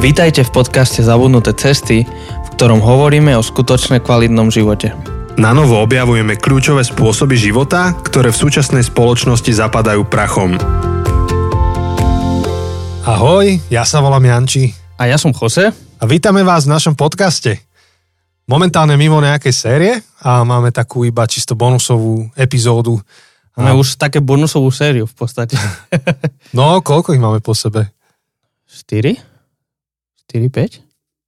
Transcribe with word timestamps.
Vítajte 0.00 0.48
v 0.48 0.64
podcaste 0.64 1.04
Zabudnuté 1.04 1.52
cesty, 1.52 2.08
v 2.08 2.48
ktorom 2.56 2.80
hovoríme 2.80 3.36
o 3.36 3.44
skutočne 3.44 4.00
kvalitnom 4.00 4.48
živote. 4.48 4.96
Na 5.36 5.52
novo 5.52 5.76
objavujeme 5.76 6.40
kľúčové 6.40 6.80
spôsoby 6.88 7.36
života, 7.36 7.92
ktoré 7.92 8.32
v 8.32 8.40
súčasnej 8.40 8.80
spoločnosti 8.80 9.52
zapadajú 9.52 10.08
prachom. 10.08 10.56
Ahoj, 13.04 13.60
ja 13.68 13.84
sa 13.84 14.00
volám 14.00 14.24
Janči 14.24 14.72
A 14.96 15.04
ja 15.04 15.20
som 15.20 15.36
Jose. 15.36 15.68
a 15.72 16.04
vítame 16.08 16.40
vás 16.48 16.64
v 16.64 16.72
našom 16.80 16.96
podcaste. 16.96 17.60
Momentálne 18.48 18.96
mimo 18.96 19.20
nejakej 19.20 19.52
série 19.52 19.92
a 20.24 20.40
máme 20.48 20.72
takú 20.72 21.04
iba 21.04 21.28
čisto 21.28 21.52
bonusovú 21.52 22.24
epizódu. 22.40 22.96
Máme 23.52 23.76
A- 23.76 23.78
už 23.78 24.00
také 24.00 24.24
bonusovú 24.24 24.72
sériu 24.72 25.04
v 25.04 25.12
podstate. 25.12 25.60
No, 26.56 26.80
koľko 26.80 27.12
ich 27.12 27.20
máme 27.20 27.44
po 27.44 27.52
sebe? 27.52 27.92
4? 28.64 29.29
4, 30.30 30.46
5? 30.46 30.86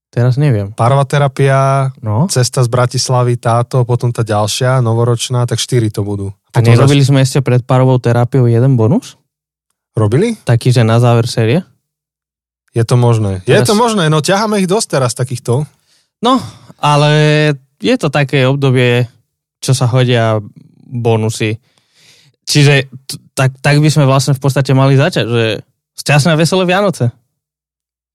Teraz 0.09 0.37
neviem. 0.37 0.71
Párová 0.71 1.03
terapia, 1.03 1.91
No. 1.99 2.29
cesta 2.29 2.61
z 2.61 2.69
Bratislavy, 2.69 3.35
táto, 3.35 3.83
potom 3.83 4.09
tá 4.09 4.21
ďalšia, 4.21 4.79
novoročná, 4.79 5.43
tak 5.43 5.57
štyri 5.57 5.89
to 5.89 6.01
budú. 6.01 6.31
A 6.53 6.61
Potom 6.61 6.69
nerobili 6.71 7.01
sme 7.01 7.19
ešte 7.19 7.41
pred 7.41 7.61
parovou 7.61 7.97
terapiou 7.97 8.45
jeden 8.45 8.77
bonus? 8.77 9.17
zač- 9.17 9.21
Robili? 9.95 10.37
Taký, 10.39 10.71
že 10.71 10.85
na 10.85 10.97
záver 10.97 11.27
série? 11.27 11.65
Je 12.71 12.81
to 12.83 12.95
možné. 12.95 13.41
Je 13.43 13.53
Teraz- 13.55 13.69
to 13.69 13.75
možné, 13.75 14.07
no 14.07 14.21
ťaháme 14.21 14.57
ich 14.57 14.69
dosť 14.69 14.89
teraz 14.91 15.13
takýchto. 15.13 15.65
No, 16.21 16.41
ale 16.79 17.11
je 17.77 17.97
to 17.97 18.09
také 18.09 18.45
obdobie, 18.45 19.09
čo 19.59 19.73
sa 19.73 19.85
hodia 19.85 20.41
bonusy. 20.83 21.57
Čiže 22.43 22.89
tak, 23.33 23.57
tak 23.59 23.77
by 23.77 23.89
sme 23.89 24.05
vlastne 24.05 24.33
v 24.33 24.41
podstate 24.41 24.73
mali 24.73 24.95
začať, 24.95 25.25
že 25.25 25.45
šťastné 25.95 26.33
a 26.33 26.41
veselé 26.41 26.65
Vianoce. 26.65 27.13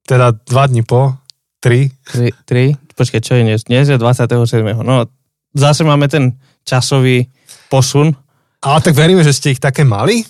Teda 0.07 0.31
dva 0.31 0.63
dní 0.71 0.87
po, 0.87 1.19
tri. 1.59 1.91
Tri, 2.07 2.31
tri, 2.47 2.71
počkaj, 2.95 3.19
čo 3.19 3.35
je 3.35 3.43
dnes? 3.43 3.67
Dnes 3.67 3.91
je 3.91 3.99
27. 3.99 4.39
No, 4.79 5.03
zase 5.51 5.83
máme 5.83 6.07
ten 6.07 6.39
časový 6.63 7.27
posun. 7.67 8.15
Ale 8.63 8.79
tak 8.79 8.95
veríme, 8.95 9.19
že 9.21 9.35
ste 9.35 9.51
ich 9.51 9.61
také 9.61 9.83
mali 9.83 10.23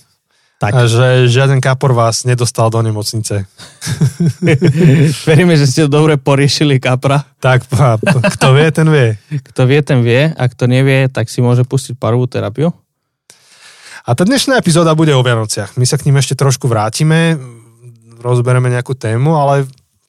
Tak. 0.58 0.72
a 0.73 0.80
že 0.89 1.30
žiaden 1.30 1.61
kapor 1.61 1.94
vás 1.94 2.25
nedostal 2.25 2.73
do 2.73 2.81
nemocnice. 2.81 3.45
Veríme, 5.30 5.53
že 5.56 5.69
ste 5.69 5.86
dobre 5.86 6.17
poriešili 6.17 6.81
kapra. 6.81 7.23
Tak, 7.38 7.69
kto 8.36 8.47
vie, 8.58 8.67
ten 8.73 8.89
vie. 8.89 9.08
Kto 9.53 9.62
vie, 9.69 9.80
ten 9.86 10.02
vie. 10.02 10.34
A 10.34 10.44
kto 10.50 10.66
nevie, 10.67 11.08
tak 11.08 11.30
si 11.30 11.39
môže 11.39 11.64
pustiť 11.64 11.95
parovú 11.95 12.25
terapiu. 12.25 12.73
A 14.08 14.16
tá 14.16 14.25
dnešná 14.25 14.58
epizóda 14.58 14.97
bude 14.97 15.14
o 15.14 15.22
Vianociach. 15.22 15.78
My 15.78 15.86
sa 15.86 16.00
k 16.02 16.09
ním 16.09 16.17
ešte 16.19 16.34
trošku 16.34 16.66
vrátime, 16.67 17.38
rozbereme 18.21 18.69
nejakú 18.69 18.97
tému, 18.97 19.37
ale 19.37 19.65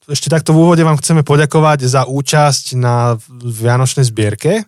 ešte 0.09 0.33
takto 0.33 0.51
v 0.51 0.65
úvode 0.65 0.81
vám 0.81 0.97
chceme 0.97 1.21
poďakovať 1.21 1.85
za 1.85 2.01
účasť 2.09 2.73
na 2.75 3.15
Vianočnej 3.29 4.05
zbierke, 4.09 4.65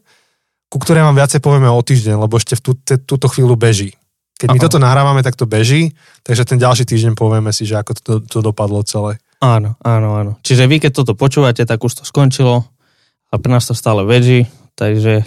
ku 0.70 0.78
ktorej 0.78 1.04
vám 1.04 1.18
viacej 1.18 1.42
povieme 1.42 1.68
o 1.68 1.82
týždeň, 1.82 2.16
lebo 2.22 2.38
ešte 2.38 2.56
v 2.56 2.62
tú, 2.62 2.72
te, 2.78 2.96
túto 3.02 3.28
chvíľu 3.28 3.58
beží. 3.58 3.98
Keď 4.38 4.48
my 4.54 4.60
Aha. 4.62 4.66
toto 4.66 4.78
nahrávame, 4.82 5.22
tak 5.22 5.38
to 5.38 5.46
beží, 5.46 5.94
takže 6.26 6.46
ten 6.46 6.58
ďalší 6.58 6.86
týždeň 6.86 7.14
povieme 7.14 7.54
si, 7.54 7.66
že 7.66 7.78
ako 7.78 7.92
to, 7.98 8.14
to 8.26 8.38
dopadlo 8.42 8.82
celé. 8.86 9.22
Áno, 9.42 9.74
áno, 9.82 10.10
áno. 10.18 10.32
Čiže 10.46 10.70
vy, 10.70 10.78
keď 10.82 11.02
toto 11.02 11.14
počúvate, 11.18 11.66
tak 11.66 11.82
už 11.82 12.02
to 12.02 12.04
skončilo. 12.06 12.66
A 13.32 13.40
pre 13.42 13.50
nás 13.50 13.66
to 13.66 13.74
stále 13.74 14.06
veží, 14.06 14.46
takže 14.78 15.26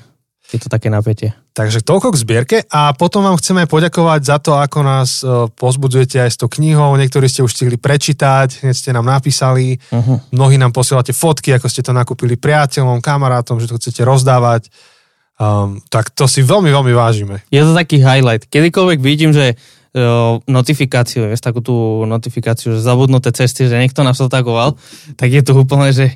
je 0.55 0.63
to 0.63 0.71
také 0.71 0.87
napätie. 0.87 1.35
Takže 1.51 1.83
toľko 1.83 2.15
k 2.15 2.21
zbierke 2.23 2.57
a 2.71 2.95
potom 2.95 3.27
vám 3.27 3.39
chceme 3.43 3.67
poďakovať 3.67 4.21
za 4.23 4.39
to, 4.39 4.55
ako 4.55 4.79
nás 4.87 5.23
e, 5.23 5.51
pozbudzujete 5.51 6.23
aj 6.23 6.31
s 6.31 6.39
tou 6.39 6.47
knihou. 6.47 6.95
Niektorí 6.95 7.27
ste 7.27 7.43
už 7.43 7.51
stihli 7.51 7.75
prečítať, 7.75 8.63
hneď 8.63 8.75
ste 8.75 8.91
nám 8.95 9.07
napísali, 9.11 9.77
Uh-huh. 9.91 10.19
mnohí 10.35 10.59
nám 10.59 10.75
posielate 10.75 11.15
fotky, 11.15 11.55
ako 11.55 11.67
ste 11.71 11.83
to 11.83 11.95
nakúpili 11.95 12.35
priateľom, 12.39 13.03
kamarátom, 13.03 13.59
že 13.59 13.71
to 13.71 13.79
chcete 13.79 14.03
rozdávať. 14.03 14.71
Um, 15.35 15.83
tak 15.91 16.15
to 16.15 16.31
si 16.31 16.47
veľmi, 16.47 16.71
veľmi 16.71 16.95
vážime. 16.95 17.43
Je 17.51 17.59
to 17.59 17.75
taký 17.75 17.99
highlight. 17.99 18.47
Kedykoľvek 18.47 18.99
vidím, 19.03 19.35
že 19.35 19.59
o, 19.95 20.39
notifikáciu, 20.47 21.27
vieš, 21.27 21.43
takú 21.43 21.59
tú 21.59 22.07
notifikáciu, 22.07 22.79
že 22.79 22.87
zabudnuté 22.87 23.35
cesty, 23.35 23.67
že 23.67 23.75
niekto 23.75 24.07
nás 24.07 24.19
otagoval, 24.23 24.79
tak 25.19 25.35
je 25.35 25.43
to 25.43 25.59
úplne, 25.59 25.91
že, 25.91 26.15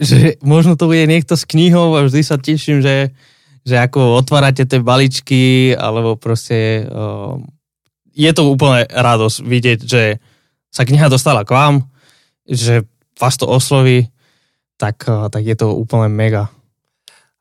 že 0.00 0.40
možno 0.40 0.80
to 0.80 0.88
bude 0.88 1.04
niekto 1.04 1.36
s 1.36 1.44
knihou 1.44 1.92
a 1.96 2.08
vždy 2.08 2.20
sa 2.24 2.40
teším, 2.40 2.80
že, 2.80 3.12
že 3.62 3.76
ako 3.78 4.18
otvárate 4.18 4.66
tie 4.66 4.80
baličky, 4.82 5.72
alebo 5.74 6.18
proste 6.18 6.84
o, 6.86 7.38
je 8.12 8.30
to 8.34 8.50
úplne 8.50 8.86
radosť 8.90 9.36
vidieť, 9.42 9.78
že 9.84 10.02
sa 10.68 10.82
kniha 10.84 11.08
dostala 11.08 11.46
k 11.46 11.54
vám, 11.54 11.74
že 12.44 12.84
vás 13.18 13.34
to 13.38 13.46
osloví, 13.48 14.10
tak, 14.78 15.06
o, 15.06 15.30
tak 15.30 15.42
je 15.42 15.56
to 15.58 15.74
úplne 15.74 16.12
mega. 16.12 16.50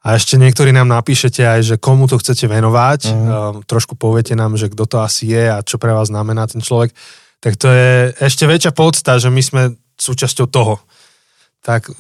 A 0.08 0.16
ešte 0.16 0.40
niektorí 0.40 0.72
nám 0.72 0.88
napíšete 0.88 1.44
aj, 1.44 1.60
že 1.68 1.76
komu 1.76 2.08
to 2.08 2.16
chcete 2.16 2.48
venovať. 2.48 3.12
Um, 3.12 3.60
trošku 3.68 4.00
poviete 4.00 4.40
nám, 4.40 4.56
že 4.56 4.72
kto 4.72 4.88
to 4.88 5.04
asi 5.04 5.36
je 5.36 5.52
a 5.52 5.60
čo 5.60 5.76
pre 5.76 5.92
vás 5.92 6.08
znamená 6.08 6.48
ten 6.48 6.64
človek. 6.64 6.96
Tak 7.44 7.60
to 7.60 7.68
je 7.68 8.16
ešte 8.16 8.48
väčšia 8.48 8.72
podsta, 8.72 9.20
že 9.20 9.28
my 9.28 9.42
sme 9.44 9.62
súčasťou 10.00 10.48
toho. 10.48 10.80
Tak 11.60 11.92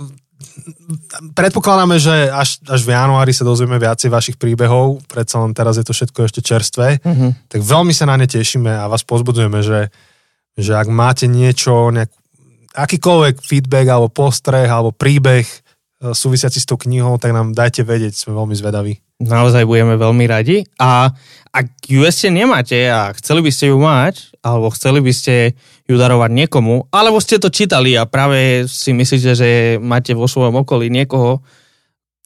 predpokladáme, 1.34 1.98
že 1.98 2.30
až, 2.30 2.62
až 2.70 2.82
v 2.86 2.94
januári 2.94 3.34
sa 3.34 3.48
dozvieme 3.48 3.82
viacej 3.82 4.10
vašich 4.14 4.38
príbehov, 4.38 5.02
predsa 5.10 5.42
len 5.42 5.52
teraz 5.52 5.82
je 5.82 5.86
to 5.86 5.94
všetko 5.94 6.20
ešte 6.30 6.42
čerstvé, 6.46 7.00
Uh-huh. 7.02 7.32
tak 7.48 7.62
veľmi 7.64 7.94
sa 7.94 8.06
na 8.10 8.16
ne 8.20 8.28
tešíme 8.28 8.70
a 8.70 8.90
vás 8.90 9.04
pozbudzujeme, 9.04 9.60
že, 9.64 9.90
že 10.56 10.72
ak 10.76 10.88
máte 10.92 11.26
niečo, 11.26 11.92
nejak, 11.94 12.12
akýkoľvek 12.78 13.36
feedback 13.42 13.88
alebo 13.90 14.14
postreh 14.14 14.70
alebo 14.70 14.94
príbeh 14.94 15.46
e, 15.46 15.56
súvisiaci 16.14 16.62
s 16.62 16.70
tou 16.70 16.78
knihou, 16.78 17.18
tak 17.18 17.34
nám 17.34 17.58
dajte 17.58 17.82
vedieť, 17.82 18.14
sme 18.14 18.38
veľmi 18.38 18.54
zvedaví. 18.54 18.94
Naozaj 19.18 19.66
budeme 19.66 19.98
veľmi 19.98 20.26
radi. 20.30 20.62
A 20.78 21.10
ak 21.50 21.68
ju 21.90 22.06
ešte 22.06 22.30
nemáte 22.30 22.78
a 22.86 23.10
chceli 23.18 23.42
by 23.42 23.50
ste 23.50 23.74
ju 23.74 23.78
mať, 23.82 24.38
alebo 24.46 24.70
chceli 24.70 25.02
by 25.02 25.10
ste 25.10 25.58
ju 25.88 25.96
darovať 25.96 26.32
niekomu, 26.36 26.92
alebo 26.92 27.18
ste 27.24 27.40
to 27.40 27.48
čítali 27.48 27.96
a 27.96 28.04
práve 28.04 28.68
si 28.68 28.92
myslíte, 28.92 29.32
že 29.34 29.50
máte 29.80 30.12
vo 30.12 30.28
svojom 30.28 30.68
okolí 30.68 30.92
niekoho, 30.92 31.40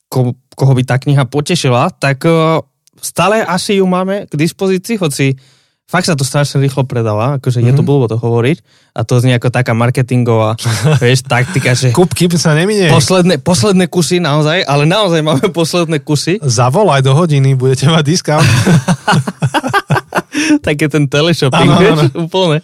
ko, 0.09 0.33
koho 0.57 0.73
by 0.73 0.83
tá 0.83 0.97
kniha 0.97 1.29
potešila, 1.29 1.93
tak 1.95 2.25
eh, 2.25 2.59
stále 2.97 3.45
asi 3.45 3.77
ju 3.77 3.85
máme 3.85 4.25
k 4.25 4.33
dispozícii, 4.33 4.97
hoci 4.97 5.37
fakt 5.85 6.07
sa 6.07 6.15
to 6.15 6.23
strašne 6.23 6.63
rýchlo 6.63 6.87
predáva, 6.87 7.35
akože 7.37 7.59
mm-hmm. 7.59 7.69
je 7.69 7.77
to 7.77 7.83
Mhm. 7.83 7.87
blbo 7.91 8.05
to 8.07 8.15
hovoriť 8.15 8.57
a 8.95 9.03
to 9.03 9.19
znie 9.19 9.35
ako 9.35 9.51
taká 9.51 9.75
marketingová 9.75 10.55
vieš, 11.03 11.27
taktika, 11.27 11.75
že 11.75 11.91
Kup, 11.91 12.15
sa 12.39 12.55
neminie. 12.55 12.87
posledné, 12.87 13.43
posledné 13.43 13.91
kusy 13.91 14.23
naozaj, 14.23 14.63
ale 14.63 14.87
naozaj 14.87 15.19
máme 15.19 15.51
posledné 15.51 15.99
kusy. 15.99 16.39
Zavolaj 16.39 17.03
do 17.03 17.11
hodiny, 17.11 17.59
budete 17.59 17.91
mať 17.91 18.03
discount. 18.07 18.47
také 20.67 20.87
ten 20.87 21.07
teleshopping, 21.07 21.69
Áno, 21.69 21.79
vieš, 21.79 21.99
úplne. 22.15 22.63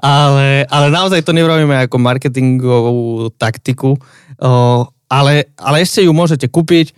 Ale, 0.00 0.68
ale 0.68 0.86
naozaj 0.92 1.24
to 1.24 1.32
nerobíme 1.32 1.88
ako 1.88 1.96
marketingovú 1.98 3.32
taktiku, 3.36 3.96
o, 4.40 4.50
ale, 5.08 5.48
ale 5.56 5.76
ešte 5.82 6.04
ju 6.04 6.12
môžete 6.12 6.46
kúpiť, 6.52 6.92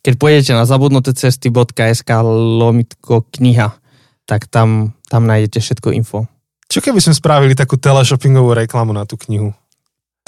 keď 0.00 0.14
pôjdete 0.16 0.52
na 0.56 0.64
zabudnutecesty.sk 0.64 2.10
lomitko 2.56 3.28
kniha, 3.36 3.76
tak 4.24 4.48
tam, 4.48 4.96
tam 5.12 5.28
nájdete 5.28 5.60
všetko 5.60 5.92
info. 5.92 6.24
Čo 6.70 6.80
keby 6.80 7.02
sme 7.02 7.18
spravili 7.18 7.52
takú 7.58 7.76
teleshoppingovú 7.76 8.54
reklamu 8.54 8.94
na 8.94 9.04
tú 9.04 9.18
knihu? 9.28 9.52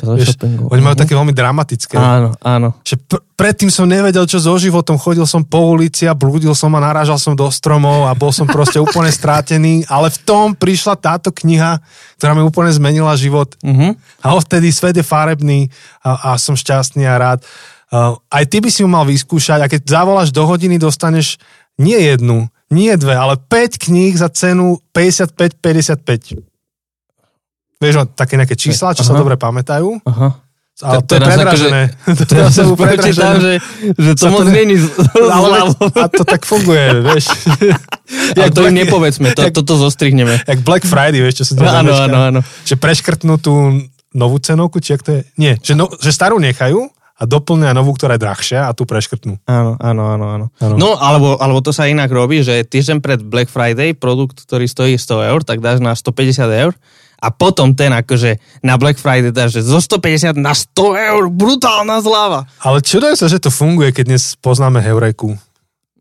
Teleshoppingu. 0.03 0.67
Oni 0.67 0.83
majú 0.83 0.99
Mhm. 0.99 1.03
také 1.07 1.15
veľmi 1.15 1.31
dramatické. 1.31 1.95
Áno, 1.95 2.35
áno. 2.43 2.75
Že 2.83 2.95
pr- 3.07 3.23
predtým 3.39 3.71
som 3.71 3.87
nevedel, 3.87 4.27
čo 4.27 4.43
so 4.43 4.59
životom. 4.59 4.99
Chodil 4.99 5.23
som 5.25 5.47
po 5.47 5.71
ulici 5.71 6.11
a 6.11 6.13
blúdil 6.19 6.53
som 6.59 6.75
a 6.75 6.83
narážal 6.83 7.23
som 7.23 7.39
do 7.39 7.47
stromov 7.49 8.11
a 8.11 8.13
bol 8.13 8.35
som 8.35 8.51
proste 8.51 8.83
úplne 8.85 9.15
strátený. 9.15 9.87
Ale 9.87 10.11
v 10.11 10.19
tom 10.27 10.47
prišla 10.59 10.99
táto 10.99 11.31
kniha, 11.31 11.79
ktorá 12.19 12.35
mi 12.35 12.43
úplne 12.43 12.75
zmenila 12.75 13.15
život. 13.15 13.55
Uh-huh. 13.63 13.95
A 14.21 14.35
odtedy 14.35 14.75
svet 14.75 14.99
je 14.99 15.07
farebný 15.07 15.71
a, 16.03 16.35
a 16.35 16.41
som 16.41 16.59
šťastný 16.59 17.07
a 17.07 17.15
rád. 17.17 17.41
Uh, 17.93 18.17
aj 18.33 18.49
ty 18.49 18.59
by 18.59 18.73
si 18.73 18.81
ju 18.83 18.89
mal 18.89 19.05
vyskúšať 19.05 19.61
a 19.61 19.69
keď 19.69 19.85
zavoláš 19.85 20.33
do 20.33 20.43
hodiny, 20.49 20.81
dostaneš 20.81 21.37
nie 21.77 22.01
jednu, 22.01 22.49
nie 22.73 22.89
dve, 22.97 23.13
ale 23.13 23.37
5 23.37 23.77
kníh 23.77 24.17
za 24.17 24.33
cenu 24.33 24.81
55-55. 24.97 26.52
Vieš, 27.83 27.95
no, 27.99 28.05
také 28.07 28.39
nejaké 28.39 28.55
čísla, 28.55 28.95
čo 28.95 29.03
sa 29.03 29.19
dobre 29.19 29.35
pamätajú. 29.35 29.99
Aha. 30.07 30.39
Ale 30.83 31.05
To- 31.05 31.15
je 31.15 31.21
teraz 31.21 31.29
predražené. 31.37 31.83
To 32.19 32.23
Teraz 32.25 32.51
sa 32.57 32.65
prečítam, 32.73 33.35
že, 33.39 33.53
že 33.93 34.11
to 34.17 34.27
moc 34.33 34.47
ne- 34.49 34.55
není 34.57 34.75
Ale 35.37 35.69
a 35.77 36.07
to 36.09 36.25
tak 36.25 36.49
funguje, 36.49 37.03
vieš. 37.05 37.29
Ale 38.41 38.51
to 38.51 38.67
im 38.67 38.77
nepovedzme, 38.81 39.37
to, 39.37 39.53
toto 39.53 39.77
zostrihneme. 39.77 40.41
Jak 40.49 40.65
Black 40.65 40.89
Friday, 40.89 41.21
vieš, 41.21 41.45
čo 41.45 41.45
sa 41.45 41.53
to 41.59 41.63
Áno, 41.69 41.93
áno, 41.93 42.19
áno. 42.33 42.41
Že 42.65 42.75
preškrtnú 42.81 43.37
tú 43.37 43.53
novú 44.17 44.37
cenovku, 44.41 44.81
či 44.81 44.97
to 44.97 45.21
je? 45.21 45.23
Nie, 45.37 45.61
že, 45.61 45.77
no, 45.77 45.93
že 46.01 46.09
starú 46.09 46.41
nechajú 46.41 46.89
a 46.89 47.03
a 47.23 47.29
doplnia 47.29 47.71
novú, 47.71 47.95
ktorá 47.95 48.19
je 48.19 48.25
drahšia 48.27 48.67
a 48.67 48.75
tu 48.75 48.83
preškrtnú. 48.83 49.39
Áno, 49.47 49.79
áno, 49.79 50.03
áno, 50.11 50.27
áno. 50.27 50.47
Áno. 50.59 50.75
No, 50.75 50.99
alebo, 50.99 51.39
alebo 51.39 51.63
to 51.63 51.71
sa 51.71 51.87
inak 51.87 52.11
robí, 52.11 52.43
že 52.43 52.67
týždeň 52.67 52.99
pred 52.99 53.23
Black 53.23 53.47
Friday 53.47 53.95
produkt, 53.95 54.43
ktorý 54.43 54.67
stojí 54.67 54.99
100 54.99 55.31
eur, 55.31 55.41
tak 55.47 55.63
dáš 55.63 55.79
na 55.79 55.95
150 55.95 56.43
eur 56.51 56.75
a 57.23 57.31
potom 57.31 57.71
ten 57.71 57.95
akože 57.95 58.43
na 58.67 58.75
Black 58.75 58.99
Friday 58.99 59.31
dáš, 59.31 59.63
že 59.63 59.63
zo 59.63 59.79
150 59.79 60.35
na 60.35 60.51
100 60.51 61.15
eur, 61.15 61.23
brutálna 61.31 62.03
zľava. 62.03 62.51
Ale 62.59 62.83
čudujem 62.83 63.15
sa, 63.15 63.31
že 63.31 63.39
to 63.39 63.55
funguje, 63.55 63.95
keď 63.95 64.11
dnes 64.11 64.35
poznáme 64.43 64.83
Heureku. 64.83 65.39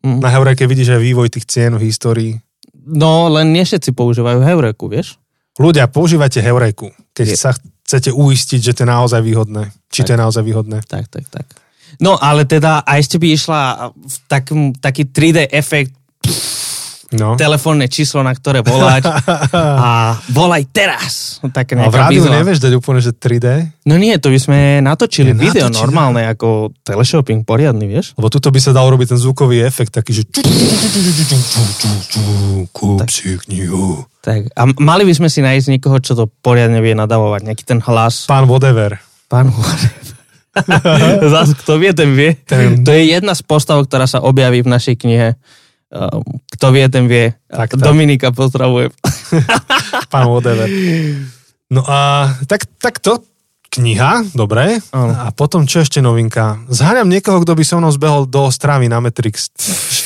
Mhm. 0.02 0.18
Na 0.18 0.34
Heureke 0.34 0.66
vidíš 0.66 0.98
aj 0.98 1.02
vývoj 1.06 1.30
tých 1.30 1.46
cien 1.46 1.78
v 1.78 1.86
histórii. 1.86 2.34
No, 2.74 3.30
len 3.30 3.54
nie 3.54 3.62
všetci 3.62 3.94
používajú 3.94 4.42
Heureku, 4.42 4.90
vieš? 4.90 5.22
Ľudia, 5.62 5.86
používajte 5.86 6.42
Heureku, 6.42 6.90
keď 7.14 7.28
Je. 7.30 7.38
sa 7.38 7.54
chcete 7.86 8.10
uistiť, 8.10 8.60
že 8.66 8.74
to 8.74 8.82
je 8.82 8.90
naozaj 8.90 9.22
výhodné. 9.22 9.70
Či 9.94 10.08
to 10.08 10.18
je 10.18 10.20
naozaj 10.20 10.42
výhodné. 10.42 10.82
Tak, 10.90 11.06
tak, 11.12 11.30
tak. 11.30 11.46
No, 12.00 12.18
ale 12.18 12.48
teda 12.48 12.82
aj 12.88 13.04
ste 13.04 13.20
by 13.20 13.28
išla 13.36 13.62
v 13.94 14.16
takým, 14.32 14.62
taký 14.74 15.06
3D 15.12 15.52
efekt, 15.54 15.94
No. 17.12 17.36
telefónne 17.36 17.86
číslo, 17.86 18.20
na 18.20 18.32
ktoré 18.32 18.64
volať 18.64 19.04
a 19.54 20.16
volaj 20.28 20.64
teraz. 20.66 21.44
Také 21.46 21.76
A 21.76 21.86
v 21.86 21.96
rádiu 21.98 22.24
výzva. 22.24 22.40
nevieš 22.40 22.60
dať 22.60 22.74
úplne, 22.74 23.00
že 23.00 23.12
3D? 23.12 23.48
No 23.84 24.00
nie, 24.00 24.16
to 24.16 24.32
by 24.32 24.40
sme 24.40 24.58
natočili 24.80 25.30
Je 25.30 25.38
video 25.38 25.68
natočili. 25.68 25.76
normálne, 25.78 26.24
ako 26.26 26.72
teleshopping 26.80 27.44
poriadny, 27.44 27.86
vieš? 27.86 28.16
Lebo 28.16 28.28
tuto 28.28 28.48
by 28.48 28.58
sa 28.58 28.72
dal 28.72 28.88
robiť 28.88 29.12
ten 29.12 29.20
zvukový 29.20 29.60
efekt 29.60 29.92
taký, 29.94 30.12
že 30.14 30.24
kúp 32.72 33.04
si 33.06 33.36
knihu. 33.42 34.08
Tak, 34.22 34.54
a 34.54 34.62
mali 34.78 35.04
by 35.04 35.14
sme 35.14 35.28
si 35.28 35.42
nájsť 35.42 35.68
niekoho, 35.70 35.98
čo 35.98 36.14
to 36.14 36.30
poriadne 36.30 36.78
vie 36.78 36.94
nadávovať, 36.94 37.42
nejaký 37.44 37.64
ten 37.66 37.80
hlas. 37.82 38.24
Pán 38.24 38.46
whatever. 38.46 39.02
Pán 39.26 39.50
Zas, 41.26 41.56
kto 41.56 41.76
vie, 41.76 41.92
ten 41.92 42.12
vie. 42.12 42.36
Ten- 42.44 42.84
To 42.84 42.92
je 42.92 43.08
jedna 43.10 43.32
z 43.32 43.42
postav, 43.42 43.80
ktorá 43.82 44.04
sa 44.04 44.20
objaví 44.20 44.60
v 44.60 44.70
našej 44.70 44.96
knihe. 44.98 45.40
Um, 45.92 46.24
kto 46.56 46.72
vie, 46.72 46.88
ten 46.88 47.06
vie. 47.12 47.36
Tak, 47.52 47.76
tak. 47.76 47.84
Dominika 47.84 48.32
pozdravujem. 48.32 48.96
Pán 50.12 50.32
whatever. 50.32 50.68
No 51.68 51.84
a 51.84 52.32
tak, 52.48 52.64
tak 52.80 53.04
to 53.04 53.20
kniha, 53.72 54.32
dobre. 54.36 54.80
Áno. 54.96 55.12
A 55.16 55.32
potom 55.36 55.68
čo 55.68 55.84
ešte 55.84 56.00
novinka? 56.04 56.60
Zháňam 56.72 57.08
niekoho, 57.12 57.44
kto 57.44 57.56
by 57.56 57.64
so 57.64 57.76
mnou 57.80 57.92
zbehol 57.92 58.24
do 58.28 58.48
Ostravy 58.48 58.88
na 58.92 59.00
Matrix 59.04 59.52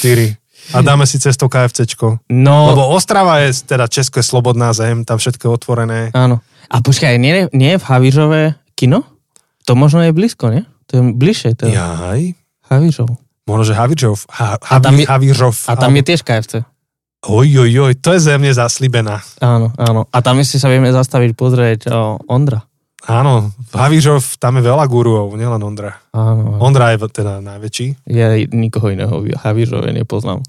4 0.02 0.38
a 0.74 0.82
dáme 0.82 1.06
si 1.06 1.22
cestou 1.22 1.46
KFCčko. 1.46 2.26
No, 2.34 2.74
Lebo 2.74 2.90
Ostrava 2.90 3.38
je, 3.46 3.54
teda 3.66 3.86
Česko 3.86 4.18
je 4.18 4.26
slobodná 4.26 4.74
zem, 4.74 5.06
tam 5.06 5.22
všetko 5.22 5.42
je 5.46 5.52
otvorené. 5.54 6.02
áno. 6.14 6.42
A 6.66 6.82
počkaj, 6.82 7.22
nie, 7.22 7.46
nie 7.54 7.78
je 7.78 7.82
v 7.82 7.86
Havířove 7.86 8.42
kino? 8.74 9.06
To 9.70 9.78
možno 9.78 10.02
je 10.02 10.10
blízko, 10.10 10.50
nie? 10.50 10.66
To 10.90 10.98
je 10.98 11.02
bližšie. 11.14 11.54
To 11.62 11.70
je 11.70 11.78
Jaj. 11.78 12.34
Havířov. 12.74 13.10
Možno, 13.46 13.64
že 13.64 13.74
Havířov. 13.74 14.26
Ha, 14.32 14.58
A 14.58 14.80
tam 14.80 14.98
je- 15.00 15.06
Havířov. 15.06 15.56
A 15.70 15.76
tam 15.78 15.94
je 15.96 16.04
tiež 16.04 16.22
KFC. 16.26 16.66
Oj, 17.26 17.48
oj, 17.60 17.72
oj, 17.80 17.94
to 18.02 18.14
je 18.14 18.20
zemne 18.22 18.54
zaslíbená. 18.54 19.18
Áno, 19.42 19.74
áno. 19.78 20.06
A 20.14 20.18
tam 20.22 20.38
si 20.46 20.62
sa 20.62 20.70
vieme 20.70 20.94
zastaviť 20.94 21.34
pozrieť 21.34 21.80
o, 21.90 22.22
Ondra. 22.30 22.62
Áno, 23.06 23.50
v 23.70 23.74
Havířov 23.78 24.38
tam 24.38 24.58
je 24.58 24.66
veľa 24.66 24.86
guruov, 24.86 25.34
nielen 25.38 25.62
Ondra. 25.62 25.98
Áno. 26.10 26.58
Ondra 26.62 26.94
je 26.94 27.06
teda 27.06 27.42
najväčší. 27.42 28.10
Ja 28.10 28.34
nikoho 28.50 28.90
iného 28.94 29.14
v 29.22 29.34
Havířove 29.34 29.94
nepoznám. 29.94 30.42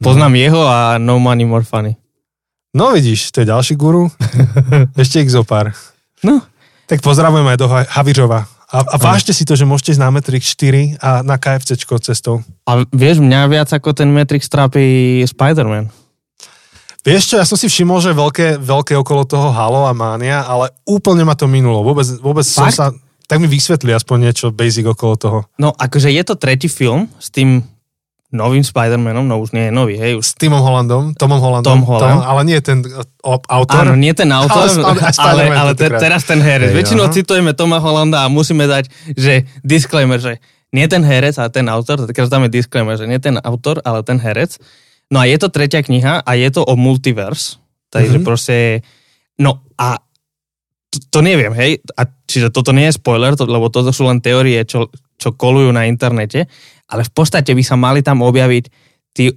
Poznám 0.00 0.36
jeho 0.36 0.64
a 0.64 0.96
No 0.96 1.20
Money 1.20 1.44
More 1.44 1.64
Funny. 1.64 1.96
No 2.76 2.92
vidíš, 2.92 3.32
to 3.32 3.40
je 3.44 3.50
ďalší 3.52 3.74
guru. 3.76 4.08
Ešte 5.00 5.20
ich 5.20 5.32
zo 5.32 5.44
pár. 5.44 5.72
No, 6.24 6.40
Tak 6.88 7.00
pozdravujem 7.04 7.44
aj 7.48 7.58
do 7.60 7.66
Ha- 7.68 7.88
Havířova. 7.92 8.44
A, 8.70 8.86
a 8.86 8.96
vážte 9.02 9.34
si 9.34 9.42
to, 9.42 9.58
že 9.58 9.66
môžete 9.66 9.98
ísť 9.98 10.02
na 10.02 10.14
Matrix 10.14 10.54
4 10.54 11.02
a 11.02 11.26
na 11.26 11.36
KFCčko 11.42 11.98
cestou. 11.98 12.46
a 12.70 12.86
vieš, 12.94 13.18
mňa 13.18 13.50
viac 13.50 13.68
ako 13.74 13.90
ten 13.90 14.06
Matrix 14.14 14.46
trápi 14.46 15.26
Spider-Man. 15.26 15.90
Vieš 17.00 17.32
čo, 17.32 17.34
ja 17.40 17.48
som 17.48 17.56
si 17.56 17.66
všimol, 17.66 17.98
že 18.04 18.12
veľké, 18.12 18.60
veľké 18.60 18.94
okolo 19.00 19.24
toho 19.24 19.48
halo 19.50 19.88
a 19.88 19.92
mánia, 19.96 20.44
ale 20.44 20.68
úplne 20.84 21.24
ma 21.24 21.32
to 21.32 21.48
minulo. 21.48 21.80
Vôbec, 21.80 22.04
vôbec 22.20 22.44
som 22.44 22.68
sa... 22.70 22.92
Tak 23.24 23.38
mi 23.38 23.46
vysvetli 23.46 23.94
aspoň 23.94 24.16
niečo 24.26 24.46
basic 24.50 24.90
okolo 24.90 25.14
toho. 25.14 25.38
No, 25.54 25.70
akože 25.70 26.10
je 26.10 26.22
to 26.26 26.34
tretí 26.34 26.66
film 26.66 27.06
s 27.22 27.30
tým 27.30 27.62
novým 28.30 28.62
Spider-Manom, 28.62 29.26
no 29.26 29.42
už 29.42 29.50
nie 29.50 29.68
je 29.68 29.72
nový, 29.74 29.98
hej, 29.98 30.14
už 30.14 30.22
S 30.22 30.34
Timom 30.38 30.62
Hollandom, 30.62 31.18
Tomom 31.18 31.42
Hollandom. 31.42 31.66
Tom 31.66 31.82
Holland. 31.82 32.22
ale 32.22 32.40
nie 32.46 32.58
ten 32.62 32.78
o, 33.26 33.34
autor. 33.42 33.82
Áno, 33.90 33.98
nie 33.98 34.14
ten 34.14 34.30
autor, 34.38 34.70
Ale 34.70 35.10
ale, 35.18 35.42
ale, 35.50 35.72
te, 35.74 35.90
teraz 35.90 36.22
ten 36.22 36.38
herec. 36.38 36.70
Hej, 36.70 36.78
Väčšinou 36.78 37.10
aha. 37.10 37.14
citujeme 37.14 37.50
Toma 37.58 37.82
Hollanda 37.82 38.22
a 38.22 38.30
musíme 38.30 38.70
dať, 38.70 38.86
že 39.18 39.50
disclaimer, 39.66 40.22
že 40.22 40.38
nie 40.70 40.86
ten 40.86 41.02
herec, 41.02 41.34
ale 41.42 41.50
ten 41.50 41.66
autor, 41.66 42.06
teraz 42.06 42.30
dáme 42.30 42.46
disclaimer, 42.46 42.94
že 42.94 43.10
nie 43.10 43.18
ten 43.18 43.34
autor, 43.42 43.82
ale 43.82 44.06
ten 44.06 44.22
herec. 44.22 44.54
No 45.10 45.18
a 45.18 45.26
je 45.26 45.34
to 45.34 45.50
tretia 45.50 45.82
kniha 45.82 46.22
a 46.22 46.30
je 46.38 46.48
to 46.54 46.62
o 46.62 46.78
multiverse. 46.78 47.58
Takže 47.90 48.06
Mhm. 48.06 48.14
mm-hmm. 48.14 48.28
proste, 48.30 48.56
no 49.42 49.58
a 49.74 49.98
to, 50.90 50.98
to 51.10 51.18
neviem, 51.22 51.50
hej, 51.54 51.82
a 51.98 52.06
čiže 52.30 52.54
toto 52.54 52.70
nie 52.70 52.86
je 52.90 52.98
spoiler, 52.98 53.34
to, 53.34 53.46
lebo 53.46 53.66
toto 53.70 53.90
sú 53.90 54.06
len 54.06 54.22
teórie, 54.22 54.62
čo, 54.62 54.86
čo 55.20 55.36
kolujú 55.36 55.68
na 55.70 55.84
internete, 55.84 56.48
ale 56.88 57.04
v 57.04 57.12
podstate 57.12 57.52
by 57.52 57.60
sa 57.60 57.76
mali 57.76 58.00
tam 58.00 58.24
objaviť 58.24 58.64
tí 59.12 59.28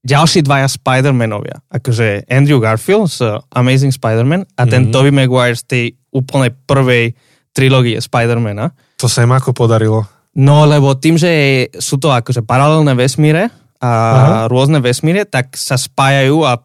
ďalší 0.00 0.40
dvaja 0.40 0.70
Spider-Manovia. 0.70 1.64
Akože 1.66 2.28
Andrew 2.28 2.62
Garfield 2.62 3.10
z 3.10 3.24
Amazing 3.50 3.90
Spider-Man 3.90 4.46
a 4.54 4.62
ten 4.64 4.88
Mhm. 4.88 4.90
Tobey 4.92 5.10
Maguire 5.10 5.56
z 5.56 5.64
tej 5.64 5.84
úplnej 6.08 6.54
prvej 6.54 7.16
trilógie 7.50 7.98
Spider-Mana. 7.98 8.70
To 8.96 9.10
sa 9.10 9.26
im 9.26 9.32
ako 9.32 9.50
podarilo. 9.50 10.06
No 10.34 10.66
lebo 10.66 10.94
tým, 10.94 11.14
že 11.14 11.30
sú 11.78 11.96
to 11.96 12.10
akože 12.10 12.42
paralelné 12.42 12.94
vesmíre 12.94 13.50
a 13.78 13.90
Aha. 13.90 14.40
rôzne 14.46 14.78
vesmíre, 14.78 15.24
tak 15.24 15.54
sa 15.54 15.74
spájajú 15.74 16.42
a 16.42 16.58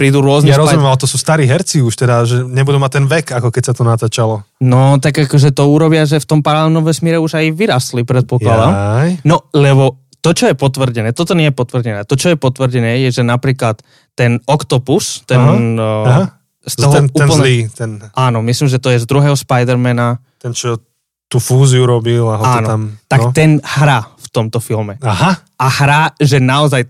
prídu 0.00 0.24
rôzne 0.24 0.48
Ja 0.48 0.56
Spider- 0.56 0.80
rozumiem, 0.80 0.88
ale 0.88 0.96
to 0.96 1.04
sú 1.04 1.20
starí 1.20 1.44
herci 1.44 1.84
už 1.84 1.92
teda, 1.92 2.24
že 2.24 2.40
nebudú 2.40 2.80
mať 2.80 2.92
ten 2.96 3.04
vek, 3.04 3.36
ako 3.36 3.52
keď 3.52 3.62
sa 3.68 3.74
to 3.76 3.84
natáčalo. 3.84 4.40
No 4.64 4.96
tak 4.96 5.20
akože 5.20 5.52
to 5.52 5.68
urobia, 5.68 6.08
že 6.08 6.16
v 6.16 6.24
tom 6.24 6.40
paralelnom 6.40 6.80
vesmíre 6.80 7.20
už 7.20 7.36
aj 7.36 7.52
vyrastli, 7.52 8.00
predpokladám. 8.08 8.72
Jaj. 8.72 9.10
No, 9.28 9.44
lebo 9.52 10.00
to, 10.24 10.32
čo 10.32 10.48
je 10.48 10.56
potvrdené, 10.56 11.12
toto 11.12 11.36
nie 11.36 11.52
je 11.52 11.54
potvrdené. 11.54 12.08
To, 12.08 12.16
čo 12.16 12.32
je 12.32 12.36
potvrdené, 12.40 13.04
je, 13.04 13.20
že 13.20 13.22
napríklad 13.24 13.84
ten 14.16 14.40
Octopus, 14.48 15.24
ten... 15.28 15.40
Aha, 15.40 15.56
uh, 15.76 16.08
aha. 16.08 16.24
Z 16.60 16.76
toho 16.76 16.92
ten, 16.92 17.08
ten 17.08 17.24
úplne, 17.24 17.40
zlý, 17.40 17.56
ten, 17.72 17.90
Áno, 18.12 18.44
myslím, 18.44 18.68
že 18.68 18.76
to 18.76 18.92
je 18.92 19.00
z 19.00 19.08
druhého 19.08 19.32
Spidermana. 19.32 20.20
ten, 20.36 20.52
čo 20.52 20.76
tú 21.24 21.40
fúziu 21.40 21.88
robil 21.88 22.20
a 22.28 22.36
ho 22.36 22.44
to 22.44 22.58
Áno, 22.60 22.68
tam... 22.68 22.80
tak 23.08 23.20
no. 23.22 23.32
ten 23.32 23.50
hrá 23.64 24.04
v 24.04 24.28
tomto 24.28 24.60
filme. 24.60 25.00
Aha, 25.00 25.40
A 25.56 25.66
hrá, 25.80 26.02
že 26.20 26.36
naozaj 26.36 26.84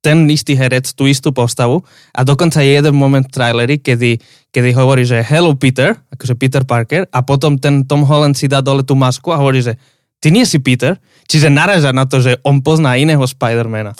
ten 0.00 0.24
istý 0.32 0.56
herec, 0.56 0.96
tú 0.96 1.04
istú 1.04 1.28
postavu 1.30 1.84
a 2.16 2.24
dokonca 2.24 2.64
je 2.64 2.72
jeden 2.72 2.96
moment 2.96 3.24
v 3.24 3.32
traileri, 3.32 3.76
kedy, 3.78 4.16
kedy 4.48 4.72
hovorí, 4.72 5.04
že 5.04 5.20
hello 5.20 5.52
Peter, 5.52 5.92
akože 6.08 6.34
Peter 6.40 6.64
Parker 6.64 7.04
a 7.12 7.20
potom 7.20 7.60
ten 7.60 7.84
Tom 7.84 8.08
Holland 8.08 8.32
si 8.32 8.48
dá 8.48 8.64
dole 8.64 8.80
tú 8.80 8.96
masku 8.96 9.28
a 9.28 9.36
hovorí, 9.36 9.60
že 9.60 9.76
ty 10.16 10.32
nie 10.32 10.48
si 10.48 10.56
Peter, 10.56 10.96
čiže 11.28 11.52
naraža 11.52 11.92
na 11.92 12.08
to, 12.08 12.20
že 12.20 12.40
on 12.44 12.64
pozná 12.64 12.96
iného 12.96 13.20
Spidermana. 13.24 13.92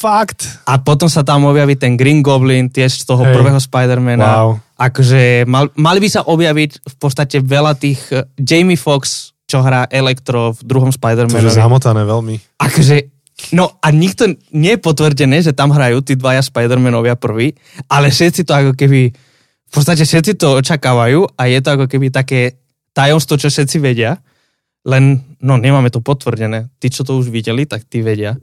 fakt. 0.00 0.64
A 0.64 0.80
potom 0.80 1.12
sa 1.12 1.20
tam 1.20 1.44
objaví 1.44 1.76
ten 1.76 1.92
Green 1.92 2.24
Goblin, 2.24 2.72
tiež 2.72 3.02
z 3.02 3.04
toho 3.04 3.20
Hej. 3.20 3.36
prvého 3.36 3.60
Spidermana. 3.60 4.24
Wow. 4.24 4.50
Akože 4.80 5.44
mal, 5.44 5.68
mali 5.76 6.00
by 6.00 6.08
sa 6.08 6.24
objaviť 6.24 6.88
v 6.88 6.94
podstate 6.96 7.36
veľa 7.44 7.76
tých... 7.76 8.00
eh, 8.16 8.24
Jamie 8.40 8.80
Fox, 8.80 9.36
čo 9.44 9.60
hrá 9.60 9.84
Elektro 9.92 10.54
v 10.56 10.60
druhom 10.64 10.88
To 10.88 10.94
je 10.94 10.98
Spider-Manovi. 11.02 11.52
zamotané 11.52 12.06
veľmi. 12.06 12.34
Akože, 12.56 13.09
no 13.56 13.76
a 13.80 13.88
nikto 13.90 14.30
nie 14.54 14.76
je 14.76 14.84
potvrdené, 14.84 15.42
že 15.42 15.56
tam 15.56 15.74
hrajú 15.74 16.04
tí 16.04 16.14
dvaja 16.14 16.44
Spider-Manovia 16.44 17.16
prví, 17.16 17.56
ale 17.90 18.12
všetci 18.12 18.46
to 18.46 18.52
ako 18.52 18.72
keby, 18.76 19.10
v 19.70 19.72
podstate 19.72 20.04
všetci 20.04 20.38
to 20.38 20.58
očakávajú 20.60 21.36
a 21.38 21.42
je 21.46 21.58
to 21.62 21.68
ako 21.74 21.86
keby 21.86 22.10
také 22.10 22.60
tajomstvo, 22.92 23.38
čo 23.38 23.48
všetci 23.48 23.76
vedia, 23.78 24.18
len, 24.88 25.20
no 25.44 25.60
nemáme 25.60 25.92
to 25.92 26.00
potvrdené. 26.00 26.72
Tí, 26.80 26.88
čo 26.88 27.04
to 27.04 27.20
už 27.20 27.28
videli, 27.28 27.68
tak 27.68 27.84
tí 27.84 28.00
vedia. 28.00 28.40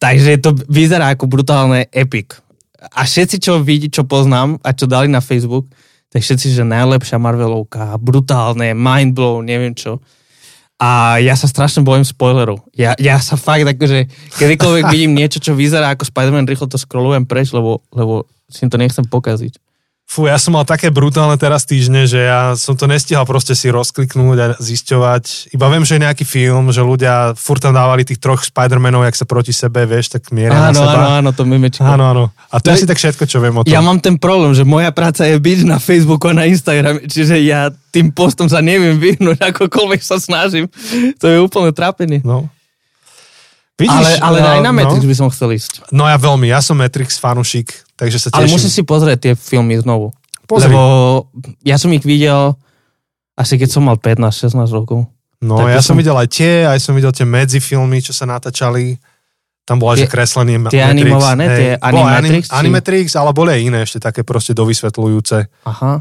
Takže 0.00 0.40
to 0.40 0.56
vyzerá 0.68 1.12
ako 1.12 1.28
brutálne 1.28 1.92
epic. 1.92 2.40
A 2.80 3.04
všetci, 3.04 3.36
čo 3.40 3.60
vidí, 3.60 3.88
čo 3.92 4.08
poznám 4.08 4.60
a 4.64 4.72
čo 4.72 4.88
dali 4.88 5.08
na 5.08 5.20
Facebook, 5.20 5.68
tak 6.08 6.24
všetci, 6.24 6.56
že 6.56 6.64
najlepšia 6.64 7.18
Marvelovka, 7.18 7.98
brutálne, 8.00 8.72
mindblow, 8.72 9.42
neviem 9.44 9.74
čo. 9.76 10.00
A 10.82 11.22
ja 11.22 11.38
sa 11.38 11.46
strašne 11.46 11.86
bojím 11.86 12.02
spoilerov. 12.02 12.66
Ja, 12.74 12.98
ja 12.98 13.22
sa 13.22 13.38
fakt 13.38 13.62
akože, 13.62 14.10
kedykoľvek 14.36 14.84
vidím 14.90 15.14
niečo, 15.14 15.38
čo 15.38 15.54
vyzerá 15.54 15.94
ako 15.94 16.02
Spider-Man, 16.02 16.50
rýchlo 16.50 16.66
to 16.66 16.76
scrollujem 16.76 17.24
preč, 17.30 17.54
lebo, 17.54 17.86
lebo 17.94 18.26
si 18.50 18.66
to 18.66 18.76
nechcem 18.76 19.06
pokaziť. 19.06 19.63
Fú, 20.04 20.28
ja 20.28 20.36
som 20.36 20.52
mal 20.52 20.68
také 20.68 20.92
brutálne 20.92 21.34
teraz 21.40 21.64
týždne, 21.64 22.04
že 22.04 22.28
ja 22.28 22.52
som 22.60 22.76
to 22.76 22.84
nestihal 22.84 23.24
proste 23.24 23.56
si 23.56 23.72
rozkliknúť 23.72 24.36
a 24.36 24.46
zisťovať. 24.60 25.56
Iba 25.56 25.66
viem, 25.72 25.82
že 25.82 25.96
je 25.96 26.04
nejaký 26.04 26.24
film, 26.28 26.68
že 26.70 26.84
ľudia 26.84 27.32
furt 27.34 27.64
tam 27.64 27.72
dávali 27.72 28.04
tých 28.04 28.20
troch 28.20 28.44
Spider-Manov, 28.44 29.08
jak 29.08 29.16
sa 29.16 29.26
proti 29.26 29.56
sebe, 29.56 29.88
vieš, 29.88 30.12
tak 30.12 30.28
mieria 30.28 30.54
áno, 30.54 30.70
na 30.70 30.72
seba. 30.76 30.92
Áno, 30.92 31.08
áno, 31.18 31.30
to 31.32 31.42
memečko. 31.48 31.82
Áno, 31.82 32.04
áno. 32.04 32.24
A 32.52 32.60
to, 32.60 32.68
to 32.68 32.76
je 32.76 32.84
asi 32.84 32.86
tak 32.86 33.00
všetko, 33.00 33.24
čo 33.24 33.40
viem 33.40 33.56
o 33.56 33.64
tom. 33.64 33.72
Ja 33.72 33.80
mám 33.80 33.98
ten 33.98 34.20
problém, 34.20 34.52
že 34.52 34.62
moja 34.68 34.92
práca 34.92 35.24
je 35.24 35.40
byť 35.40 35.64
na 35.64 35.80
Facebooku 35.80 36.30
a 36.30 36.36
na 36.36 36.44
Instagrame, 36.46 37.08
čiže 37.08 37.40
ja 37.40 37.72
tým 37.90 38.12
postom 38.12 38.46
sa 38.46 38.60
neviem 38.60 39.00
vyhnúť, 39.00 39.40
akokoľvek 39.40 40.00
sa 40.04 40.20
snažím. 40.20 40.68
To 41.18 41.26
je 41.26 41.40
úplne 41.40 41.72
trápenie. 41.72 42.20
No. 42.22 42.46
Vidíš, 43.74 44.22
ale, 44.22 44.38
ale 44.38 44.38
aj 44.38 44.60
na 44.62 44.70
no. 44.70 44.78
Matrix 44.78 45.02
no, 45.02 45.10
by 45.10 45.16
som 45.18 45.28
chcel 45.34 45.50
ísť. 45.58 45.72
No 45.90 46.06
ja 46.06 46.14
veľmi, 46.14 46.46
ja 46.46 46.62
som 46.62 46.78
Matrix 46.78 47.18
fanušik, 47.18 47.74
takže 47.98 48.22
sa 48.22 48.28
teším. 48.30 48.38
Ale 48.38 48.54
musím 48.54 48.70
si 48.70 48.82
pozrieť 48.86 49.18
tie 49.18 49.32
filmy 49.34 49.74
znovu. 49.82 50.14
Pozri. 50.46 50.70
Lebo 50.70 50.80
ja 51.66 51.74
som 51.74 51.90
ich 51.90 52.06
videl 52.06 52.54
asi 53.34 53.58
keď 53.58 53.68
som 53.70 53.82
mal 53.82 53.98
15-16 53.98 54.54
rokov. 54.70 55.10
No 55.42 55.60
ja 55.68 55.82
som, 55.82 55.92
som 55.92 56.00
videl 56.00 56.16
aj 56.16 56.28
tie, 56.30 56.64
aj 56.64 56.78
som 56.80 56.94
videl 56.96 57.12
tie 57.12 57.26
medzifilmy, 57.26 58.00
čo 58.00 58.14
sa 58.16 58.24
natáčali. 58.24 58.96
Tam 59.64 59.80
bolo 59.80 59.96
aj, 59.96 60.06
že 60.06 60.08
kreslený 60.08 60.56
Tie 60.68 60.80
Matrix, 60.80 60.92
animované, 60.92 61.44
hej. 61.48 61.56
tie 61.56 61.70
Animatrix? 61.80 62.44
Anim, 62.48 62.60
Animatrix, 62.60 63.06
ale 63.16 63.30
boli 63.32 63.50
aj 63.52 63.60
iné 63.64 63.78
ešte 63.84 63.98
také 64.00 64.20
proste 64.24 64.52
dovysvetľujúce. 64.56 65.38
Aha. 65.68 65.92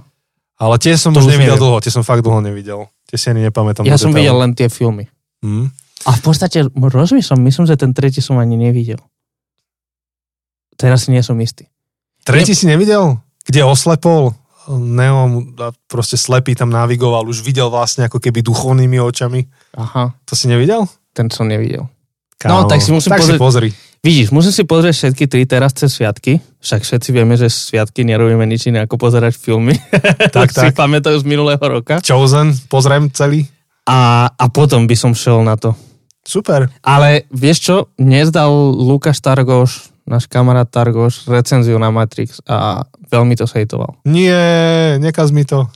Ale 0.64 0.76
tie 0.80 0.96
som 0.96 1.12
to 1.12 1.24
už 1.24 1.32
nevidel 1.32 1.58
neviem. 1.58 1.64
dlho, 1.64 1.78
tie 1.80 1.92
som 1.92 2.04
fakt 2.06 2.24
dlho 2.24 2.40
nevidel. 2.44 2.88
Tie 3.08 3.18
si 3.20 3.32
ani 3.32 3.44
nepamätám. 3.48 3.84
Ja 3.88 4.00
som 4.00 4.12
detail. 4.12 4.20
videl 4.24 4.36
len 4.40 4.52
tie 4.56 4.68
filmy. 4.68 5.08
Hmm. 5.44 5.72
A 6.04 6.12
v 6.16 6.22
podstate 6.22 6.68
rozmýšľam, 6.76 7.40
myslím, 7.48 7.66
že 7.68 7.80
ten 7.80 7.96
tretí 7.96 8.20
som 8.20 8.36
ani 8.40 8.60
nevidel. 8.60 9.00
Teraz 10.76 11.08
si 11.08 11.16
nie 11.16 11.24
som 11.24 11.38
istý. 11.40 11.70
Tretí 12.28 12.52
ne... 12.52 12.58
si 12.58 12.66
nevidel? 12.68 13.20
Kde 13.48 13.62
oslepol? 13.64 14.36
Neo 14.72 15.44
proste 15.92 16.16
slepý 16.16 16.56
tam 16.56 16.72
navigoval, 16.72 17.28
už 17.28 17.44
videl 17.44 17.68
vlastne 17.68 18.08
ako 18.08 18.20
keby 18.24 18.40
duchovnými 18.40 18.96
očami. 19.00 19.44
Aha. 19.76 20.16
To 20.16 20.34
si 20.40 20.48
nevidel? 20.48 20.88
Ten 21.12 21.28
som 21.28 21.52
nevidel. 21.52 21.92
Kámo, 22.40 22.64
no, 22.64 22.72
tak 22.72 22.80
si 22.80 22.96
musím 22.96 23.12
tak 23.16 23.24
pozrieť. 23.24 23.40
Si 23.40 23.44
pozri. 23.44 23.70
Vidíš, 24.04 24.36
musím 24.36 24.52
si 24.52 24.64
pozrieť 24.68 24.96
všetky 25.00 25.24
tri 25.32 25.44
teraz 25.48 25.72
cez 25.80 25.96
sviatky. 25.96 26.44
Však 26.60 26.84
všetci 26.84 27.10
vieme, 27.16 27.40
že 27.40 27.48
sviatky 27.48 28.04
nerobíme 28.04 28.44
nič 28.44 28.68
iné 28.68 28.84
ako 28.84 29.00
pozerať 29.00 29.36
filmy. 29.40 29.80
Tak, 30.32 30.52
tak. 30.56 30.68
si 30.68 30.68
pamätajú 30.76 31.24
z 31.24 31.26
minulého 31.28 31.60
roka. 31.60 32.04
Chosen, 32.04 32.52
pozriem 32.68 33.08
celý. 33.16 33.48
A, 33.88 34.28
a 34.28 34.46
potom 34.52 34.88
by 34.88 34.96
som 34.96 35.16
šiel 35.16 35.44
na 35.48 35.56
to. 35.56 35.72
Super. 36.24 36.72
Ale 36.80 37.28
vieš 37.30 37.58
čo, 37.68 37.76
nezdal 38.00 38.52
Lukáš 38.72 39.20
Targoš, 39.20 39.92
náš 40.08 40.28
kamarát 40.32 40.68
Targoš, 40.68 41.28
recenziu 41.28 41.76
na 41.80 41.92
Matrix 41.92 42.40
a 42.48 42.88
veľmi 43.12 43.36
to 43.36 43.44
sejtoval. 43.44 44.00
Nie, 44.08 44.96
nekaz 45.04 45.36
mi 45.36 45.44
to. 45.44 45.68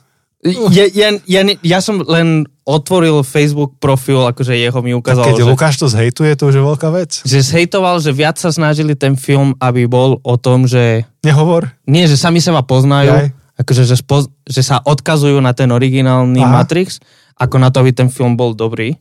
Ja, 0.48 0.86
ja, 0.94 1.10
ja, 1.28 1.42
ja 1.60 1.80
som 1.84 2.00
len 2.06 2.48
otvoril 2.64 3.26
Facebook 3.26 3.82
profil, 3.82 4.22
akože 4.22 4.54
jeho 4.54 4.80
mi 4.86 4.94
ukázal. 4.94 5.26
Tak 5.26 5.34
keď 5.34 5.44
že, 5.44 5.50
Lukáš 5.50 5.76
to 5.82 5.88
zhejtuje, 5.90 6.32
to 6.38 6.48
už 6.48 6.56
je 6.62 6.64
veľká 6.64 6.90
vec. 6.94 7.12
Že 7.26 7.38
zhejtoval, 7.42 8.00
že 8.00 8.14
viac 8.14 8.38
sa 8.38 8.54
snažili 8.54 8.94
ten 8.94 9.18
film, 9.18 9.58
aby 9.58 9.90
bol 9.90 10.22
o 10.22 10.36
tom, 10.38 10.70
že... 10.70 11.04
Nehovor. 11.26 11.74
Nie, 11.90 12.06
že 12.06 12.16
sami 12.16 12.38
seba 12.38 12.62
poznajú, 12.62 13.12
Jaj. 13.12 13.28
akože 13.60 13.84
že, 13.84 13.96
spo, 13.98 14.30
že 14.46 14.62
sa 14.62 14.80
odkazujú 14.80 15.42
na 15.42 15.58
ten 15.58 15.74
originálny 15.74 16.40
Aha. 16.46 16.64
Matrix, 16.64 17.02
ako 17.36 17.58
na 17.58 17.74
to, 17.74 17.82
aby 17.82 17.92
ten 17.92 18.08
film 18.14 18.38
bol 18.38 18.54
dobrý. 18.54 18.94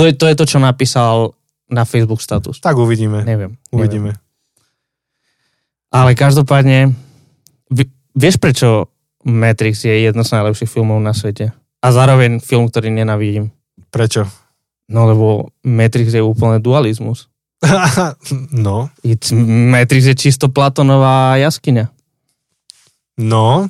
To 0.00 0.08
je, 0.08 0.16
to 0.16 0.32
je 0.32 0.36
to, 0.40 0.44
čo 0.48 0.56
napísal 0.56 1.36
na 1.68 1.84
Facebook 1.84 2.24
status. 2.24 2.56
Tak 2.64 2.80
uvidíme. 2.80 3.20
Neviem. 3.20 3.60
Uvidíme. 3.68 4.16
Neviem. 4.16 4.28
Ale 5.92 6.16
každopádne, 6.16 6.96
vieš 8.16 8.40
prečo 8.40 8.88
Matrix 9.28 9.84
je 9.84 9.92
jedno 9.92 10.24
z 10.24 10.40
najlepších 10.40 10.72
filmov 10.72 11.04
na 11.04 11.12
svete? 11.12 11.52
A 11.84 11.86
zároveň 11.92 12.40
film, 12.40 12.72
ktorý 12.72 12.88
nenavidím. 12.88 13.52
Prečo? 13.92 14.24
No 14.88 15.04
lebo 15.04 15.52
Matrix 15.60 16.16
je 16.16 16.24
úplne 16.24 16.62
dualizmus. 16.64 17.28
no. 18.64 18.88
It's, 19.04 19.28
Matrix 19.36 20.08
je 20.08 20.16
čisto 20.16 20.48
Platonová 20.48 21.36
jaskyňa. 21.36 21.92
No, 23.20 23.68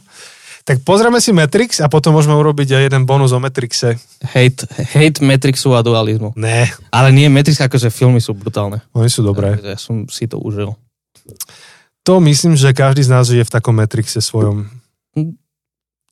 tak 0.71 0.87
pozrieme 0.87 1.19
si 1.19 1.35
Matrix 1.35 1.83
a 1.83 1.91
potom 1.91 2.15
môžeme 2.15 2.39
urobiť 2.39 2.79
aj 2.79 2.83
jeden 2.87 3.03
bonus 3.03 3.35
o 3.35 3.43
Matrixe. 3.43 3.99
Hate, 4.23 4.71
hate 4.95 5.19
Matrixu 5.19 5.75
a 5.75 5.83
dualizmu. 5.83 6.31
Ne. 6.39 6.71
Ale 6.95 7.11
nie 7.11 7.27
Matrix, 7.27 7.59
akože 7.59 7.91
filmy 7.91 8.23
sú 8.23 8.39
brutálne. 8.39 8.79
Oni 8.95 9.11
sú 9.11 9.27
dobré. 9.27 9.59
Ja 9.59 9.75
som 9.75 10.07
si 10.07 10.31
to 10.31 10.39
užil. 10.39 10.79
To 12.07 12.23
myslím, 12.23 12.55
že 12.55 12.71
každý 12.71 13.03
z 13.03 13.11
nás 13.11 13.27
žije 13.27 13.43
v 13.43 13.51
takom 13.51 13.75
Matrixe 13.75 14.23
svojom. 14.23 14.71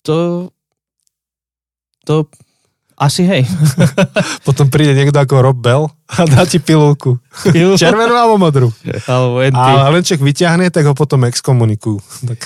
To... 0.02 0.50
To 2.10 2.26
asi 2.98 3.22
hej. 3.22 3.46
Potom 4.46 4.66
príde 4.66 4.90
niekto 4.90 5.14
ako 5.22 5.38
Rob 5.38 5.58
Bell 5.62 5.86
a 6.10 6.26
dá 6.26 6.42
ti 6.42 6.58
pilulku. 6.58 7.22
Červenú 7.78 8.10
alebo 8.10 8.34
modrú. 8.42 8.74
Alebo 9.06 9.38
A 9.54 9.86
len 9.94 10.02
ček 10.02 10.18
vyťahne, 10.18 10.66
tak 10.74 10.82
ho 10.90 10.98
potom 10.98 11.22
exkomunikujú. 11.30 12.02
Tak... 12.26 12.38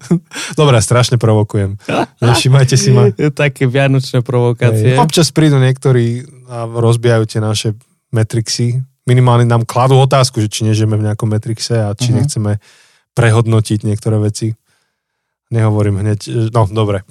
Dobre, 0.60 0.78
strašne 0.78 1.18
provokujem. 1.18 1.82
Nevšimajte 2.22 2.74
si 2.78 2.94
ma. 2.94 3.10
Také 3.34 3.66
vianočné 3.66 4.22
provokácie. 4.22 4.94
Hej. 4.94 5.02
Občas 5.02 5.34
prídu 5.34 5.58
niektorí 5.58 6.22
a 6.46 6.70
rozbijajú 6.70 7.24
tie 7.26 7.40
naše 7.42 7.68
metrixy. 8.14 8.78
Minimálne 9.02 9.50
nám 9.50 9.66
kladú 9.66 9.98
otázku, 9.98 10.38
že 10.38 10.52
či 10.52 10.60
nežijeme 10.62 10.94
v 10.94 11.10
nejakom 11.10 11.26
metrixe 11.26 11.74
a 11.74 11.90
či 11.98 12.14
uh-huh. 12.14 12.22
nechceme 12.22 12.62
prehodnotiť 13.18 13.82
niektoré 13.82 14.20
veci. 14.22 14.54
Nehovorím 15.48 16.04
hneď, 16.04 16.52
no 16.54 16.68
dobre 16.70 17.02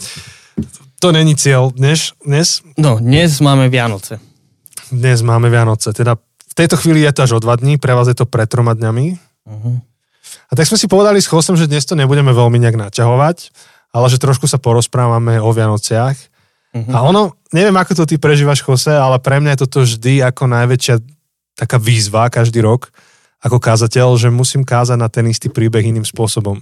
to 0.98 1.13
není 1.13 1.38
cieľ 1.38 1.70
dnes, 1.74 2.13
dnes. 2.25 2.66
No, 2.77 2.98
dnes 2.98 3.38
máme 3.39 3.70
Vianoce. 3.70 4.18
Dnes 4.89 5.22
máme 5.22 5.50
Vianoce. 5.51 5.94
Teda 5.94 6.18
v 6.18 6.54
tejto 6.58 6.80
chvíli 6.80 7.06
je 7.06 7.13
to 7.13 7.24
až 7.25 7.32
o 7.38 7.44
dva 7.44 7.54
dní, 7.60 7.77
pre 7.77 7.94
vás 7.94 8.10
je 8.10 8.18
to 8.18 8.25
pred 8.25 8.50
troma 8.50 8.74
dňami. 8.74 9.06
Uh-huh. 9.46 9.77
A 10.50 10.51
tak 10.58 10.66
sme 10.66 10.80
si 10.80 10.89
povedali 10.89 11.22
s 11.22 11.30
Chosom, 11.30 11.60
že 11.60 11.70
dnes 11.70 11.86
to 11.86 11.94
nebudeme 11.94 12.34
veľmi 12.34 12.58
nejak 12.58 12.80
naťahovať, 12.89 13.38
ale 13.94 14.06
že 14.10 14.18
trošku 14.18 14.50
sa 14.50 14.58
porozprávame 14.58 15.38
o 15.38 15.50
Vianociach. 15.54 16.18
Uh-huh. 16.74 16.94
A 16.94 17.06
ono, 17.06 17.38
neviem 17.54 17.75
ako 17.77 18.04
to 18.04 18.04
ty 18.10 18.16
prežívaš, 18.18 18.66
Chose, 18.66 18.89
ale 18.89 19.22
pre 19.22 19.38
mňa 19.38 19.54
je 19.54 19.62
toto 19.68 19.86
vždy 19.86 20.25
ako 20.25 20.50
najväčšia 20.50 20.96
taká 21.58 21.77
výzva 21.77 22.30
každý 22.30 22.62
rok 22.62 22.89
ako 23.38 23.62
kázateľ, 23.62 24.18
že 24.18 24.34
musím 24.34 24.66
kázať 24.66 24.98
na 24.98 25.10
ten 25.13 25.30
istý 25.30 25.50
príbeh 25.50 25.86
iným 25.86 26.06
spôsobom. 26.06 26.58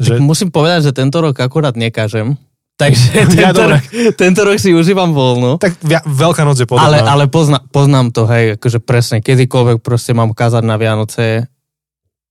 Že... 0.00 0.16
Tak 0.16 0.24
musím 0.24 0.48
povedať, 0.48 0.90
že 0.90 0.92
tento 0.96 1.20
rok 1.20 1.36
akurát 1.36 1.76
nekážem. 1.76 2.40
Takže 2.80 3.06
tento, 3.36 3.60
ja, 3.60 3.68
rok, 3.76 3.82
tento 4.16 4.40
rok 4.40 4.56
si 4.56 4.72
užívam 4.72 5.12
voľno. 5.12 5.60
Tak 5.60 5.84
Veľká 6.08 6.48
noc 6.48 6.56
je 6.56 6.64
podobná. 6.64 6.88
Ale, 6.88 6.98
ale 7.04 7.24
pozna, 7.28 7.60
poznám 7.68 8.08
to, 8.16 8.24
hej, 8.24 8.56
akože 8.56 8.80
presne, 8.80 9.20
kedykoľvek 9.20 9.84
proste 9.84 10.16
mám 10.16 10.32
kázať 10.32 10.64
na 10.64 10.80
Vianoce, 10.80 11.44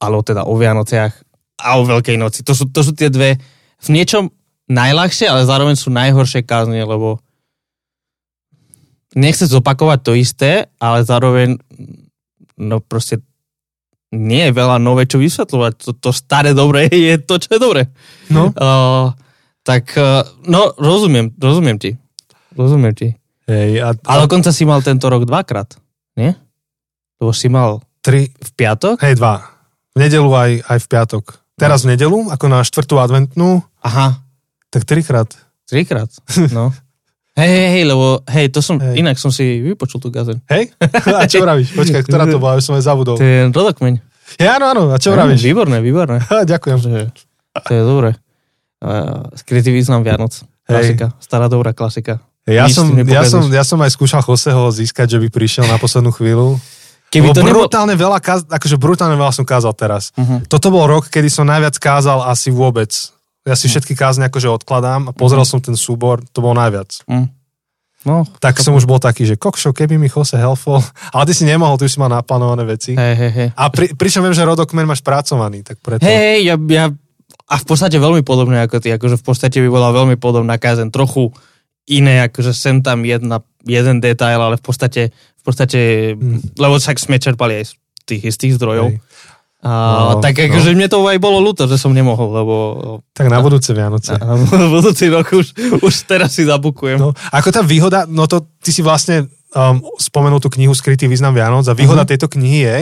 alebo 0.02 0.26
teda 0.26 0.50
o 0.50 0.58
Vianociach 0.58 1.14
a 1.62 1.78
o 1.78 1.86
Veľkej 1.86 2.18
noci. 2.18 2.42
To 2.42 2.58
sú, 2.58 2.66
to 2.74 2.82
sú 2.82 2.98
tie 2.98 3.14
dve 3.14 3.38
v 3.80 3.88
niečom 3.94 4.34
najľahšie, 4.72 5.30
ale 5.30 5.46
zároveň 5.46 5.76
sú 5.78 5.94
najhoršie 5.94 6.42
kázne, 6.42 6.82
lebo 6.82 7.22
nechce 9.14 9.46
zopakovať 9.46 10.00
to 10.02 10.12
isté, 10.18 10.52
ale 10.82 11.06
zároveň 11.06 11.62
no 12.58 12.82
proste 12.82 13.22
nie 14.16 14.50
je 14.50 14.54
veľa 14.54 14.82
nové 14.82 15.06
čo 15.06 15.22
vysvetľovať. 15.22 15.74
To, 15.86 15.92
to 15.98 16.10
staré 16.10 16.58
dobre 16.58 16.90
je 17.10 17.16
to, 17.22 17.38
čo 17.38 17.58
je 17.58 17.60
dobre. 17.60 17.82
No. 18.34 18.50
Uh, 18.54 19.14
tak, 19.62 19.94
uh, 19.98 20.26
no, 20.50 20.74
rozumiem, 20.78 21.34
rozumiem 21.38 21.78
ti. 21.78 21.94
Rozumiem 22.58 22.94
ti. 22.98 23.14
Hej, 23.50 23.82
a, 23.82 23.90
a... 23.94 24.14
dokonca 24.26 24.54
si 24.54 24.62
mal 24.66 24.86
tento 24.86 25.10
rok 25.10 25.26
dvakrát, 25.26 25.74
nie? 26.18 26.38
Už 27.18 27.34
si 27.34 27.50
mal 27.50 27.82
tri... 28.06 28.30
v 28.30 28.50
piatok? 28.54 29.02
Hej, 29.02 29.18
dva. 29.18 29.42
V 29.94 29.98
nedelu 29.98 30.30
aj, 30.30 30.52
aj 30.70 30.78
v 30.86 30.88
piatok. 30.88 31.24
Teraz 31.58 31.84
v 31.84 31.98
nedelu, 31.98 32.30
ako 32.30 32.46
na 32.46 32.62
štvrtú 32.62 33.02
adventnú. 33.02 33.66
Aha. 33.82 34.22
Tak 34.70 34.86
trikrát. 34.86 35.34
Trikrát, 35.66 36.10
no. 36.54 36.70
Hej, 37.40 37.50
hej, 37.50 37.70
hej, 37.72 37.84
lebo 37.88 38.06
hej, 38.28 38.46
to 38.52 38.60
som, 38.60 38.76
hej. 38.84 39.00
inak 39.00 39.16
som 39.16 39.32
si 39.32 39.64
vypočul 39.64 40.04
tú 40.04 40.12
gazeň. 40.12 40.44
Hej? 40.52 40.76
A 41.20 41.24
čo 41.24 41.40
vravíš? 41.40 41.72
Počkaj, 41.72 42.04
ktorá 42.04 42.28
to 42.28 42.36
bola, 42.44 42.60
už 42.60 42.68
som 42.68 42.76
aj 42.76 42.84
zabudol. 42.84 43.16
Je 43.16 43.48
rodokmeň. 43.48 44.04
Ja, 44.38 44.62
áno, 44.62 44.66
áno, 44.70 44.82
a 44.94 45.02
čo 45.02 45.10
vravíš? 45.10 45.42
Výborné, 45.42 45.82
výborné. 45.82 46.22
Ha, 46.30 46.46
ďakujem. 46.46 46.78
To 46.86 46.90
je, 46.94 47.04
to 47.66 47.72
je 47.74 47.82
dobré. 47.82 48.10
Uh, 48.78 49.26
skrytý 49.34 49.74
význam 49.74 50.06
Vianoc. 50.06 50.46
Klasika, 50.70 51.10
hej. 51.10 51.18
stará 51.18 51.50
dobrá 51.50 51.74
klasika. 51.74 52.22
Ja 52.46 52.70
som, 52.70 52.94
ja, 52.94 53.26
som, 53.26 53.46
ja 53.50 53.66
som 53.66 53.82
aj 53.82 53.94
skúšal 53.94 54.22
Joseho 54.22 54.70
získať, 54.70 55.18
že 55.18 55.20
by 55.22 55.28
prišiel 55.34 55.66
na 55.66 55.82
poslednú 55.82 56.14
chvíľu. 56.14 56.62
Keby 57.10 57.34
to 57.34 57.42
brutálne 57.42 57.98
nebol... 57.98 58.14
veľa, 58.14 58.22
akože 58.54 58.78
brutálne 58.78 59.18
veľa 59.18 59.34
som 59.34 59.46
kázal 59.46 59.74
teraz. 59.74 60.14
Uh-huh. 60.14 60.46
Toto 60.46 60.70
bol 60.70 60.86
rok, 60.86 61.10
kedy 61.10 61.26
som 61.26 61.46
najviac 61.50 61.78
kázal 61.82 62.22
asi 62.26 62.54
vôbec. 62.54 62.90
Ja 63.50 63.58
si 63.58 63.66
uh-huh. 63.66 63.82
všetky 63.82 63.98
kázne 63.98 64.30
akože 64.30 64.46
odkladám 64.62 65.10
a 65.10 65.12
pozrel 65.12 65.42
uh-huh. 65.42 65.58
som 65.58 65.66
ten 65.66 65.74
súbor, 65.74 66.22
to 66.30 66.46
bol 66.46 66.54
najviac. 66.54 67.02
Uh-huh. 67.10 67.26
No, 68.08 68.24
tak 68.40 68.56
som 68.64 68.78
už 68.80 68.88
bol 68.88 68.96
taký, 68.96 69.28
že 69.28 69.36
kokšo, 69.36 69.76
keby 69.76 70.00
mi 70.00 70.08
Jose 70.08 70.40
helpful, 70.40 70.80
ale 71.16 71.24
ty 71.28 71.34
si 71.36 71.44
nemohol, 71.44 71.76
ty 71.76 71.90
už 71.90 71.98
si 71.98 72.00
mal 72.00 72.08
naplánované 72.08 72.64
veci. 72.64 72.96
Hej, 72.96 73.16
hej, 73.18 73.32
hej. 73.34 73.50
A 73.58 73.68
pri, 73.68 73.92
pričom 73.98 74.24
viem, 74.24 74.32
že 74.32 74.48
rodokmen 74.48 74.88
máš 74.88 75.04
spracovaný, 75.04 75.66
tak 75.66 75.82
preto... 75.84 76.06
Hej, 76.06 76.16
hej, 76.16 76.40
ja, 76.48 76.56
ja, 76.56 76.86
a 77.50 77.56
v 77.58 77.66
podstate 77.66 77.98
veľmi 77.98 78.22
podobné 78.22 78.62
ako 78.62 78.78
ty, 78.78 78.94
akože 78.94 79.18
v 79.18 79.26
podstate 79.26 79.58
by 79.58 79.70
bola 79.74 79.90
veľmi 79.90 80.16
podobná 80.22 80.62
kázen, 80.62 80.94
trochu 80.94 81.34
iné, 81.90 82.30
akože 82.30 82.54
sem 82.54 82.86
tam 82.86 83.02
jedna, 83.02 83.42
jeden 83.66 83.98
detail, 83.98 84.38
ale 84.38 84.56
v 84.56 84.64
podstate, 84.64 85.10
v 85.12 85.44
podstate, 85.44 85.80
Hmm. 86.14 86.40
lebo 86.56 86.78
však 86.78 87.02
sme 87.02 87.18
čerpali 87.18 87.60
aj 87.60 87.66
z 87.68 87.72
tých 88.06 88.22
istých 88.32 88.62
zdrojov. 88.62 88.94
Hej. 88.94 89.02
A, 89.60 89.72
No, 90.16 90.24
tak 90.24 90.40
no. 90.40 90.48
akože 90.48 90.72
mne 90.72 90.88
to 90.88 91.04
aj 91.04 91.20
bolo 91.20 91.44
ľúto, 91.44 91.68
že 91.68 91.76
som 91.76 91.92
nemohol, 91.92 92.32
lebo 92.32 92.56
Tak 93.12 93.28
na 93.28 93.44
budúce 93.44 93.76
Vianoce. 93.76 94.16
na, 94.16 94.40
na 94.40 94.68
budúci 94.72 95.12
rok 95.12 95.28
už, 95.36 95.52
už 95.84 95.94
teraz 96.08 96.32
si 96.32 96.48
zabukujem. 96.48 96.96
No, 96.96 97.12
ako 97.12 97.50
tá 97.52 97.60
výhoda, 97.60 98.08
no 98.08 98.24
to 98.24 98.40
ty 98.64 98.72
si 98.72 98.80
vlastne 98.80 99.28
um, 99.52 99.84
spomenul 100.00 100.40
tú 100.40 100.48
knihu 100.50 100.72
Skrytý 100.72 101.12
význam 101.12 101.36
Vianoc 101.36 101.68
a 101.68 101.76
výhoda 101.76 102.08
Mhm. 102.08 102.10
tejto 102.10 102.28
knihy 102.32 102.60
je, 102.64 102.78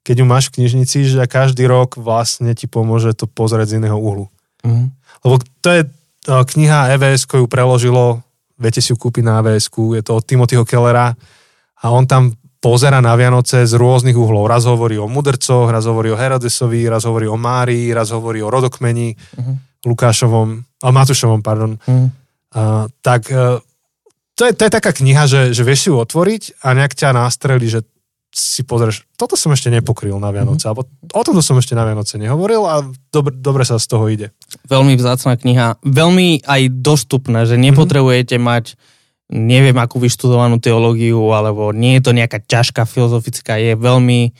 keď 0.00 0.14
ju 0.16 0.24
máš 0.24 0.44
v 0.48 0.62
knižnici, 0.62 0.98
že 1.04 1.20
každý 1.26 1.66
rok 1.66 1.98
vlastne 1.98 2.54
ti 2.54 2.70
pomôže 2.70 3.10
to 3.12 3.26
pozrieť 3.26 3.74
z 3.74 3.76
iného 3.82 3.98
uhlu. 3.98 4.30
Mhm. 4.62 4.86
Lebo 5.26 5.34
to 5.60 5.68
je 5.68 5.80
uh, 5.82 6.46
kniha 6.46 6.94
EVS, 6.94 7.26
ju 7.26 7.50
preložilo, 7.50 8.22
viete 8.54 8.78
si 8.78 8.92
ju 8.92 8.96
kúpiť 8.96 9.26
na 9.26 9.42
EVS, 9.42 9.66
je 9.66 10.02
to 10.06 10.12
od 10.14 10.24
Timothyho 10.24 10.62
Kellera 10.62 11.10
a 11.74 11.84
on 11.90 12.06
tam 12.06 12.38
pozera 12.60 13.00
na 13.00 13.16
Vianoce 13.16 13.64
z 13.64 13.72
rôznych 13.74 14.14
uhlov. 14.14 14.46
Raz 14.46 14.68
hovorí 14.68 15.00
o 15.00 15.08
mudrcoch, 15.08 15.72
raz 15.72 15.88
hovorí 15.88 16.12
o 16.12 16.20
Herodesovi, 16.20 16.84
raz 16.86 17.08
hovorí 17.08 17.26
o 17.26 17.40
Márii, 17.40 17.90
raz 17.96 18.12
hovorí 18.12 18.44
o 18.44 18.52
rodokmeni 18.52 19.16
Lukášovom, 19.80 20.60
a 20.84 20.88
Matúšovom, 20.92 21.40
pardon. 21.40 21.80
Mhm. 21.88 22.08
Uh, 22.50 22.90
tak 22.98 23.30
uh, 23.30 23.62
to, 24.34 24.48
je, 24.48 24.52
to 24.58 24.66
je 24.66 24.72
taká 24.74 24.90
kniha, 24.90 25.30
že, 25.30 25.54
že 25.54 25.62
vieš 25.62 25.86
si 25.86 25.88
ju 25.92 25.96
otvoriť 26.02 26.66
a 26.66 26.74
nejak 26.74 26.98
ťa 26.98 27.14
nástrelí, 27.14 27.70
že 27.70 27.86
si 28.30 28.62
pozrieš, 28.62 29.06
toto 29.18 29.34
som 29.34 29.50
ešte 29.50 29.70
nepokryl 29.74 30.14
na 30.18 30.30
Vianoce, 30.30 30.70
alebo 30.70 30.86
o 30.86 31.22
tomto 31.26 31.42
som 31.42 31.58
ešte 31.58 31.74
na 31.74 31.82
Vianoce 31.82 32.14
nehovoril 32.14 32.62
a 32.62 32.86
dobre, 33.10 33.34
dobre 33.34 33.66
sa 33.66 33.78
z 33.78 33.86
toho 33.90 34.06
ide. 34.06 34.30
Veľmi 34.70 34.94
vzácna 34.94 35.34
kniha, 35.34 35.82
veľmi 35.82 36.46
aj 36.46 36.62
dostupná, 36.78 37.42
že 37.42 37.58
nepotrebujete 37.58 38.38
mať 38.38 38.78
neviem 39.30 39.78
akú 39.78 40.02
vyštudovanú 40.02 40.58
teológiu, 40.58 41.22
alebo 41.30 41.70
nie 41.70 41.98
je 41.98 42.02
to 42.02 42.12
nejaká 42.12 42.42
ťažká 42.42 42.82
filozofická, 42.84 43.56
je 43.62 43.78
veľmi 43.78 44.34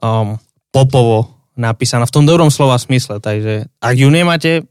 um, 0.00 0.40
popovo 0.72 1.30
napísaná 1.54 2.08
v 2.08 2.14
tom 2.14 2.24
dobrom 2.26 2.50
slova 2.50 2.80
smysle, 2.80 3.22
takže 3.22 3.70
ak 3.78 3.94
ju 3.94 4.08
nemáte, 4.10 4.66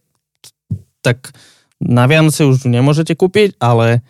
tak 0.99 1.31
na 1.79 2.09
Vianoce 2.09 2.43
už 2.43 2.65
ju 2.65 2.69
nemôžete 2.71 3.15
kúpiť, 3.15 3.55
ale 3.61 4.03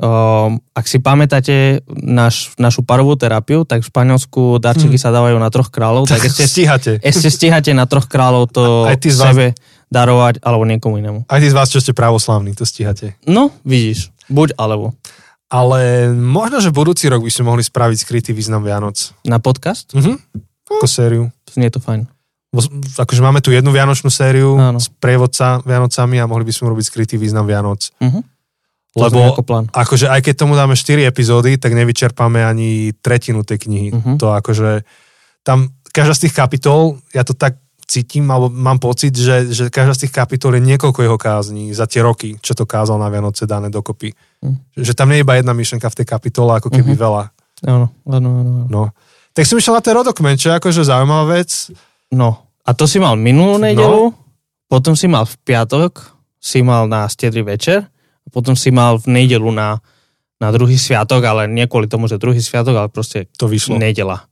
um, 0.00 0.60
ak 0.72 0.84
si 0.88 0.96
pamätáte 1.00 1.84
naš, 1.88 2.56
našu 2.56 2.84
parovú 2.86 3.16
terapiu, 3.20 3.68
tak 3.68 3.84
v 3.84 3.90
Španielsku 3.90 4.60
darčeky 4.60 4.96
sa 4.96 5.12
dávajú 5.12 5.36
na 5.36 5.50
troch 5.52 5.68
kráľov, 5.68 6.08
tak 6.08 6.24
ešte 6.24 6.48
stíhate. 6.48 6.92
ešte 7.04 7.28
stíhate 7.28 7.72
na 7.76 7.84
troch 7.84 8.08
kráľov 8.08 8.48
to 8.48 8.88
Aj 8.88 8.96
ty 8.96 9.12
z 9.12 9.18
vás- 9.20 9.34
sebe 9.34 9.46
darovať 9.86 10.42
alebo 10.42 10.66
niekomu 10.66 10.98
inému. 10.98 11.20
Aj 11.30 11.38
tí 11.38 11.46
z 11.46 11.54
vás, 11.54 11.70
čo 11.70 11.78
ste 11.78 11.94
pravoslavní, 11.94 12.58
to 12.58 12.66
stíhate. 12.66 13.14
No, 13.22 13.54
vidíš. 13.62 14.15
Buď 14.26 14.56
alebo. 14.58 14.94
Ale 15.46 16.10
možno, 16.10 16.58
že 16.58 16.74
budúci 16.74 17.06
rok 17.06 17.22
by 17.22 17.30
sme 17.30 17.54
mohli 17.54 17.62
spraviť 17.62 17.98
skrytý 18.02 18.30
význam 18.34 18.66
Vianoc. 18.66 19.14
Na 19.22 19.38
podcast? 19.38 19.94
Mhm. 19.94 20.18
Ako 20.66 20.86
sériu. 20.90 21.30
Znie 21.46 21.70
to 21.70 21.78
fajn. 21.78 22.10
Akože 22.98 23.20
máme 23.22 23.44
tu 23.44 23.52
jednu 23.52 23.68
vianočnú 23.70 24.08
sériu 24.08 24.56
Áno. 24.56 24.80
s 24.80 24.88
prievodca 24.88 25.60
Vianocami 25.62 26.16
a 26.18 26.26
mohli 26.26 26.48
by 26.48 26.52
sme 26.56 26.72
robiť 26.72 26.84
skrytý 26.88 27.14
význam 27.20 27.46
Vianoc. 27.46 27.92
Mhm. 28.02 28.20
Lebo 28.96 29.28
ako 29.28 29.44
plán. 29.44 29.64
akože 29.76 30.08
aj 30.08 30.24
keď 30.24 30.34
tomu 30.40 30.56
dáme 30.56 30.72
4 30.72 31.04
epizódy, 31.04 31.60
tak 31.60 31.76
nevyčerpáme 31.76 32.40
ani 32.40 32.96
tretinu 32.96 33.44
tej 33.44 33.68
knihy. 33.68 33.88
Mhm. 33.92 34.16
To 34.18 34.32
akože 34.32 34.88
tam 35.44 35.68
každá 35.92 36.16
z 36.16 36.22
tých 36.26 36.34
kapitol, 36.34 36.96
ja 37.12 37.20
to 37.22 37.36
tak 37.36 37.60
cítim, 37.86 38.26
alebo 38.26 38.50
mám 38.50 38.76
pocit, 38.76 39.14
že, 39.14 39.46
že 39.48 39.70
každá 39.70 39.94
z 39.94 40.02
tých 40.06 40.14
kapitol 40.14 40.58
je 40.58 40.66
niekoľko 40.66 41.00
jeho 41.00 41.14
kázní 41.16 41.70
za 41.70 41.86
tie 41.86 42.02
roky, 42.02 42.34
čo 42.38 42.52
to 42.52 42.66
kázal 42.66 42.98
na 42.98 43.06
Vianoce 43.06 43.46
dané 43.46 43.70
dokopy. 43.70 44.10
Mhm. 44.42 44.76
Že 44.76 44.92
tam 44.92 45.08
nie 45.08 45.18
je 45.18 45.24
iba 45.24 45.34
jedna 45.34 45.52
myšlenka 45.52 45.86
v 45.86 45.98
tej 46.02 46.06
kapitole, 46.06 46.50
ako 46.54 46.68
keby 46.68 46.92
Mhm. 46.92 47.00
veľa. 47.00 47.22
Áno, 47.64 47.86
áno, 48.04 48.28
áno. 48.36 48.52
No. 48.68 48.82
Tak 49.32 49.44
som 49.44 49.56
išiel 49.56 49.72
na 49.72 49.80
ten 49.80 49.94
rodokmen, 49.94 50.34
čo 50.34 50.50
je 50.50 50.58
akože 50.58 50.82
zaujímavá 50.82 51.38
vec. 51.38 51.70
No, 52.10 52.36
a 52.60 52.74
to 52.74 52.84
si 52.84 52.98
mal 52.98 53.14
minulú 53.14 53.56
nedelu, 53.56 54.10
potom 54.66 54.92
si 54.92 55.06
mal 55.06 55.24
v 55.24 55.36
piatok, 55.40 55.92
si 56.36 56.60
mal 56.60 56.84
na 56.84 57.06
stedrý 57.06 57.42
večer, 57.42 57.86
a 57.86 58.28
potom 58.28 58.52
si 58.52 58.68
mal 58.68 58.98
v 58.98 59.06
nedelu 59.12 59.46
na, 59.50 59.78
na 60.36 60.48
druhý 60.50 60.74
sviatok, 60.74 61.22
ale 61.22 61.46
nie 61.46 61.64
kvôli 61.64 61.86
tomu, 61.86 62.08
že 62.08 62.18
druhý 62.18 62.42
sviatok, 62.42 62.74
ale 62.74 62.88
proste 62.88 63.30
To 63.38 63.46
vyšlo. 63.46 63.78
nedela. 63.78 64.26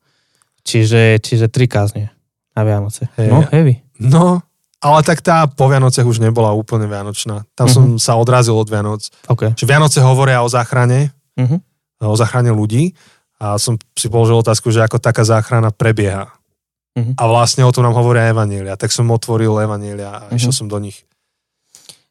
Čiže, 0.64 1.20
čiže 1.20 1.46
tri 1.52 1.68
kázne 1.68 2.10
na 2.54 2.62
Vianoce. 2.62 3.10
Hej. 3.18 3.28
No, 3.30 3.42
heavy. 3.50 3.82
No, 3.98 4.42
ale 4.78 4.98
tak 5.02 5.20
tá 5.20 5.46
po 5.46 5.66
Vianociach 5.66 6.06
už 6.06 6.22
nebola 6.22 6.54
úplne 6.54 6.86
vianočná. 6.86 7.42
Tam 7.54 7.66
som 7.66 7.94
Mhm. 7.94 7.98
sa 7.98 8.14
odrazil 8.14 8.54
od 8.54 8.68
Vianoc. 8.68 9.02
OK. 9.26 9.54
Že 9.58 9.64
Vianoce 9.66 9.98
hovoria 10.02 10.42
o 10.44 10.48
záchrane, 10.48 11.10
Mhm. 11.40 11.56
o 12.04 12.16
záchrane 12.16 12.52
ľudí 12.52 12.92
a 13.40 13.58
som 13.58 13.74
si 13.96 14.06
položil 14.12 14.38
otázku, 14.38 14.70
že 14.70 14.84
ako 14.84 15.00
taká 15.00 15.24
záchrana 15.24 15.72
prebieha. 15.74 16.30
Mhm. 16.94 17.18
A 17.18 17.22
vlastne 17.26 17.66
o 17.66 17.72
tom 17.74 17.82
nám 17.82 17.98
hovoria 17.98 18.30
Evanielia. 18.30 18.78
Tak 18.78 18.94
som 18.94 19.10
otvoril 19.10 19.56
Evanielia 19.58 20.10
a 20.10 20.20
Mhm. 20.30 20.36
išiel 20.38 20.52
som 20.54 20.66
do 20.70 20.78
nich. 20.78 21.02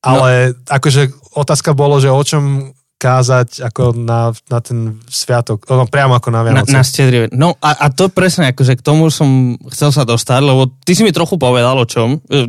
Ale 0.03 0.51
akože 0.67 1.15
otázka 1.31 1.71
bolo, 1.71 1.95
že 2.03 2.11
o 2.11 2.19
čom 2.19 2.75
kázať 3.03 3.67
ako 3.67 3.91
na, 3.99 4.31
na 4.47 4.59
ten 4.63 5.03
sviatok, 5.05 5.67
no, 5.67 5.83
priamo 5.83 6.15
ako 6.15 6.31
na 6.31 6.39
Na, 6.39 6.63
Vianoce. 6.63 6.71
na 6.71 6.81
stedri. 6.81 7.27
No 7.35 7.59
a, 7.59 7.75
a 7.75 7.91
to 7.91 8.07
presne, 8.07 8.55
akože 8.55 8.79
k 8.79 8.81
tomu 8.81 9.11
som 9.11 9.59
chcel 9.67 9.91
sa 9.91 10.07
dostať, 10.07 10.39
lebo 10.39 10.71
ty 10.87 10.95
si 10.95 11.03
mi 11.03 11.11
trochu 11.11 11.35
povedal 11.35 11.75
o 11.75 11.83
čom. 11.83 12.23
E, 12.31 12.47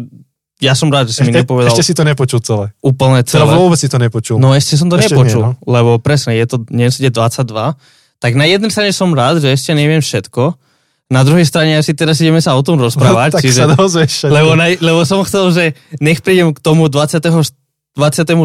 Ja 0.62 0.78
som 0.78 0.86
rád, 0.86 1.10
že 1.10 1.18
si 1.18 1.22
mi 1.26 1.34
ešte, 1.34 1.42
nepovedal 1.42 1.74
ešte 1.74 1.82
si 1.82 1.92
to 1.92 2.06
nepočul 2.06 2.38
celé. 2.38 2.70
úplne 2.78 3.26
Celé. 3.26 3.42
celé. 3.42 3.58
vôbec 3.58 3.74
si 3.76 3.90
to 3.90 3.98
nepočul. 3.98 4.38
No 4.38 4.54
ešte 4.54 4.78
som 4.78 4.86
to 4.86 4.94
Ešte 4.96 5.12
nepočul, 5.12 5.42
nie, 5.42 5.46
no. 5.50 5.58
lebo 5.66 5.98
presne, 5.98 6.38
je 6.38 6.46
to 6.46 6.62
dnes 6.62 6.94
je 6.94 7.10
22. 7.10 7.74
Tak 8.22 8.32
na 8.38 8.46
jednej 8.46 8.70
strane 8.70 8.94
som 8.94 9.10
rád, 9.10 9.42
že 9.42 9.50
ešte 9.50 9.74
neviem 9.74 9.98
všetko, 9.98 10.54
na 11.12 11.20
druhej 11.20 11.44
strane 11.44 11.76
asi 11.76 11.92
teraz 11.92 12.16
ideme 12.16 12.40
sa 12.40 12.56
o 12.56 12.62
tom 12.64 12.80
rozprávať, 12.80 13.28
tak 13.36 13.42
čiže, 13.44 13.60
sa 13.60 13.68
dozvieš 13.68 14.30
lebo, 14.30 14.56
na, 14.56 14.72
lebo 14.72 15.04
som 15.04 15.20
chcel, 15.26 15.52
že 15.52 15.64
nech 16.00 16.22
prídem 16.24 16.54
k 16.54 16.58
tomu 16.62 16.88
20. 16.88 17.20
24. 17.94 18.36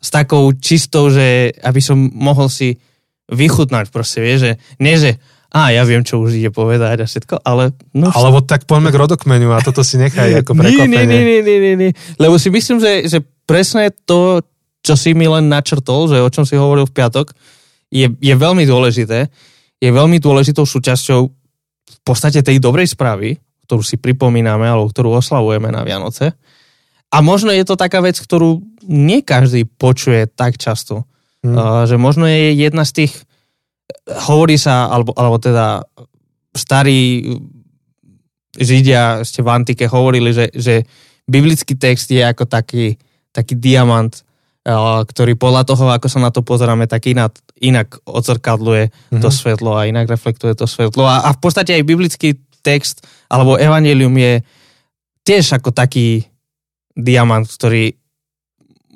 s 0.00 0.08
takou 0.08 0.52
čistou, 0.56 1.12
že 1.12 1.52
aby 1.60 1.80
som 1.84 1.96
mohol 1.96 2.48
si 2.48 2.80
vychutnať 3.28 3.92
proste, 3.92 4.24
vieš, 4.24 4.38
že 4.40 4.52
nie, 4.80 4.96
že 4.96 5.20
a 5.48 5.72
ja 5.72 5.80
viem, 5.88 6.04
čo 6.04 6.20
už 6.20 6.36
ide 6.36 6.52
povedať 6.52 7.00
a 7.00 7.06
všetko, 7.08 7.40
ale 7.40 7.72
no, 7.96 8.12
Alebo 8.12 8.44
tak 8.44 8.68
poďme 8.68 8.92
k 8.92 9.00
rodokmenu 9.00 9.48
a 9.56 9.64
toto 9.64 9.80
si 9.80 9.96
nechaj 9.96 10.44
ako 10.44 10.52
nie, 10.56 10.60
prekvapenie. 10.60 10.92
nie, 10.92 11.04
nie, 11.08 11.22
nie, 11.24 11.40
nie, 11.40 11.58
nie, 11.60 11.74
nie. 11.88 11.90
Lebo 12.20 12.36
si 12.36 12.52
myslím, 12.52 12.84
že, 12.84 13.08
že 13.08 13.24
presne 13.48 13.88
to, 14.04 14.44
čo 14.84 14.92
si 14.92 15.16
mi 15.16 15.24
len 15.24 15.48
načrtol, 15.48 16.12
že 16.12 16.20
o 16.20 16.28
čom 16.28 16.44
si 16.44 16.52
hovoril 16.52 16.84
v 16.84 16.92
piatok, 16.92 17.32
je, 17.88 18.12
je 18.20 18.34
veľmi 18.36 18.68
dôležité. 18.68 19.32
Je 19.80 19.88
veľmi 19.88 20.20
dôležitou 20.20 20.68
súčasťou 20.68 21.20
v 21.88 21.98
podstate 22.04 22.44
tej 22.44 22.60
dobrej 22.60 22.92
správy, 22.92 23.40
ktorú 23.64 23.80
si 23.80 23.96
pripomíname, 23.96 24.68
alebo 24.68 24.92
ktorú 24.92 25.16
oslavujeme 25.16 25.72
na 25.72 25.80
Vianoce. 25.80 26.36
A 27.08 27.24
možno 27.24 27.48
je 27.48 27.64
to 27.64 27.80
taká 27.80 28.04
vec, 28.04 28.20
ktorú 28.20 28.60
nie 28.84 29.24
každý 29.24 29.64
počuje 29.64 30.28
tak 30.28 30.60
často. 30.60 31.08
Hm. 31.40 31.54
Uh, 31.54 31.82
že 31.88 31.96
možno 31.96 32.28
je 32.28 32.52
jedna 32.52 32.84
z 32.84 33.04
tých, 33.04 33.12
hovorí 34.28 34.60
sa, 34.60 34.92
alebo, 34.92 35.16
alebo 35.16 35.40
teda 35.40 35.84
starí 36.52 37.24
Židia 38.58 39.22
ešte 39.22 39.40
v 39.40 39.48
antike 39.48 39.84
hovorili, 39.86 40.34
že, 40.34 40.50
že 40.52 40.84
biblický 41.24 41.78
text 41.78 42.10
je 42.10 42.20
ako 42.20 42.44
taký, 42.44 42.98
taký 43.32 43.54
diamant, 43.56 44.12
uh, 44.66 45.06
ktorý 45.06 45.38
podľa 45.38 45.64
toho, 45.64 45.88
ako 45.88 46.08
sa 46.12 46.20
na 46.20 46.28
to 46.28 46.44
pozeráme, 46.44 46.84
tak 46.84 47.08
inak, 47.08 47.38
inak 47.62 48.02
odzrkadluje 48.04 48.92
mm-hmm. 48.92 49.22
to 49.22 49.28
svetlo 49.32 49.78
a 49.78 49.88
inak 49.88 50.10
reflektuje 50.10 50.52
to 50.58 50.68
svetlo. 50.68 51.08
A, 51.08 51.24
a 51.24 51.30
v 51.32 51.40
podstate 51.40 51.72
aj 51.72 51.88
biblický 51.88 52.36
text 52.60 53.06
alebo 53.32 53.56
evanelium 53.56 54.12
je 54.12 54.44
tiež 55.24 55.56
ako 55.56 55.72
taký 55.72 56.27
diamant, 56.98 57.46
ktorý 57.46 57.94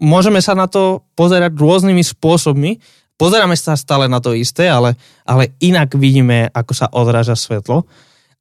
môžeme 0.02 0.42
sa 0.42 0.58
na 0.58 0.66
to 0.66 1.06
pozerať 1.14 1.54
rôznymi 1.54 2.02
spôsobmi. 2.02 2.82
Pozeráme 3.14 3.54
sa 3.54 3.78
stále 3.78 4.10
na 4.10 4.18
to 4.18 4.34
isté, 4.34 4.66
ale, 4.66 4.98
ale 5.22 5.54
inak 5.62 5.94
vidíme, 5.94 6.50
ako 6.50 6.72
sa 6.74 6.90
odráža 6.90 7.38
svetlo. 7.38 7.86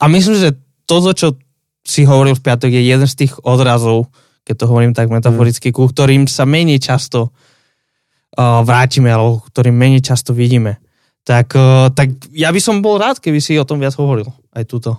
A 0.01 0.09
myslím, 0.09 0.41
že 0.41 0.57
toto, 0.89 1.13
čo 1.13 1.37
si 1.85 2.01
hovoril 2.01 2.33
v 2.33 2.41
piatok, 2.41 2.73
je 2.73 2.81
jeden 2.81 3.05
z 3.05 3.15
tých 3.25 3.37
odrazov, 3.45 4.09
keď 4.41 4.55
to 4.57 4.65
hovorím 4.65 4.97
tak 4.97 5.13
metaforicky, 5.13 5.69
ku 5.69 5.85
ktorým 5.85 6.25
sa 6.25 6.49
menej 6.49 6.81
často 6.81 7.29
uh, 7.29 8.65
vrátime, 8.65 9.13
alebo 9.13 9.45
ktorým 9.45 9.77
menej 9.77 10.01
často 10.01 10.33
vidíme. 10.33 10.81
Tak, 11.21 11.47
uh, 11.53 11.93
tak 11.93 12.17
ja 12.33 12.49
by 12.49 12.57
som 12.57 12.81
bol 12.81 12.97
rád, 12.97 13.21
keby 13.21 13.37
si 13.37 13.61
o 13.61 13.67
tom 13.69 13.77
viac 13.77 13.93
hovoril. 14.01 14.33
Aj 14.49 14.65
túto. 14.65 14.97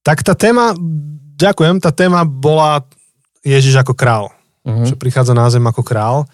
Tak 0.00 0.24
tá 0.24 0.32
téma, 0.32 0.72
ďakujem, 1.36 1.84
tá 1.84 1.92
téma 1.92 2.24
bola 2.24 2.88
Ježiš 3.44 3.80
ako 3.80 3.94
král. 3.94 4.30
Uh-huh. 4.64 4.86
Že 4.86 4.94
prichádza 4.98 5.34
na 5.34 5.48
zem 5.48 5.64
ako 5.64 5.82
král. 5.82 6.28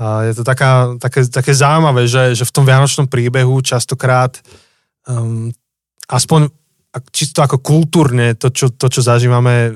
A 0.00 0.26
je 0.26 0.34
to 0.34 0.42
taká, 0.42 0.96
také, 0.98 1.28
také 1.28 1.52
zaujímavé, 1.54 2.08
že, 2.08 2.34
že 2.34 2.48
v 2.48 2.54
tom 2.54 2.64
vianočnom 2.66 3.06
príbehu 3.06 3.60
častokrát 3.62 4.40
um, 5.06 5.52
aspoň 6.10 6.50
čisto 7.12 7.40
ako 7.40 7.60
kultúrne 7.62 8.36
to, 8.36 8.52
čo, 8.52 8.68
to, 8.72 8.88
čo 8.92 9.00
zažívame 9.00 9.72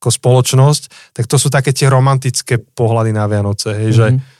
ako 0.00 0.08
spoločnosť, 0.08 1.12
tak 1.12 1.28
to 1.28 1.36
sú 1.36 1.52
také 1.52 1.76
tie 1.76 1.92
romantické 1.92 2.56
pohľady 2.56 3.12
na 3.12 3.28
Vianoce, 3.28 3.76
hej, 3.76 3.92
mm-hmm. 3.92 4.20
že 4.20 4.39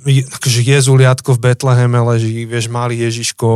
akože 0.00 0.60
Jezuliatko 0.64 1.36
v 1.36 1.42
Betleheme 1.42 2.00
leží, 2.00 2.48
vieš, 2.48 2.72
malý 2.72 2.96
Ježiško, 3.04 3.48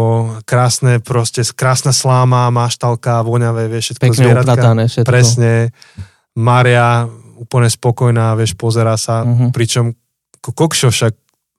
krásne 0.44 1.00
proste, 1.00 1.40
krásna 1.48 1.90
sláma, 1.90 2.52
maštalka, 2.52 3.24
voňavé, 3.24 3.66
vieš, 3.66 3.96
všetko 3.96 4.04
Pekne 4.04 4.16
zvieratka. 4.20 4.52
upratané 4.52 4.82
všetko. 4.86 5.08
Presne. 5.08 5.52
Maria 6.36 7.08
úplne 7.36 7.68
spokojná, 7.68 8.36
vieš, 8.36 8.52
pozera 8.52 8.96
sa, 8.96 9.24
Mhm. 9.24 9.52
pričom 9.52 9.96
kokšo 10.40 10.92
však 10.92 11.12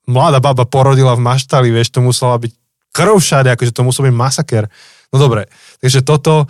mladá 0.07 0.39
baba 0.39 0.63
porodila 0.63 1.17
v 1.17 1.25
maštali, 1.25 1.67
vieš, 1.69 1.91
to 1.91 1.99
musela 1.99 2.37
byť 2.37 2.53
krv 2.93 3.17
všade, 3.17 3.49
akože 3.51 3.73
to 3.73 3.81
musel 3.81 4.05
byť 4.05 4.15
masaker. 4.15 4.63
No 5.09 5.17
dobre, 5.17 5.49
takže 5.79 6.01
toto, 6.01 6.45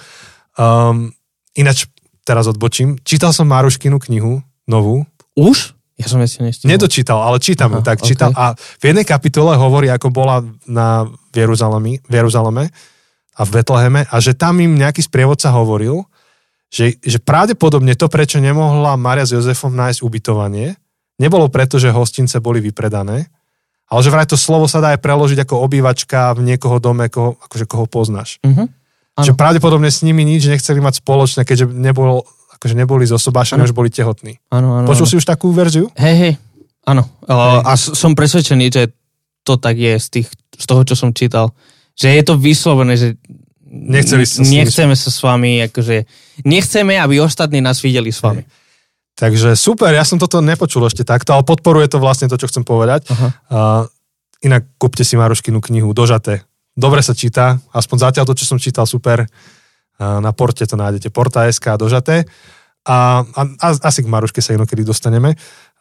um, 0.54 1.10
ináč 1.54 1.88
teraz 2.22 2.46
odbočím, 2.46 3.00
čítal 3.02 3.32
som 3.32 3.48
Maruškinu 3.48 3.98
knihu, 4.00 4.44
novú, 4.66 5.08
Už? 5.34 5.77
Ja 5.98 6.06
som 6.06 6.22
ešte 6.22 6.46
nestihol. 6.46 6.70
Nedočítal, 6.70 7.18
ale 7.18 7.42
čítam 7.42 7.74
Aha, 7.74 7.82
tak 7.82 8.06
čítal. 8.06 8.30
ok. 8.30 8.38
A 8.38 8.46
v 8.54 8.84
jednej 8.86 9.02
kapitole 9.02 9.58
hovorí, 9.58 9.90
ako 9.90 10.14
bola 10.14 10.46
na 10.70 11.10
v 11.10 12.14
Jeruzaleme 12.14 12.70
a 13.34 13.42
v 13.42 13.50
Betleheme 13.50 14.06
a 14.06 14.16
že 14.22 14.38
tam 14.38 14.62
im 14.62 14.78
nejaký 14.78 15.02
sprievodca 15.02 15.50
hovoril, 15.50 16.06
že, 16.70 17.02
že 17.02 17.18
pravdepodobne 17.18 17.98
to, 17.98 18.06
prečo 18.14 18.38
nemohla 18.38 18.94
Maria 18.94 19.26
s 19.26 19.34
Jozefom 19.34 19.74
nájsť 19.74 20.06
ubytovanie, 20.06 20.78
nebolo 21.18 21.50
preto, 21.50 21.82
že 21.82 21.90
hostince 21.90 22.38
boli 22.38 22.62
vypredané, 22.62 23.34
ale 23.88 24.00
že 24.04 24.14
vraj 24.14 24.28
to 24.30 24.38
slovo 24.38 24.70
sa 24.70 24.84
dá 24.84 24.94
aj 24.94 25.02
preložiť 25.02 25.48
ako 25.48 25.64
obývačka 25.66 26.36
v 26.38 26.54
niekoho 26.54 26.78
dome, 26.78 27.10
koho, 27.10 27.42
akože 27.42 27.66
koho 27.66 27.90
poznáš. 27.90 28.38
Mhm. 28.46 28.70
Áno. 29.18 29.26
Že 29.26 29.34
pravdepodobne 29.34 29.90
s 29.90 30.06
nimi 30.06 30.22
nič 30.22 30.46
nechceli 30.46 30.78
mať 30.78 31.02
spoločné, 31.02 31.42
keďže 31.42 31.74
nebol, 31.74 32.22
akože 32.58 32.76
neboli 32.76 33.06
zosobášení, 33.06 33.62
už 33.62 33.78
boli 33.78 33.94
tehotní. 33.94 34.42
Áno, 34.50 34.82
áno. 34.82 34.88
Počul 34.90 35.06
áno. 35.06 35.12
si 35.14 35.20
už 35.22 35.26
takú 35.26 35.54
verziu? 35.54 35.88
Hej, 35.94 36.16
hej, 36.18 36.34
áno. 36.90 37.06
A 37.30 37.78
som 37.78 38.18
presvedčený, 38.18 38.66
že 38.74 38.84
to 39.46 39.56
tak 39.56 39.80
je 39.80 39.96
z, 39.96 40.08
tých, 40.10 40.28
z 40.58 40.66
toho, 40.68 40.82
čo 40.84 40.98
som 40.98 41.16
čítal. 41.16 41.56
Že 41.96 42.08
je 42.20 42.24
to 42.26 42.34
vyslovené, 42.36 42.94
že 42.98 43.08
Nechceli 43.68 44.24
sa 44.24 44.48
nechceme 44.48 44.96
sa 44.96 45.10
s 45.12 45.20
vami, 45.20 45.60
akože 45.68 46.08
nechceme, 46.48 46.96
aby 46.96 47.20
ostatní 47.20 47.60
nás 47.60 47.84
videli 47.84 48.16
s 48.16 48.24
vami. 48.24 48.48
Takže 49.18 49.58
super, 49.58 49.92
ja 49.92 50.06
som 50.08 50.22
toto 50.22 50.40
nepočul 50.40 50.86
ešte 50.88 51.04
takto, 51.04 51.34
ale 51.34 51.44
podporuje 51.44 51.90
to 51.90 51.98
vlastne 51.98 52.30
to, 52.30 52.38
čo 52.38 52.48
chcem 52.48 52.64
povedať. 52.64 53.10
Aha. 53.12 53.28
Uh, 53.50 53.84
inak 54.46 54.70
kúpte 54.78 55.02
si 55.02 55.18
Maruškinu 55.18 55.60
knihu, 55.60 55.90
dožaté. 55.92 56.46
Dobre 56.78 57.02
sa 57.02 57.18
číta, 57.18 57.58
aspoň 57.74 57.98
zatiaľ 58.14 58.26
to, 58.30 58.38
čo 58.38 58.46
som 58.46 58.62
čítal, 58.62 58.86
super. 58.86 59.26
Na 59.98 60.32
porte 60.34 60.62
to 60.66 60.78
nájdete, 60.78 61.10
porta.sk 61.10 61.66
dožaté. 61.78 62.30
A, 62.88 63.26
a, 63.26 63.42
a 63.60 63.68
asi 63.84 64.06
k 64.06 64.08
Maruške 64.08 64.40
sa 64.40 64.54
inokedy 64.54 64.86
dostaneme. 64.86 65.36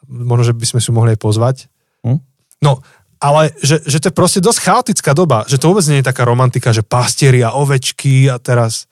Možno, 0.08 0.50
že 0.50 0.54
by 0.56 0.66
sme 0.66 0.80
si 0.80 0.90
mohli 0.90 1.14
aj 1.14 1.20
pozvať. 1.20 1.56
Hm? 2.02 2.18
No, 2.64 2.80
ale 3.20 3.52
že, 3.64 3.80
že 3.84 4.00
to 4.00 4.08
je 4.12 4.18
proste 4.18 4.40
dosť 4.44 4.60
chaotická 4.60 5.12
doba, 5.16 5.44
že 5.48 5.56
to 5.56 5.72
vôbec 5.72 5.84
nie 5.88 6.00
je 6.00 6.08
taká 6.08 6.28
romantika, 6.28 6.72
že 6.72 6.84
pastieri 6.84 7.40
a 7.40 7.56
ovečky 7.56 8.28
a 8.28 8.36
teraz 8.36 8.88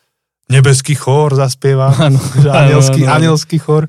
nebeský 0.48 0.96
chór 0.96 1.36
zaspieva, 1.36 1.92
Áno. 2.08 2.20
že 2.40 2.48
anielský, 2.48 3.00
áno, 3.04 3.08
áno. 3.08 3.16
anielský 3.20 3.56
chór, 3.60 3.88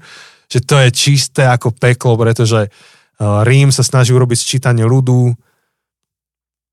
že 0.52 0.60
to 0.63 0.80
je 0.80 0.89
čisté 0.91 1.43
ako 1.48 1.76
peklo, 1.76 2.19
pretože 2.19 2.67
uh, 2.67 3.43
Rím 3.48 3.71
sa 3.71 3.84
snaží 3.84 4.12
urobiť 4.12 4.38
sčítanie 4.39 4.84
ľudu, 4.84 5.36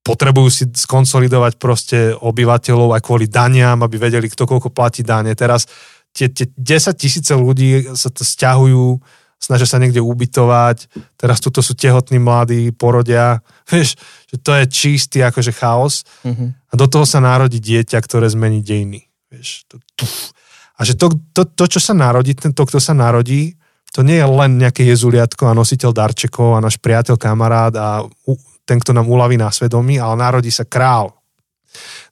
potrebujú 0.02 0.48
si 0.50 0.64
skonsolidovať 0.66 1.52
proste 1.62 1.98
obyvateľov 2.18 2.98
aj 2.98 3.02
kvôli 3.06 3.30
daniam, 3.30 3.78
aby 3.86 3.96
vedeli, 4.02 4.26
kto 4.26 4.50
koľko 4.50 4.74
platí 4.74 5.06
dane. 5.06 5.30
Teraz 5.38 5.70
tie, 6.10 6.26
tie 6.26 6.50
10 6.50 6.92
tisíce 6.98 7.32
ľudí 7.32 7.94
sa 7.94 8.10
to 8.10 8.26
stiahujú, 8.26 8.98
snažia 9.38 9.66
sa 9.66 9.78
niekde 9.82 10.02
ubytovať, 10.02 10.86
teraz 11.18 11.42
tuto 11.42 11.62
sú 11.62 11.74
tehotní 11.74 12.18
mladí, 12.18 12.70
porodia, 12.74 13.42
vieš, 13.70 13.98
že 14.30 14.36
to 14.42 14.50
je 14.58 14.64
čistý 14.70 15.18
akože 15.22 15.54
chaos 15.54 16.02
Mhm. 16.26 16.54
a 16.70 16.72
do 16.78 16.86
toho 16.86 17.06
sa 17.06 17.22
narodí 17.22 17.58
dieťa, 17.58 17.98
ktoré 18.02 18.30
zmení 18.30 18.62
dejiny. 18.62 19.06
Vieš, 19.30 19.66
to, 19.70 19.78
tuf. 19.98 20.30
A 20.78 20.84
že 20.86 20.98
to, 20.98 21.14
to, 21.30 21.46
to, 21.46 21.64
čo 21.78 21.80
sa 21.80 21.94
narodí, 21.94 22.34
tento, 22.34 22.58
kto 22.66 22.82
sa 22.82 22.90
narodí, 22.90 23.54
to 23.92 24.00
nie 24.02 24.18
je 24.18 24.26
len 24.26 24.56
nejaké 24.56 24.82
jezuliatko 24.88 25.52
a 25.52 25.54
nositeľ 25.54 25.92
darčekov 25.92 26.56
a 26.56 26.64
náš 26.64 26.80
priateľ, 26.80 27.20
kamarát 27.20 27.74
a 27.76 28.02
u, 28.02 28.34
ten, 28.64 28.78
kto 28.78 28.94
nám 28.94 29.10
uľaví 29.10 29.36
na 29.38 29.50
svedomí, 29.50 29.98
ale 29.98 30.14
narodí 30.18 30.50
sa 30.50 30.62
král. 30.62 31.12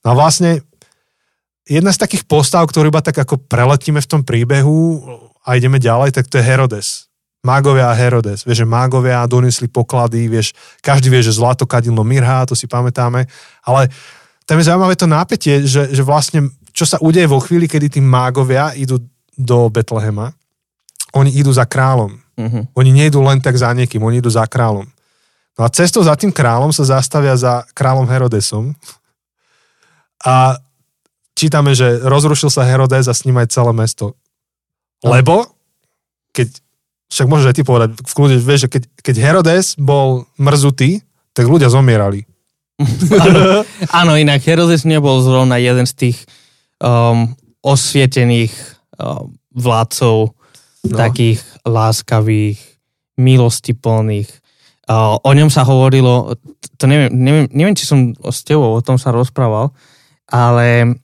No 0.03 0.13
a 0.13 0.15
vlastne 0.17 0.65
jedna 1.69 1.95
z 1.95 2.03
takých 2.03 2.27
postav, 2.27 2.67
ktorú 2.67 2.91
iba 2.91 3.05
tak 3.05 3.23
ako 3.23 3.39
preletíme 3.47 4.03
v 4.03 4.11
tom 4.11 4.23
príbehu 4.27 5.03
a 5.47 5.55
ideme 5.55 5.79
ďalej, 5.79 6.17
tak 6.17 6.27
to 6.27 6.41
je 6.41 6.45
Herodes. 6.45 7.07
Mágovia 7.41 7.89
a 7.89 7.97
Herodes. 7.97 8.45
Vieš, 8.45 8.65
že 8.65 8.69
mágovia 8.69 9.25
donesli 9.25 9.65
poklady, 9.65 10.29
vieš, 10.29 10.53
každý 10.85 11.09
vie, 11.09 11.25
že 11.25 11.33
zlato 11.33 11.65
kadilno 11.65 12.05
mirhá, 12.05 12.45
to 12.45 12.53
si 12.53 12.69
pamätáme, 12.69 13.25
ale 13.65 13.89
tam 14.45 14.61
je 14.61 14.69
zaujímavé 14.69 14.99
to 14.99 15.09
nápetie, 15.09 15.65
že, 15.65 15.89
že 15.89 16.03
vlastne 16.05 16.53
čo 16.75 16.85
sa 16.85 17.01
udeje 17.01 17.31
vo 17.31 17.41
chvíli, 17.41 17.65
kedy 17.71 17.97
tí 17.97 18.01
mágovia 18.03 18.77
idú 18.77 19.01
do 19.39 19.73
Betlehema, 19.73 20.37
oni 21.17 21.33
idú 21.33 21.51
za 21.51 21.65
kráľom. 21.65 22.19
Mhm. 22.37 22.61
Oni 22.77 22.91
nejdú 22.93 23.21
len 23.25 23.41
tak 23.41 23.57
za 23.57 23.73
niekým, 23.73 24.01
oni 24.01 24.21
idú 24.21 24.31
za 24.33 24.45
kráľom. 24.45 24.89
No 25.61 25.69
a 25.69 25.75
cestou 25.77 26.01
za 26.01 26.17
tým 26.17 26.33
kráľom 26.33 26.73
sa 26.73 26.89
zastavia 26.89 27.37
za 27.37 27.69
kráľom 27.77 28.09
Herodesom 28.09 28.73
a 30.25 30.57
čítame, 31.37 31.77
že 31.77 32.01
rozrušil 32.01 32.49
sa 32.49 32.65
Herodes 32.65 33.05
a 33.05 33.13
s 33.13 33.29
ním 33.29 33.37
aj 33.37 33.53
celé 33.53 33.77
mesto. 33.77 34.17
Lebo, 35.05 35.53
keď, 36.33 36.49
však 37.13 37.29
môžeš 37.29 37.47
aj 37.53 37.57
ty 37.61 37.63
povedať, 37.69 37.91
v 37.93 38.13
kľude, 38.17 38.37
vieš, 38.41 38.65
že 38.65 38.69
keď, 38.73 38.83
keď 39.05 39.17
Herodes 39.21 39.77
bol 39.77 40.25
mrzutý, 40.41 41.05
tak 41.37 41.45
ľudia 41.45 41.69
zomierali. 41.69 42.25
Áno, 43.21 43.61
áno, 44.01 44.13
inak 44.17 44.41
Herodes 44.41 44.89
nebol 44.89 45.21
zrovna 45.21 45.61
jeden 45.61 45.85
z 45.85 45.93
tých 46.09 46.19
um, 46.81 47.37
osvietených 47.61 48.57
um, 48.97 49.29
vládcov, 49.53 50.33
no. 50.89 50.97
takých 50.97 51.45
láskavých, 51.69 52.57
milostiplných. 53.21 54.41
O 55.21 55.31
ňom 55.31 55.47
sa 55.47 55.63
hovorilo, 55.63 56.35
to 56.75 56.85
neviem, 56.85 57.11
neviem, 57.13 57.47
neviem, 57.51 57.75
či 57.75 57.87
som 57.87 57.99
s 58.27 58.43
tebou 58.43 58.75
o 58.75 58.83
tom 58.83 58.97
sa 58.97 59.11
rozprával, 59.11 59.71
ale 60.27 60.99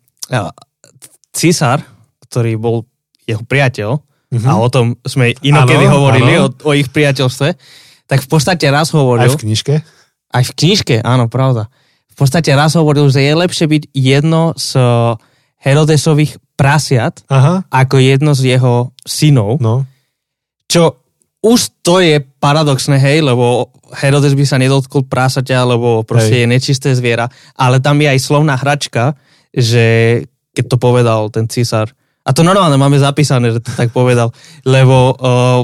císar, 1.31 1.83
ktorý 2.22 2.57
bol 2.57 2.77
jeho 3.22 3.42
priateľ, 3.42 4.03
Mhm. 4.27 4.42
a 4.42 4.59
o 4.59 4.66
tom 4.66 4.99
sme 5.07 5.38
inokedy 5.38 5.87
Áno, 5.87 6.03
hovorili, 6.03 6.35
áno. 6.35 6.51
o, 6.51 6.75
o 6.75 6.75
ich 6.75 6.90
priateľstve, 6.90 7.49
tak 8.11 8.18
v 8.18 8.29
podstate 8.29 8.66
raz 8.66 8.90
Aj 8.90 8.99
hovoril... 8.99 9.31
v 9.31 9.38
knižke. 9.38 9.75
Aj 10.35 10.42
v 10.42 10.53
knižke, 10.53 10.99
áno, 10.99 11.31
pravda. 11.31 11.70
V 12.11 12.16
podstate 12.18 12.51
raz 12.51 12.75
hovoril, 12.75 13.07
že 13.07 13.22
je 13.22 13.33
lepšie 13.33 13.70
byť 13.70 13.83
jedno 13.94 14.51
z 14.59 14.83
Herodesových 15.62 16.42
prasiat, 16.59 17.22
Aha, 17.31 17.70
ako 17.70 18.03
jedno 18.03 18.35
z 18.35 18.59
jeho 18.59 18.90
synov. 19.07 19.62
no. 19.62 19.87
Čo 20.66 20.99
už 21.46 21.70
to 21.87 22.02
je 22.02 22.18
paradoxné, 22.42 22.98
hej, 22.98 23.22
lebo 23.22 23.70
Herodes 23.94 24.35
by 24.35 24.42
sa 24.42 24.59
nedotkol 24.59 25.06
prasaťa, 25.06 25.62
lebo 25.62 26.02
proste 26.02 26.35
Hej. 26.35 26.42
je 26.42 26.50
nečisté 26.50 26.88
zviera. 26.90 27.30
Ale 27.54 27.78
tam 27.78 28.02
je 28.02 28.11
aj 28.11 28.18
slovná 28.18 28.59
hračka, 28.59 29.14
že 29.54 30.26
keď 30.50 30.64
to 30.66 30.76
povedal 30.82 31.30
ten 31.30 31.46
císar, 31.46 31.94
a 32.26 32.35
to 32.35 32.42
normálne 32.42 32.74
máme 32.74 32.98
zapísané, 32.98 33.54
že 33.54 33.62
to 33.62 33.70
tak 33.78 33.94
povedal, 33.94 34.35
lebo 34.66 35.14
uh, 35.14 35.62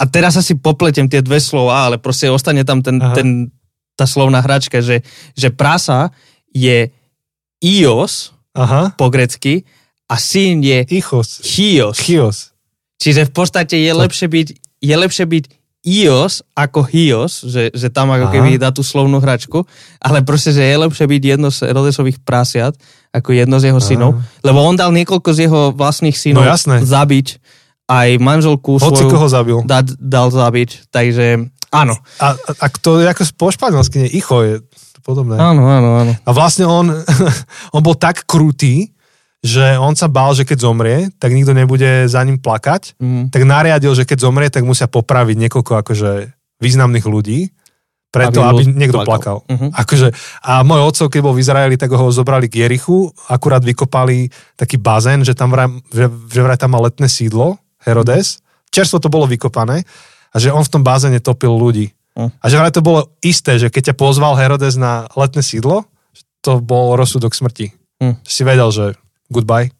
a 0.00 0.02
teraz 0.08 0.40
asi 0.40 0.56
popletiem 0.56 1.04
tie 1.12 1.20
dve 1.20 1.36
slova, 1.36 1.84
ale 1.84 2.00
proste 2.00 2.32
ostane 2.32 2.64
tam 2.64 2.80
ten, 2.80 2.96
Aha. 2.96 3.12
ten, 3.12 3.52
tá 3.92 4.08
slovná 4.08 4.40
hračka, 4.40 4.80
že, 4.80 5.04
že 5.36 5.52
prasa 5.52 6.08
je 6.48 6.88
ios 7.60 8.32
Aha. 8.56 8.96
po 8.96 9.12
grecky 9.12 9.68
a 10.08 10.16
syn 10.16 10.64
je 10.64 10.88
Ichos. 10.88 11.44
chios. 11.44 12.00
Chios. 12.00 12.56
Čiže 12.96 13.28
v 13.28 13.32
podstate 13.36 13.76
je 13.76 13.92
lepšie 13.92 14.32
byť, 14.32 14.48
je 14.84 14.94
lepšie 14.94 15.24
byť 15.24 15.44
ios 15.84 16.40
ako 16.52 16.80
hios, 16.88 17.44
že, 17.44 17.68
že 17.72 17.88
tam 17.88 18.08
ako 18.08 18.28
Aha. 18.28 18.32
keby 18.32 18.56
dá 18.56 18.72
tú 18.72 18.80
slovnú 18.80 19.20
hračku, 19.20 19.68
ale 19.98 20.24
proste, 20.24 20.48
že 20.50 20.64
je 20.64 20.76
lepšie 20.78 21.04
byť 21.04 21.22
jedno 21.22 21.48
z 21.48 21.68
Herodesových 21.68 22.20
prasiat 22.20 22.72
ako 23.12 23.32
jedno 23.32 23.60
z 23.60 23.68
jeho 23.68 23.80
synov, 23.80 24.10
lebo 24.40 24.58
on 24.58 24.74
dal 24.74 24.90
niekoľko 24.90 25.30
z 25.30 25.44
jeho 25.44 25.60
vlastných 25.72 26.16
synov 26.16 26.44
No 26.44 26.48
jasné. 26.48 26.80
zabiť, 26.80 27.36
aj 27.84 28.16
manželku 28.16 28.80
Hoci 28.80 28.96
svoju 28.96 29.12
koho 29.12 29.28
zabil. 29.28 29.58
dal, 29.68 29.84
dal 30.00 30.32
zabiť, 30.32 30.88
takže 30.88 31.52
áno. 31.68 31.94
A, 32.16 32.32
a, 32.32 32.50
a 32.64 32.66
to 32.72 33.04
je 33.04 33.06
ako 33.06 33.22
po 33.36 33.52
španielsky, 33.52 33.96
nie? 34.00 34.16
Icho 34.16 34.40
je 34.40 34.64
podobné. 35.04 35.36
Áno, 35.36 35.68
áno, 35.68 36.00
áno. 36.00 36.12
A 36.16 36.30
vlastne 36.32 36.64
on, 36.64 36.88
on 37.76 37.82
bol 37.84 37.92
tak 37.92 38.24
krutý, 38.24 38.88
že 39.44 39.76
on 39.76 39.92
sa 39.92 40.08
bál, 40.08 40.32
že 40.32 40.48
keď 40.48 40.58
zomrie, 40.64 41.12
tak 41.20 41.36
nikto 41.36 41.52
nebude 41.52 42.08
za 42.08 42.24
ním 42.24 42.40
plakať, 42.40 42.96
Mm. 42.96 43.28
tak 43.28 43.44
nariadil, 43.44 43.92
že 43.92 44.08
keď 44.08 44.24
zomrie, 44.24 44.48
tak 44.48 44.64
musia 44.64 44.88
popraviť 44.88 45.36
niekoľko 45.36 45.72
akože 45.84 46.32
významných 46.64 47.04
ľudí, 47.04 47.52
preto, 48.08 48.46
Aby 48.46 48.62
aby, 48.62 48.78
niekto 48.78 49.02
plakal. 49.02 49.10
plakal. 49.10 49.38
Mhm. 49.50 49.66
Akože, 49.74 50.08
a 50.38 50.62
môj 50.62 50.80
otcov, 50.86 51.10
keď 51.10 51.20
bol 51.20 51.34
v 51.34 51.42
Izraeli, 51.42 51.74
tak 51.74 51.90
ho 51.90 52.14
zobrali 52.14 52.46
k 52.46 52.62
Jerichu, 52.62 53.10
akurát 53.26 53.58
vykopali 53.58 54.30
taký 54.54 54.78
bazén, 54.78 55.26
že 55.26 55.34
tam 55.34 55.50
vraj, 55.50 55.66
že, 55.90 56.06
že 56.30 56.40
vraj 56.40 56.54
tam 56.54 56.78
mal 56.78 56.86
letné 56.86 57.10
sídlo, 57.10 57.58
Herodes, 57.82 58.38
čerstvo 58.70 59.02
to 59.02 59.10
bolo 59.10 59.26
vykopané, 59.26 59.82
a 60.30 60.36
že 60.38 60.54
on 60.54 60.62
v 60.62 60.72
tom 60.72 60.86
bazéne 60.86 61.18
topil 61.18 61.50
ľudí. 61.52 61.90
Mhm. 62.14 62.38
A 62.38 62.44
že 62.46 62.56
vraj 62.56 62.70
to 62.70 62.86
bolo 62.86 63.10
isté, 63.20 63.58
že 63.58 63.66
keď 63.68 63.92
ťa 63.92 63.94
pozval 63.98 64.38
Herodes 64.38 64.78
na 64.78 65.10
letné 65.18 65.42
sídlo, 65.42 65.84
to 66.38 66.62
bol 66.62 66.94
rozsudok 66.94 67.34
smrti. 67.34 67.74
Mhm. 67.98 68.22
Si 68.22 68.46
vedel, 68.46 68.70
že 68.70 68.94
goodbye. 69.28 69.70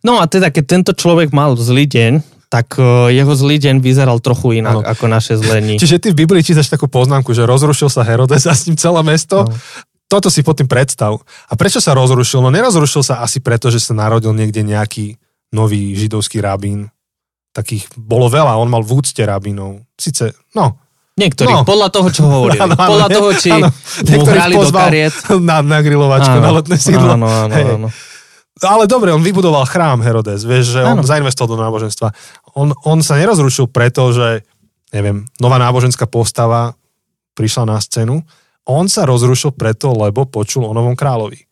No 0.00 0.22
a 0.22 0.26
teda, 0.26 0.48
keď 0.48 0.64
tento 0.64 0.92
človek 0.94 1.34
mal 1.34 1.58
zlý 1.58 1.84
deň, 1.84 2.12
tak 2.48 2.80
uh, 2.80 3.12
jeho 3.12 3.34
zlý 3.36 3.60
deň 3.60 3.84
vyzeral 3.84 4.22
trochu 4.24 4.62
inak 4.62 4.80
Áno. 4.80 4.86
ako 4.86 5.04
naše 5.04 5.36
zlé 5.36 5.60
dni. 5.60 5.76
Čiže 5.82 6.00
ty 6.00 6.06
v 6.14 6.24
Biblii 6.24 6.40
čítaš 6.40 6.72
takú 6.72 6.88
poznámku, 6.88 7.34
že 7.36 7.44
rozrušil 7.44 7.92
sa 7.92 8.06
Herodes 8.06 8.48
a 8.48 8.56
s 8.56 8.64
ním 8.70 8.78
celé 8.80 9.00
mesto. 9.04 9.44
No. 9.44 9.52
Toto 10.08 10.32
si 10.32 10.40
pod 10.40 10.56
tým 10.56 10.64
predstav. 10.64 11.20
A 11.46 11.52
prečo 11.52 11.84
sa 11.84 11.92
rozrušil? 11.92 12.40
No 12.40 12.48
nerozrušil 12.48 13.04
sa 13.04 13.20
asi 13.20 13.44
preto, 13.44 13.68
že 13.68 13.76
sa 13.76 13.92
narodil 13.92 14.32
niekde 14.32 14.64
nejaký 14.64 15.20
nový 15.52 15.92
židovský 15.92 16.40
rabín. 16.40 16.88
Takých 17.52 17.92
bolo 17.92 18.32
veľa, 18.32 18.56
on 18.56 18.72
mal 18.72 18.80
v 18.80 18.96
úcte 18.96 19.20
rabínov. 19.20 19.84
Sice, 20.00 20.32
no. 20.56 20.80
Niektorí, 21.18 21.50
No. 21.50 21.66
podľa 21.66 21.90
toho, 21.90 22.08
čo 22.08 22.22
hovorili. 22.24 22.56
Áno, 22.64 22.78
áno, 22.78 22.88
podľa 22.94 23.08
toho, 23.10 23.28
či 23.34 23.50
áno. 23.52 23.68
mu 23.68 24.08
Niektorých 24.08 24.38
hrali 24.40 24.54
do 24.54 24.70
kariet. 24.70 25.14
Na, 25.42 25.56
na 25.60 25.78
grilovačku, 25.82 26.36
na 26.38 26.50
letné 26.56 26.76
sídlo. 26.78 27.18
Áno, 27.18 27.26
áno, 27.26 27.52
áno. 27.52 27.88
Ale 28.62 28.90
dobre, 28.90 29.14
on 29.14 29.22
vybudoval 29.22 29.62
chrám 29.68 30.02
Herodes, 30.02 30.42
vieš, 30.42 30.74
že 30.74 30.80
on 30.82 30.98
Áno. 30.98 31.06
zainvestoval 31.06 31.54
do 31.54 31.58
náboženstva. 31.62 32.08
On, 32.58 32.74
on 32.82 32.98
sa 33.04 33.14
nerozrušil 33.20 33.70
preto, 33.70 34.10
že, 34.10 34.42
neviem, 34.90 35.28
nová 35.38 35.62
náboženská 35.62 36.10
postava 36.10 36.74
prišla 37.38 37.64
na 37.70 37.78
scénu. 37.78 38.24
On 38.66 38.84
sa 38.90 39.06
rozrušil 39.06 39.54
preto, 39.54 39.94
lebo 39.94 40.26
počul 40.26 40.66
o 40.66 40.74
novom 40.74 40.98
kráľovi. 40.98 41.46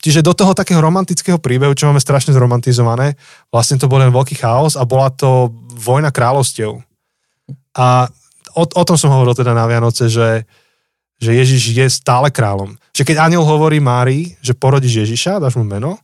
Čiže 0.00 0.24
do 0.24 0.32
toho 0.32 0.56
takého 0.56 0.80
romantického 0.80 1.36
príbehu, 1.36 1.76
čo 1.76 1.86
máme 1.86 2.00
strašne 2.00 2.32
zromantizované, 2.32 3.20
vlastne 3.52 3.76
to 3.76 3.84
bol 3.84 4.00
len 4.00 4.10
veľký 4.10 4.40
chaos 4.40 4.74
a 4.74 4.88
bola 4.88 5.12
to 5.12 5.52
vojna 5.76 6.08
kráľovstiev. 6.08 6.80
A 7.76 8.08
o, 8.56 8.62
o 8.64 8.84
tom 8.88 8.96
som 8.96 9.12
hovoril 9.12 9.36
teda 9.36 9.52
na 9.52 9.68
Vianoce, 9.68 10.08
že, 10.08 10.48
že 11.20 11.36
Ježiš 11.36 11.62
je 11.76 11.86
stále 11.92 12.32
kráľom. 12.32 12.80
Že 12.96 13.12
keď 13.12 13.16
aniel 13.28 13.44
hovorí 13.44 13.76
Márii, 13.76 14.40
že 14.40 14.56
porodíš 14.56 15.04
Ježiša, 15.04 15.36
dáš 15.38 15.60
mu 15.60 15.68
meno 15.68 16.00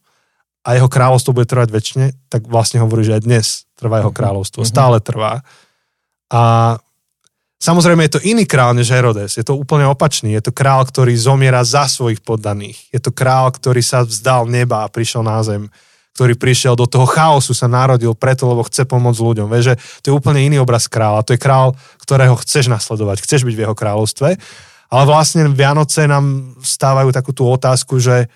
a 0.67 0.75
jeho 0.75 0.91
kráľovstvo 0.91 1.31
bude 1.31 1.47
trvať 1.47 1.71
väčšine, 1.71 2.07
tak 2.27 2.51
vlastne 2.51 2.83
hovorí, 2.83 3.07
že 3.07 3.15
aj 3.15 3.23
dnes 3.23 3.47
trvá 3.79 4.03
jeho 4.03 4.11
kráľovstvo. 4.11 4.67
Mhm. 4.67 4.69
Stále 4.69 4.99
trvá. 4.99 5.47
A 6.27 6.75
samozrejme 7.63 8.03
je 8.11 8.19
to 8.19 8.25
iný 8.27 8.43
král 8.51 8.75
než 8.75 8.91
Herodes. 8.91 9.39
Je 9.39 9.47
to 9.47 9.55
úplne 9.55 9.87
opačný. 9.87 10.35
Je 10.35 10.43
to 10.43 10.51
král, 10.51 10.83
ktorý 10.83 11.15
zomiera 11.15 11.63
za 11.63 11.87
svojich 11.87 12.19
poddaných. 12.19 12.91
Je 12.91 12.99
to 12.99 13.15
král, 13.15 13.55
ktorý 13.55 13.79
sa 13.79 14.03
vzdal 14.03 14.51
neba 14.51 14.83
a 14.83 14.91
prišiel 14.91 15.23
na 15.23 15.39
zem 15.47 15.71
ktorý 16.17 16.33
prišiel 16.33 16.81
do 16.81 16.89
toho 16.89 17.05
chaosu, 17.05 17.53
sa 17.53 17.69
narodil 17.69 18.17
preto, 18.17 18.49
lebo 18.49 18.65
chce 18.65 18.89
pomôcť 18.89 19.21
ľuďom. 19.21 19.53
Vieš, 19.53 19.65
že 19.69 19.75
to 20.01 20.05
je 20.09 20.17
úplne 20.17 20.41
iný 20.41 20.57
obraz 20.65 20.89
kráľa. 20.89 21.21
To 21.29 21.37
je 21.37 21.45
král, 21.45 21.77
ktorého 22.01 22.41
chceš 22.41 22.73
nasledovať, 22.73 23.21
chceš 23.21 23.45
byť 23.45 23.53
v 23.53 23.63
jeho 23.69 23.77
kráľovstve. 23.77 24.41
Ale 24.89 25.05
vlastne 25.05 25.45
Vianoce 25.53 26.09
nám 26.09 26.57
stávajú 26.65 27.13
takú 27.13 27.37
tú 27.37 27.45
otázku, 27.45 28.01
že, 28.01 28.33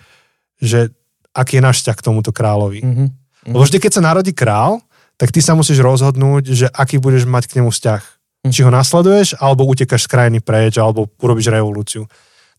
že 0.61 0.93
aký 1.35 1.59
je 1.59 1.67
náš 1.67 1.77
vzťah 1.83 1.97
k 1.97 2.07
tomuto 2.07 2.31
kráľovi. 2.31 2.81
Mhm. 2.83 3.05
Lebo 3.51 3.65
vždy, 3.65 3.79
keď 3.81 3.93
sa 3.99 4.03
narodí 4.05 4.33
král, 4.37 4.85
tak 5.17 5.33
ty 5.33 5.41
sa 5.41 5.57
musíš 5.57 5.81
rozhodnúť, 5.81 6.45
že 6.53 6.67
aký 6.69 6.97
budeš 7.01 7.25
mať 7.29 7.49
k 7.49 7.61
nemu 7.61 7.71
vzťah. 7.73 8.03
Mhm. 8.47 8.53
Či 8.53 8.61
ho 8.65 8.71
nasleduješ, 8.73 9.37
alebo 9.37 9.69
utekáš 9.69 10.09
z 10.09 10.13
krajiny 10.13 10.39
preč, 10.41 10.81
alebo 10.81 11.09
urobíš 11.21 11.53
revolúciu. 11.53 12.09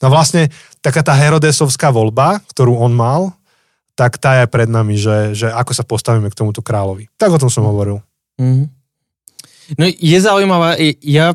No 0.01 0.09
vlastne 0.09 0.49
taká 0.81 1.05
tá 1.05 1.13
Herodesovská 1.13 1.93
voľba, 1.93 2.41
ktorú 2.49 2.73
on 2.81 2.93
mal, 2.93 3.37
tak 3.93 4.17
tá 4.17 4.41
je 4.41 4.49
pred 4.49 4.65
nami, 4.65 4.97
že, 4.97 5.37
že 5.37 5.47
ako 5.53 5.71
sa 5.77 5.85
postavíme 5.85 6.25
k 6.31 6.37
tomuto 6.37 6.65
kráľovi. 6.65 7.11
Tak 7.21 7.37
o 7.37 7.41
tom 7.41 7.53
som 7.53 7.65
hovoril. 7.69 8.01
Mhm. 8.41 8.65
No 9.77 9.83
je 9.87 10.17
zaujímavá, 10.19 10.75
i- 10.75 10.97
ja 11.05 11.31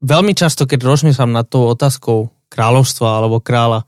veľmi 0.00 0.32
často, 0.34 0.64
keď 0.64 0.80
rozmýšľam 0.90 1.30
nad 1.30 1.46
tou 1.46 1.68
otázkou 1.70 2.32
kráľovstva 2.50 3.20
alebo 3.20 3.38
kráľa, 3.38 3.84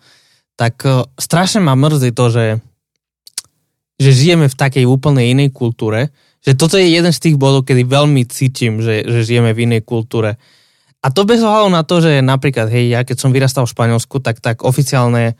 tak 0.55 0.85
eh, 0.85 1.03
strašne 1.18 1.64
ma 1.64 1.75
mrzí 1.75 2.12
to, 2.12 2.25
že, 2.31 2.45
že 4.00 4.11
žijeme 4.12 4.46
v 4.48 4.59
takej 4.59 4.85
úplne 4.88 5.24
inej 5.24 5.52
kultúre, 5.52 6.12
že 6.42 6.59
toto 6.59 6.74
je 6.74 6.90
jeden 6.90 7.12
z 7.14 7.22
tých 7.22 7.37
bodov, 7.38 7.62
kedy 7.62 7.87
veľmi 7.87 8.26
cítim, 8.26 8.83
že, 8.83 9.07
že 9.07 9.22
žijeme 9.22 9.55
v 9.55 9.62
inej 9.70 9.87
kultúre. 9.87 10.35
A 11.02 11.11
to 11.11 11.26
bez 11.26 11.42
ohľadu 11.42 11.70
na 11.70 11.83
to, 11.83 12.02
že 12.02 12.22
napríklad, 12.22 12.70
hej, 12.70 12.94
ja 12.94 13.00
keď 13.02 13.16
som 13.18 13.35
vyrastal 13.35 13.66
v 13.66 13.74
Španielsku, 13.74 14.22
tak, 14.22 14.42
tak 14.42 14.62
oficiálne 14.66 15.38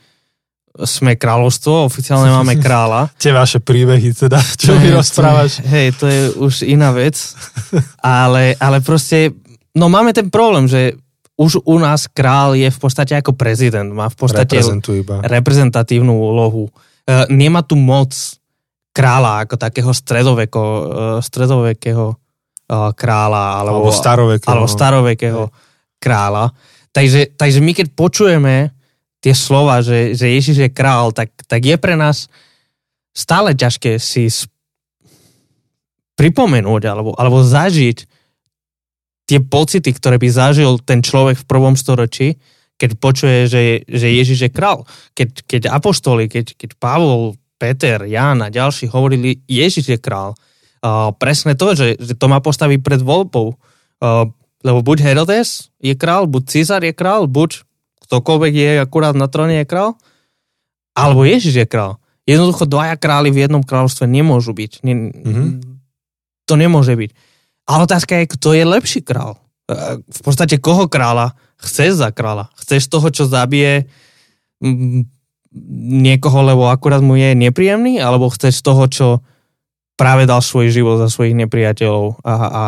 sme 0.73 1.13
kráľovstvo, 1.13 1.85
oficiálne 1.85 2.33
máme 2.33 2.57
kráľa. 2.57 3.11
Tie 3.21 3.29
vaše 3.29 3.61
príbehy 3.61 4.09
teda, 4.15 4.41
čo 4.57 4.73
mi 4.79 4.89
rozprávaš. 4.89 5.61
Hej, 5.61 5.87
to 6.01 6.05
je 6.09 6.21
už 6.41 6.65
iná 6.65 6.89
vec. 6.89 7.15
Ale, 8.01 8.57
ale 8.57 8.81
proste, 8.81 9.37
no 9.77 9.85
máme 9.87 10.11
ten 10.17 10.33
problém, 10.33 10.65
že 10.65 10.97
už 11.37 11.61
u 11.65 11.77
nás 11.77 12.09
král 12.09 12.57
je 12.57 12.69
v 12.69 12.79
podstate 12.79 13.13
ako 13.17 13.37
prezident. 13.37 13.89
Má 13.89 14.09
v 14.09 14.17
podstate 14.17 14.61
reprezentatívnu 15.25 16.13
úlohu. 16.13 16.69
E, 16.69 16.71
nemá 17.33 17.65
tu 17.65 17.73
moc 17.73 18.13
kráľa 18.93 19.49
ako 19.49 19.55
takého 19.57 19.91
stredoveko, 19.91 20.61
e, 20.61 20.81
stredovekého 21.25 22.13
e, 22.13 22.15
kráľa 22.93 23.43
alebo, 23.59 23.89
Alebo 23.89 23.91
starovekého. 23.91 24.49
alebo 24.53 24.67
starovekého 24.69 25.43
kráľa. 25.97 26.53
Takže, 26.93 27.33
takže 27.33 27.59
my 27.59 27.71
keď 27.73 27.87
počujeme 27.97 28.69
tie 29.17 29.33
slova, 29.33 29.81
že, 29.81 30.13
že 30.13 30.29
Ježiš 30.29 30.57
je 30.61 30.69
král, 30.69 31.09
tak, 31.09 31.33
tak 31.49 31.65
je 31.65 31.73
pre 31.75 31.97
nás 31.97 32.29
stále 33.17 33.57
ťažké 33.57 33.97
si 33.97 34.29
pripomenúť 36.13 36.83
alebo, 36.85 37.17
alebo 37.17 37.41
zažiť 37.41 38.05
tie 39.25 39.39
pocity, 39.41 39.89
ktoré 39.89 40.21
by 40.21 40.29
zažil 40.29 40.77
ten 40.83 41.01
človek 41.01 41.41
v 41.41 41.47
prvom 41.49 41.73
storočí, 41.73 42.37
keď 42.77 42.89
počuje, 42.99 43.37
že, 43.47 43.63
že 43.87 44.07
Ježiš 44.11 44.39
je 44.45 44.51
král. 44.51 44.83
Keď, 45.15 45.47
keď 45.47 45.61
apoštoli, 45.71 46.27
keď, 46.27 46.53
keď 46.59 46.69
Pavol, 46.77 47.39
Peter, 47.63 48.03
Ján 48.03 48.43
a 48.43 48.51
ďalší 48.51 48.91
hovorili, 48.91 49.39
Ježiš 49.47 49.95
je 49.95 49.99
král. 50.03 50.35
Uh, 50.83 51.15
presne 51.15 51.55
to, 51.55 51.71
že, 51.71 51.95
že 51.95 52.11
to 52.19 52.27
má 52.27 52.43
postaviť 52.43 52.83
pred 52.83 52.99
voľbou. 52.99 53.55
Uh, 54.03 54.27
lebo 54.67 54.83
buď 54.83 54.99
Herodes 54.99 55.71
je 55.79 55.95
král, 55.95 56.27
buď 56.27 56.43
Císar 56.51 56.83
je 56.83 56.91
král, 56.91 57.23
buď 57.31 57.63
ktokoľvek 58.03 58.51
je 58.51 58.69
akurát 58.83 59.15
na 59.15 59.31
tróne 59.31 59.63
je 59.63 59.67
král, 59.67 59.95
alebo 60.91 61.23
Ježiš 61.23 61.63
je 61.63 61.67
král. 61.67 62.03
Jednoducho 62.27 62.67
dvaja 62.67 62.99
králi 62.99 63.31
v 63.31 63.47
jednom 63.47 63.63
kráľovstve 63.63 64.11
nemôžu 64.11 64.51
byť. 64.51 64.71
Ne, 64.83 65.11
Mhm. 65.11 65.43
To 66.51 66.59
nemôže 66.59 66.99
byť. 66.99 67.11
Ale 67.63 67.87
otázka 67.87 68.19
je, 68.19 68.25
kto 68.35 68.51
je 68.51 68.63
lepší 68.67 68.99
král. 68.99 69.39
E, 69.71 70.03
V 70.03 70.19
podstate 70.19 70.59
koho 70.59 70.91
kráľa 70.91 71.39
chceš 71.63 72.03
za 72.03 72.11
kráľa? 72.11 72.51
Chceš 72.59 72.91
toho, 72.91 73.07
čo 73.07 73.23
zabije 73.23 73.87
niekoho, 75.79 76.41
lebo 76.41 76.69
akurát 76.69 76.99
mu 77.05 77.13
je 77.13 77.37
nepríjemný, 77.37 78.01
alebo 78.01 78.33
chceš 78.33 78.65
toho, 78.65 78.89
čo 78.89 79.07
práve 79.93 80.25
dal 80.25 80.41
svoj 80.41 80.73
život 80.73 80.97
za 80.97 81.07
svojich 81.07 81.37
nepriateľov 81.37 82.25
a, 82.25 82.33
a 82.33 82.65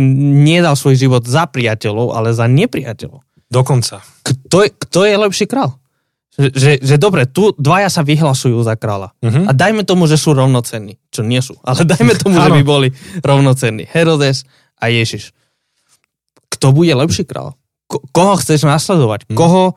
nedal 0.00 0.74
svoj 0.78 0.96
život 0.96 1.22
za 1.28 1.44
priateľov, 1.50 2.16
ale 2.16 2.32
za 2.32 2.48
nepriateľov. 2.48 3.20
Dokonca. 3.50 4.00
Kto, 4.22 4.70
kto 4.70 4.98
je 5.04 5.14
lepší 5.18 5.44
král? 5.50 5.76
Že, 6.38 6.48
že, 6.54 6.72
že 6.80 6.96
dobre, 6.96 7.26
tu 7.26 7.50
dvaja 7.58 7.90
sa 7.90 8.06
vyhlasujú 8.06 8.62
za 8.62 8.78
kráľa. 8.78 9.12
Mhm. 9.20 9.50
A 9.50 9.52
dajme 9.52 9.82
tomu, 9.82 10.06
že 10.06 10.16
sú 10.16 10.32
rovnocenní. 10.32 10.96
Čo 11.10 11.26
nie 11.26 11.42
sú. 11.42 11.58
Ale 11.66 11.82
dajme 11.82 12.14
tomu, 12.16 12.38
že 12.38 12.50
by 12.60 12.62
boli 12.62 12.88
rovnocenní. 13.20 13.84
Herodes 13.90 14.46
a 14.78 14.88
Ježiš. 14.88 15.34
Kto 16.48 16.70
bude 16.70 16.94
lepší 16.94 17.26
král? 17.26 17.58
Ko- 17.90 18.06
koho 18.14 18.38
chceš 18.38 18.64
nasledovať? 18.64 19.26
Mhm. 19.28 19.36
Koho, 19.36 19.74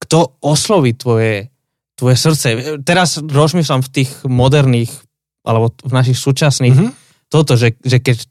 kto 0.00 0.40
osloví 0.40 0.96
tvoje, 0.96 1.52
tvoje 1.94 2.16
srdce? 2.16 2.46
Teraz 2.82 3.20
rozmýšľam 3.20 3.84
v 3.84 3.92
tých 3.92 4.10
moderných, 4.24 4.90
alebo 5.44 5.72
v 5.80 5.92
našich 5.92 6.18
súčasných, 6.18 6.76
Mhm. 6.76 6.88
toto, 7.28 7.54
že, 7.54 7.76
že 7.80 8.00
keď 8.00 8.26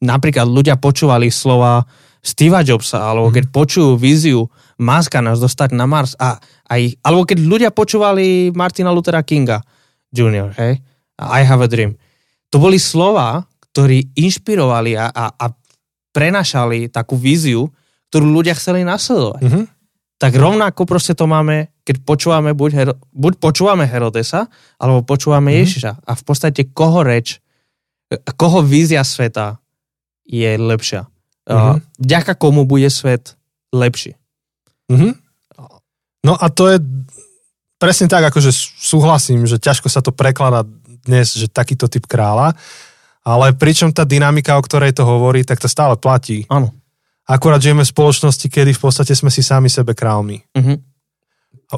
napríklad 0.00 0.46
ľudia 0.46 0.76
počúvali 0.76 1.32
slova 1.32 1.82
Steva 2.20 2.60
Jobsa, 2.60 3.06
alebo 3.06 3.30
keď 3.30 3.48
počujú 3.48 3.94
víziu 3.96 4.50
Maska 4.76 5.22
nás 5.22 5.38
dostať 5.38 5.72
na 5.72 5.86
Mars, 5.86 6.12
a 6.18 6.36
aj, 6.68 7.00
alebo 7.00 7.22
keď 7.24 7.38
ľudia 7.40 7.70
počúvali 7.72 8.50
Martina 8.52 8.92
Luthera 8.92 9.22
Kinga 9.22 9.62
Jr., 10.10 10.52
hej, 10.58 10.82
I 11.16 11.40
have 11.42 11.64
a 11.64 11.70
dream. 11.70 11.96
To 12.52 12.60
boli 12.60 12.76
slova, 12.76 13.46
ktorí 13.72 14.12
inšpirovali 14.16 14.98
a, 14.98 15.08
a, 15.08 15.24
a 15.32 15.46
prenašali 16.12 16.88
takú 16.88 17.16
víziu, 17.16 17.68
ktorú 18.08 18.26
ľudia 18.32 18.56
chceli 18.56 18.84
nasledovať. 18.84 19.42
Mhm. 19.42 19.62
Tak 20.16 20.32
rovnako 20.32 20.88
proste 20.88 21.12
to 21.12 21.28
máme, 21.28 21.68
keď 21.84 21.96
počúvame, 22.02 22.56
buď, 22.56 22.70
Hero, 22.72 22.94
buď 23.12 23.32
počúvame 23.36 23.84
Herodesa, 23.84 24.48
alebo 24.80 25.04
počúvame 25.04 25.52
mm. 25.52 25.56
Ježiša. 25.60 25.92
A 26.08 26.12
v 26.16 26.22
podstate 26.24 26.64
koho 26.72 27.04
reč, 27.04 27.44
koho 28.40 28.64
vízia 28.64 29.04
sveta 29.04 29.60
je 30.24 30.56
lepšia. 30.56 31.06
Mm-hmm. 31.46 31.76
Vďaka 32.02 32.32
komu 32.34 32.66
bude 32.66 32.90
svet 32.90 33.38
lepší. 33.70 34.18
Mm-hmm. 34.90 35.12
No 36.26 36.34
a 36.34 36.46
to 36.50 36.74
je 36.74 36.82
presne 37.78 38.10
tak, 38.10 38.26
akože 38.26 38.50
súhlasím, 38.82 39.46
že 39.46 39.62
ťažko 39.62 39.86
sa 39.86 40.02
to 40.02 40.10
prekladá 40.10 40.66
dnes, 41.06 41.38
že 41.38 41.46
takýto 41.46 41.86
typ 41.86 42.08
kráľa, 42.10 42.58
ale 43.22 43.54
pričom 43.54 43.94
tá 43.94 44.02
dynamika, 44.02 44.58
o 44.58 44.62
ktorej 44.64 44.90
to 44.96 45.06
hovorí, 45.06 45.46
tak 45.46 45.62
to 45.62 45.70
stále 45.70 45.94
platí. 45.94 46.46
Áno. 46.50 46.74
Akurát 47.26 47.58
žijeme 47.58 47.82
v 47.82 47.90
spoločnosti, 47.90 48.46
kedy 48.46 48.70
v 48.70 48.80
podstate 48.80 49.10
sme 49.18 49.34
si 49.34 49.42
sami 49.42 49.66
sebe 49.66 49.98
králmi. 49.98 50.46
Uh-huh. 50.54 50.78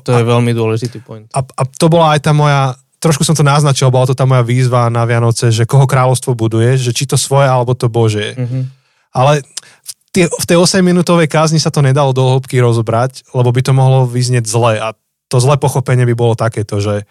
To 0.05 0.13
a, 0.13 0.21
je 0.21 0.27
veľmi 0.29 0.53
dôležitý 0.53 1.01
point. 1.01 1.25
A, 1.33 1.41
a 1.41 1.63
to 1.65 1.89
bola 1.89 2.13
aj 2.13 2.21
tá 2.21 2.37
moja, 2.37 2.77
trošku 3.01 3.25
som 3.25 3.33
to 3.33 3.41
naznačil, 3.41 3.89
bola 3.89 4.05
to 4.05 4.13
tá 4.13 4.29
moja 4.29 4.45
výzva 4.45 4.93
na 4.93 5.09
Vianoce, 5.09 5.49
že 5.49 5.65
koho 5.65 5.89
kráľovstvo 5.89 6.37
buduješ, 6.37 6.93
že 6.93 6.93
či 6.93 7.05
to 7.09 7.17
svoje 7.17 7.49
alebo 7.49 7.73
to 7.73 7.89
Bože. 7.89 8.37
Uh-huh. 8.37 8.69
Ale 9.17 9.41
v, 9.81 9.93
tie, 10.13 10.25
v 10.29 10.45
tej 10.45 10.61
8-minútovej 10.61 11.33
kázni 11.33 11.57
sa 11.57 11.73
to 11.73 11.81
nedalo 11.81 12.13
do 12.13 12.29
hĺbky 12.29 12.61
rozobrať, 12.61 13.25
lebo 13.33 13.49
by 13.49 13.61
to 13.65 13.73
mohlo 13.73 14.05
vyznieť 14.05 14.45
zle 14.45 14.77
a 14.77 14.93
to 15.33 15.37
zlé 15.41 15.57
pochopenie 15.57 16.05
by 16.05 16.13
bolo 16.13 16.37
takéto, 16.37 16.77
že, 16.77 17.09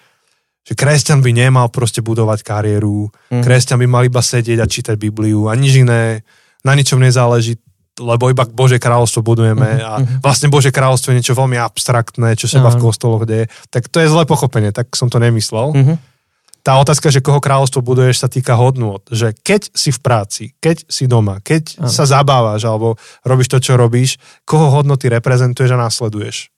že 0.62 0.74
kresťan 0.78 1.26
by 1.26 1.34
nemal 1.34 1.74
proste 1.74 2.06
budovať 2.06 2.46
kariéru, 2.46 3.10
uh-huh. 3.10 3.42
kresťan 3.42 3.82
by 3.82 3.88
mal 3.90 4.06
iba 4.06 4.22
sedieť 4.22 4.62
a 4.62 4.70
čítať 4.70 4.94
Bibliu 4.94 5.50
a 5.50 5.58
nič 5.58 5.82
iné, 5.82 6.22
na 6.62 6.78
ničom 6.78 7.02
nezáleží, 7.02 7.58
lebo 7.98 8.30
iba 8.30 8.46
Bože 8.46 8.78
kráľovstvo 8.78 9.26
budujeme 9.26 9.82
uh-huh. 9.82 9.90
a 9.90 9.92
mhm. 10.00 10.22
vlastne 10.22 10.48
Bože 10.48 10.70
kráľovstvo 10.70 11.12
je 11.12 11.18
niečo 11.20 11.38
veľmi 11.38 11.58
abstraktné, 11.58 12.38
čo 12.38 12.46
sa 12.46 12.62
uh-huh. 12.62 12.78
v 12.78 12.82
kostoloch 12.82 13.26
deje. 13.26 13.50
Tak 13.74 13.90
to 13.90 14.02
je 14.02 14.08
zlé 14.08 14.24
pochopenie, 14.30 14.70
tak 14.70 14.94
som 14.94 15.10
to 15.10 15.18
nemyslel. 15.18 15.74
Uh-huh. 15.74 15.98
Tá 16.62 16.76
otázka, 16.84 17.08
že 17.08 17.24
koho 17.24 17.40
kráľovstvo 17.40 17.80
buduješ, 17.80 18.22
sa 18.22 18.30
týka 18.30 18.60
hodnôt. 18.60 19.00
Že 19.08 19.40
keď 19.40 19.72
si 19.72 19.90
v 19.96 20.00
práci, 20.04 20.44
keď 20.60 20.84
si 20.92 21.08
doma, 21.08 21.40
keď 21.42 21.80
uh-huh. 21.80 21.90
sa 21.90 22.04
zabávaš 22.04 22.68
alebo 22.68 23.00
robíš 23.24 23.50
to, 23.50 23.58
čo 23.64 23.80
robíš, 23.80 24.20
koho 24.44 24.70
hodnoty 24.70 25.08
reprezentuješ 25.08 25.74
a 25.74 25.82
následuješ. 25.88 26.52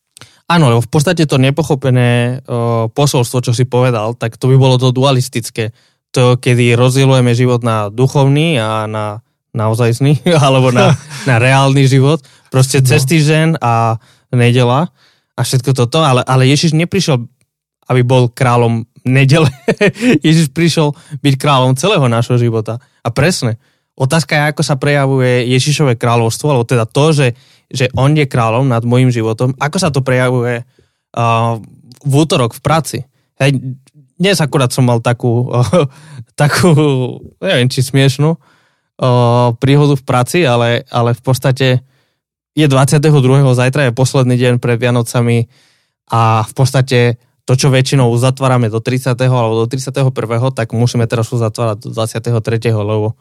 Áno, 0.50 0.74
lebo 0.74 0.82
v 0.82 0.90
podstate 0.90 1.30
to 1.30 1.38
nepochopené 1.38 2.42
uh, 2.42 2.90
posolstvo, 2.90 3.46
čo 3.46 3.54
si 3.54 3.70
povedal, 3.70 4.18
tak 4.18 4.34
to 4.42 4.50
by 4.50 4.58
bolo 4.58 4.82
to 4.82 4.90
dualistické. 4.90 5.78
To, 6.18 6.42
kedy 6.42 6.74
rozdielujeme 6.74 7.38
život 7.38 7.62
na 7.62 7.94
duchovný 7.94 8.58
a 8.58 8.90
na 8.90 9.22
naozajstný, 9.60 10.24
alebo 10.46 10.72
na, 10.72 10.96
na 11.28 11.36
reálny 11.36 11.84
život. 11.84 12.24
Proste 12.48 12.80
cez 12.80 13.04
no. 13.04 13.10
týždeň 13.12 13.48
a 13.60 14.00
nedela 14.32 14.90
a 15.36 15.42
všetko 15.44 15.76
toto, 15.76 16.00
ale, 16.04 16.24
ale 16.24 16.48
Ježiš 16.48 16.76
neprišiel, 16.76 17.20
aby 17.92 18.02
bol 18.04 18.32
kráľom 18.32 18.88
nedele. 19.08 19.48
Ježiš 20.28 20.52
prišiel 20.52 20.92
byť 21.24 21.34
kráľom 21.40 21.80
celého 21.80 22.06
nášho 22.12 22.36
života. 22.36 22.84
A 23.04 23.10
presne, 23.14 23.56
otázka 23.96 24.36
je, 24.36 24.50
ako 24.52 24.62
sa 24.64 24.76
prejavuje 24.76 25.48
Ježišové 25.52 25.96
kráľovstvo, 25.96 26.52
alebo 26.52 26.68
teda 26.68 26.84
to, 26.88 27.16
že, 27.16 27.28
že 27.72 27.88
on 27.96 28.16
je 28.16 28.28
kráľom 28.28 28.68
nad 28.68 28.84
môjim 28.84 29.12
životom, 29.12 29.56
ako 29.60 29.78
sa 29.80 29.90
to 29.90 30.04
prejavuje 30.04 30.64
uh, 30.64 31.60
v 32.04 32.14
útorok 32.14 32.56
v 32.56 32.64
práci. 32.64 32.98
Hej, 33.40 33.60
dnes 34.20 34.38
akurát 34.44 34.72
som 34.72 34.84
mal 34.84 35.00
takú, 35.00 35.48
uh, 35.52 35.88
takú, 36.42 36.72
neviem, 37.40 37.72
či 37.72 37.84
smiešnú, 37.84 38.36
príhodu 39.56 39.96
v 39.96 40.04
práci, 40.04 40.44
ale, 40.44 40.84
ale 40.92 41.16
v 41.16 41.22
podstate 41.24 41.68
je 42.52 42.68
22. 42.68 43.08
zajtra 43.56 43.88
je 43.88 43.94
posledný 43.96 44.36
deň 44.36 44.54
pred 44.60 44.76
Vianocami 44.76 45.48
a 46.12 46.44
v 46.44 46.54
podstate 46.54 47.16
to, 47.48 47.54
čo 47.56 47.72
väčšinou 47.72 48.12
uzatvárame 48.12 48.68
do 48.68 48.84
30. 48.84 49.16
alebo 49.16 49.64
do 49.64 49.68
31. 49.72 50.12
tak 50.52 50.76
musíme 50.76 51.08
teraz 51.08 51.32
uzatvárať 51.32 51.88
do 51.88 51.90
23. 51.96 52.30
lebo 52.76 53.16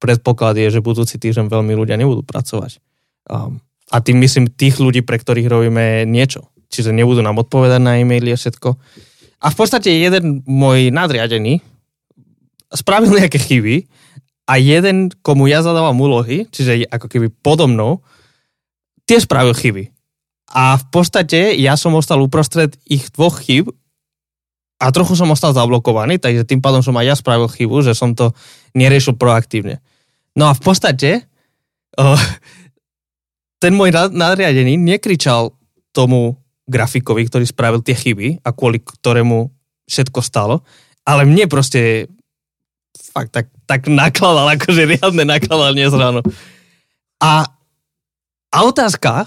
predpoklad 0.00 0.56
je, 0.56 0.78
že 0.78 0.80
budúci 0.80 1.20
týždeň 1.20 1.52
veľmi 1.52 1.76
ľudia 1.76 2.00
nebudú 2.00 2.24
pracovať. 2.24 2.80
Um, 3.28 3.60
a 3.92 4.00
tým 4.00 4.18
myslím 4.24 4.48
tých 4.48 4.80
ľudí, 4.80 5.04
pre 5.04 5.20
ktorých 5.20 5.48
robíme 5.48 6.08
niečo. 6.08 6.48
Čiže 6.72 6.92
nebudú 6.92 7.20
nám 7.20 7.40
odpovedať 7.40 7.80
na 7.80 8.00
e-maily 8.00 8.32
a 8.32 8.38
všetko. 8.40 8.68
A 9.38 9.46
v 9.52 9.56
podstate 9.56 9.92
jeden 9.92 10.42
môj 10.44 10.90
nadriadený 10.90 11.60
spravil 12.72 13.16
nejaké 13.16 13.40
chyby 13.40 13.88
a 14.48 14.56
jeden, 14.56 15.12
komu 15.20 15.44
ja 15.44 15.60
zadávam 15.60 16.00
úlohy, 16.00 16.48
čiže 16.48 16.88
ako 16.88 17.06
keby 17.12 17.28
podo 17.44 17.68
mnou, 17.68 18.00
tiež 19.04 19.28
spravil 19.28 19.52
chyby. 19.52 19.92
A 20.56 20.80
v 20.80 20.84
podstate 20.88 21.52
ja 21.60 21.76
som 21.76 21.92
ostal 21.92 22.24
uprostred 22.24 22.80
ich 22.88 23.12
dvoch 23.12 23.44
chyb 23.44 23.68
a 24.80 24.88
trochu 24.88 25.12
som 25.20 25.28
ostal 25.28 25.52
zablokovaný, 25.52 26.16
takže 26.16 26.48
tým 26.48 26.64
pádom 26.64 26.80
som 26.80 26.96
aj 26.96 27.04
ja 27.04 27.14
spravil 27.20 27.52
chybu, 27.52 27.84
že 27.84 27.92
som 27.92 28.16
to 28.16 28.32
neriešil 28.72 29.20
proaktívne. 29.20 29.84
No 30.32 30.48
a 30.48 30.56
v 30.56 30.62
podstate 30.64 31.28
oh, 32.00 32.16
ten 33.60 33.76
môj 33.76 33.92
nadriadený 33.92 34.80
nekričal 34.80 35.52
tomu 35.92 36.40
grafikovi, 36.64 37.28
ktorý 37.28 37.44
spravil 37.44 37.84
tie 37.84 37.92
chyby 37.92 38.40
a 38.40 38.56
kvôli 38.56 38.80
ktorému 38.80 39.52
všetko 39.88 40.20
stalo, 40.24 40.64
ale 41.04 41.28
mne 41.28 41.48
proste 41.48 42.08
fakt 43.08 43.32
tak, 43.34 43.46
tak 43.64 43.88
nakladal, 43.88 44.52
akože 44.54 44.82
riadne 44.84 45.24
nakladal 45.24 45.72
dnes 45.74 45.92
ráno. 45.92 46.20
A, 47.18 47.48
a 48.52 48.58
otázka 48.62 49.26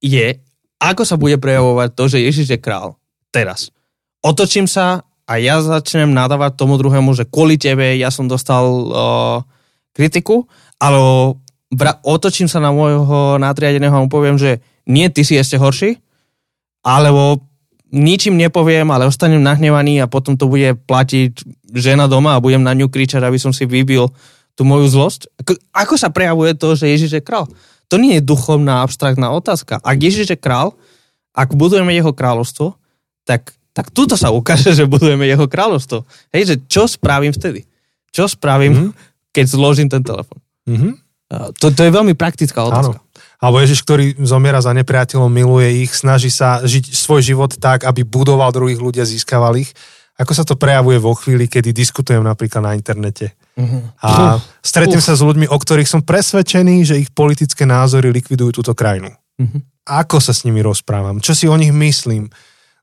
je, 0.00 0.38
ako 0.80 1.02
sa 1.04 1.16
bude 1.20 1.36
prejavovať 1.36 1.88
to, 1.92 2.04
že 2.08 2.24
Ježiš 2.24 2.46
je 2.56 2.58
král 2.60 2.96
teraz. 3.34 3.68
Otočím 4.24 4.64
sa 4.70 5.04
a 5.26 5.32
ja 5.42 5.58
začnem 5.58 6.14
nadávať 6.14 6.54
tomu 6.54 6.78
druhému, 6.78 7.12
že 7.12 7.26
kvôli 7.26 7.58
tebe 7.58 7.98
ja 7.98 8.14
som 8.14 8.30
dostal 8.30 8.64
uh, 8.64 9.42
kritiku, 9.90 10.46
alebo 10.78 11.42
bra- 11.72 11.98
otočím 12.06 12.46
sa 12.46 12.62
na 12.62 12.70
môjho 12.70 13.40
nadriadeného 13.40 13.92
a 13.92 14.02
mu 14.04 14.08
poviem, 14.08 14.38
že 14.38 14.62
nie, 14.86 15.10
ty 15.10 15.26
si 15.26 15.34
ešte 15.34 15.58
horší, 15.58 15.98
alebo 16.86 17.42
ničím 17.94 18.34
nepoviem, 18.34 18.88
ale 18.90 19.06
ostanem 19.06 19.42
nahnevaný 19.42 20.02
a 20.02 20.10
potom 20.10 20.34
to 20.34 20.50
bude 20.50 20.74
platiť 20.86 21.44
žena 21.74 22.10
doma 22.10 22.34
a 22.34 22.42
budem 22.42 22.62
na 22.62 22.74
ňu 22.74 22.90
kričať, 22.90 23.22
aby 23.22 23.38
som 23.38 23.54
si 23.54 23.66
vybil 23.68 24.10
tú 24.56 24.62
moju 24.64 24.88
zlosť. 24.88 25.30
Ako, 25.42 25.52
ako 25.70 25.94
sa 26.00 26.08
prejavuje 26.10 26.56
to, 26.56 26.74
že 26.74 26.90
Ježiš 26.90 27.10
je 27.20 27.22
král? 27.22 27.46
To 27.92 28.00
nie 28.00 28.18
je 28.18 28.26
duchovná, 28.26 28.82
abstraktná 28.82 29.30
otázka. 29.30 29.78
Ak 29.84 29.98
Ježiš 30.00 30.34
je 30.34 30.38
král, 30.40 30.74
ak 31.36 31.54
budujeme 31.54 31.94
jeho 31.94 32.10
kráľovstvo, 32.10 32.74
tak, 33.22 33.54
tak 33.70 33.92
tuto 33.94 34.18
sa 34.18 34.34
ukáže, 34.34 34.74
že 34.74 34.88
budujeme 34.88 35.22
jeho 35.28 35.46
kráľovstvo. 35.46 36.02
Hej, 36.34 36.42
že 36.50 36.56
čo 36.66 36.90
spravím 36.90 37.30
vtedy? 37.30 37.68
Čo 38.10 38.26
spravím, 38.26 38.72
mm-hmm. 38.72 38.90
keď 39.30 39.44
zložím 39.46 39.88
ten 39.92 40.02
telefon? 40.02 40.40
Mm-hmm. 40.66 40.92
To, 41.60 41.66
to 41.70 41.80
je 41.84 41.92
veľmi 41.92 42.14
praktická 42.18 42.64
otázka. 42.64 42.98
Áno. 42.98 43.05
Alebo 43.36 43.60
Ježiš, 43.60 43.84
ktorý 43.84 44.16
zomiera 44.24 44.64
za 44.64 44.72
nepriateľom, 44.72 45.28
miluje 45.28 45.84
ich, 45.84 45.92
snaží 45.92 46.32
sa 46.32 46.64
žiť 46.64 46.96
svoj 46.96 47.20
život 47.20 47.52
tak, 47.60 47.84
aby 47.84 48.00
budoval 48.00 48.48
druhých 48.48 48.80
ľudí 48.80 48.98
a 49.00 49.08
získaval 49.08 49.60
ich. 49.60 49.76
Ako 50.16 50.32
sa 50.32 50.48
to 50.48 50.56
prejavuje 50.56 50.96
vo 50.96 51.12
chvíli, 51.12 51.44
kedy 51.44 51.76
diskutujem 51.76 52.24
napríklad 52.24 52.64
na 52.64 52.72
internete. 52.72 53.36
Uh-huh. 53.52 53.84
A 54.00 54.40
stretnem 54.64 55.00
uh. 55.00 55.04
sa 55.04 55.12
s 55.12 55.20
ľuďmi, 55.20 55.52
o 55.52 55.56
ktorých 55.60 55.88
som 55.88 56.00
presvedčený, 56.00 56.88
že 56.88 56.96
ich 56.96 57.12
politické 57.12 57.68
názory 57.68 58.08
likvidujú 58.08 58.64
túto 58.64 58.72
krajinu. 58.72 59.12
Uh-huh. 59.12 59.60
Ako 59.84 60.16
sa 60.16 60.32
s 60.32 60.48
nimi 60.48 60.64
rozprávam? 60.64 61.20
Čo 61.20 61.36
si 61.36 61.44
o 61.44 61.56
nich 61.60 61.76
myslím? 61.76 62.32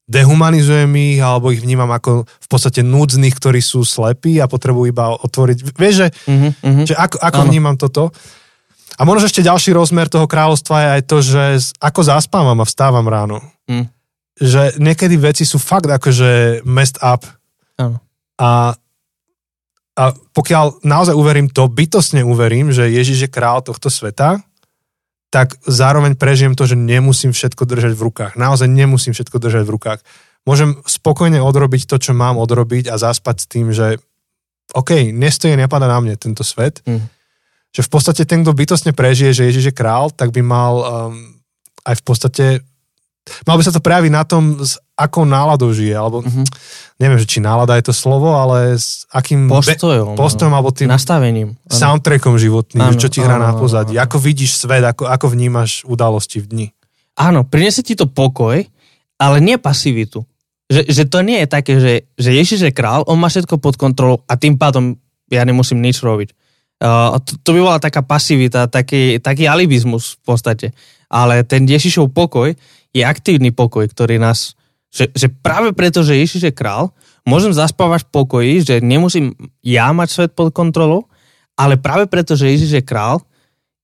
Dehumanizujem 0.06 0.94
ich, 0.94 1.18
alebo 1.26 1.50
ich 1.50 1.66
vnímam 1.66 1.90
ako 1.90 2.30
v 2.30 2.48
podstate 2.52 2.86
núdznych, 2.86 3.34
ktorí 3.34 3.66
sú 3.66 3.82
slepí 3.82 4.38
a 4.38 4.46
potrebujú 4.46 4.94
iba 4.94 5.18
otvoriť. 5.18 5.58
Vieš, 5.74 5.96
že, 5.96 6.08
uh-huh. 6.14 6.86
že 6.86 6.94
ako, 6.94 7.18
ako 7.18 7.40
vnímam 7.50 7.74
toto? 7.82 8.14
A 8.98 9.02
možno 9.10 9.26
ešte 9.26 9.46
ďalší 9.46 9.74
rozmer 9.74 10.06
toho 10.06 10.30
kráľovstva 10.30 10.76
je 10.78 10.90
aj 11.00 11.02
to, 11.10 11.18
že 11.24 11.44
ako 11.82 12.02
zaspávam 12.06 12.62
a 12.62 12.68
vstávam 12.68 13.06
ráno. 13.10 13.42
Mm. 13.66 13.90
Že 14.38 14.78
niekedy 14.78 15.16
veci 15.18 15.44
sú 15.46 15.58
fakt 15.58 15.90
akože 15.90 16.62
messed 16.66 17.02
up. 17.02 17.26
A, 18.38 18.74
a 19.98 20.04
pokiaľ 20.14 20.86
naozaj 20.86 21.14
uverím 21.14 21.50
to, 21.50 21.70
bytosne 21.70 22.22
uverím, 22.26 22.70
že 22.70 22.90
Ježiš 22.90 23.30
je 23.30 23.34
král 23.34 23.62
tohto 23.66 23.90
sveta, 23.90 24.42
tak 25.34 25.58
zároveň 25.66 26.14
prežijem 26.14 26.54
to, 26.54 26.70
že 26.70 26.78
nemusím 26.78 27.34
všetko 27.34 27.66
držať 27.66 27.94
v 27.98 28.06
rukách. 28.06 28.34
Naozaj 28.38 28.70
nemusím 28.70 29.18
všetko 29.18 29.42
držať 29.42 29.66
v 29.66 29.74
rukách. 29.74 30.00
Môžem 30.46 30.78
spokojne 30.86 31.42
odrobiť 31.42 31.90
to, 31.90 31.98
čo 31.98 32.14
mám 32.14 32.38
odrobiť 32.38 32.94
a 32.94 33.02
zaspať 33.02 33.36
s 33.42 33.50
tým, 33.50 33.74
že 33.74 33.98
OK, 34.78 35.10
nestojí, 35.10 35.58
nepada 35.58 35.90
na 35.90 35.98
mne 35.98 36.14
tento 36.18 36.46
svet. 36.46 36.86
Mm 36.86 37.13
že 37.74 37.82
v 37.82 37.90
podstate 37.90 38.24
ten, 38.30 38.46
kto 38.46 38.54
bytostne 38.54 38.94
prežije, 38.94 39.34
že 39.34 39.48
Ježiš 39.50 39.74
je 39.74 39.76
král, 39.76 40.14
tak 40.14 40.30
by 40.30 40.46
mal 40.46 40.74
um, 40.78 41.42
aj 41.84 42.00
v 42.00 42.04
podstate 42.06 42.46
mal 43.48 43.56
by 43.56 43.64
sa 43.64 43.74
to 43.74 43.80
prejaviť 43.80 44.12
na 44.12 44.24
tom, 44.28 44.60
s 44.60 44.78
akou 44.94 45.24
náladou 45.24 45.72
žije, 45.74 45.96
alebo 45.96 46.22
mm-hmm. 46.22 46.46
neviem, 47.02 47.20
že 47.24 47.28
či 47.28 47.40
nálada 47.40 47.80
je 47.80 47.90
to 47.90 47.96
slovo, 47.96 48.36
ale 48.36 48.78
s 48.78 49.08
akým 49.10 49.50
postojom, 49.50 50.14
be- 50.14 50.20
postojom 50.20 50.54
alebo 50.54 50.70
tým 50.76 50.92
nastavením. 50.92 51.56
Soundtrackom 51.66 52.36
životným, 52.38 52.94
ano, 52.94 53.00
čo 53.00 53.10
ti 53.10 53.24
hrá 53.24 53.40
na 53.40 53.56
pozadí. 53.56 53.98
Ako 53.98 54.20
vidíš 54.20 54.60
svet, 54.60 54.84
ako, 54.84 55.10
ako 55.10 55.34
vnímaš 55.34 55.82
udalosti 55.88 56.44
v 56.44 56.46
dni. 56.46 56.68
áno, 57.18 57.48
prinesie 57.48 57.82
ti 57.82 57.96
to 57.98 58.06
pokoj, 58.06 58.60
ale 59.18 59.36
nie 59.40 59.58
pasivitu. 59.58 60.28
Že, 60.68 60.82
že 60.90 61.04
to 61.10 61.20
nie 61.26 61.44
je 61.44 61.48
také, 61.50 61.74
že, 61.80 61.94
že 62.18 62.30
Ježiš 62.34 62.60
je 62.70 62.72
král, 62.74 63.06
on 63.06 63.20
má 63.20 63.30
všetko 63.30 63.58
pod 63.60 63.76
kontrolou 63.78 64.22
a 64.26 64.36
tým 64.36 64.58
pádom 64.58 64.98
ja 65.32 65.42
nemusím 65.48 65.82
nič 65.82 66.02
robiť. 66.04 66.34
To, 66.82 67.36
to 67.44 67.50
by 67.56 67.60
bola 67.62 67.80
taká 67.80 68.02
pasivita, 68.02 68.68
taký, 68.68 69.22
taký 69.22 69.48
alibizmus 69.48 70.20
v 70.20 70.22
podstate. 70.26 70.68
Ale 71.08 71.46
ten 71.46 71.64
Ježišov 71.64 72.12
pokoj 72.12 72.52
je 72.94 73.04
aktívny 73.06 73.54
pokoj, 73.54 73.86
ktorý 73.90 74.18
nás, 74.18 74.58
že, 74.94 75.10
že 75.14 75.30
práve 75.30 75.74
preto, 75.74 76.06
že 76.06 76.20
Ježiš 76.20 76.42
je 76.50 76.54
král, 76.54 76.94
môžem 77.24 77.56
zaspávať 77.56 78.06
v 78.06 78.12
pokoji, 78.12 78.54
že 78.62 78.76
nemusím 78.84 79.34
ja 79.64 79.90
mať 79.96 80.10
svet 80.12 80.32
pod 80.36 80.52
kontrolou, 80.52 81.08
ale 81.56 81.80
práve 81.80 82.10
preto, 82.10 82.36
že 82.36 82.52
Ježiš 82.52 82.82
je 82.82 82.84
král, 82.84 83.24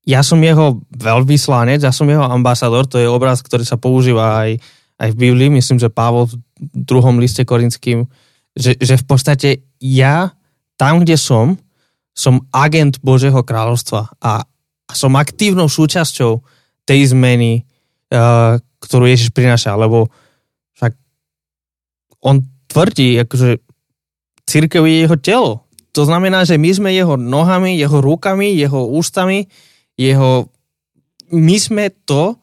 ja 0.07 0.25
som 0.25 0.41
jeho 0.41 0.81
veľvyslanec, 0.89 1.85
ja 1.85 1.93
som 1.93 2.09
jeho 2.09 2.25
ambasador, 2.25 2.89
to 2.89 2.97
je 2.97 3.05
obraz, 3.05 3.45
ktorý 3.45 3.61
sa 3.61 3.77
používa 3.77 4.41
aj, 4.41 4.57
aj 4.97 5.09
v 5.13 5.19
Biblii, 5.21 5.53
myslím, 5.53 5.77
že 5.77 5.93
Pavol 5.93 6.25
v 6.25 6.35
druhom 6.57 7.21
liste 7.21 7.45
korinským, 7.45 8.09
že, 8.57 8.73
že 8.81 8.97
v 8.97 9.05
podstate 9.05 9.49
ja 9.77 10.33
tam, 10.79 11.05
kde 11.05 11.13
som, 11.19 11.61
som 12.19 12.43
agent 12.51 12.99
Božieho 12.99 13.39
kráľovstva 13.39 14.11
a, 14.19 14.43
som 14.91 15.15
aktívnou 15.15 15.71
súčasťou 15.71 16.43
tej 16.83 17.15
zmeny, 17.15 17.63
uh, 18.11 18.59
ktorú 18.81 19.05
Ježiš 19.07 19.31
prináša, 19.31 19.77
lebo 19.79 20.09
však 20.75 20.97
on 22.25 22.43
tvrdí, 22.67 23.21
akože 23.21 23.61
církev 24.49 24.83
je 24.89 25.05
jeho 25.05 25.17
telo. 25.21 25.51
To 25.93 26.03
znamená, 26.09 26.43
že 26.43 26.57
my 26.57 26.69
sme 26.73 26.89
jeho 26.89 27.15
nohami, 27.15 27.77
jeho 27.77 28.01
rukami, 28.01 28.57
jeho 28.57 28.89
ústami, 28.89 29.45
jeho... 29.93 30.49
My 31.29 31.55
sme 31.61 31.93
to, 32.09 32.41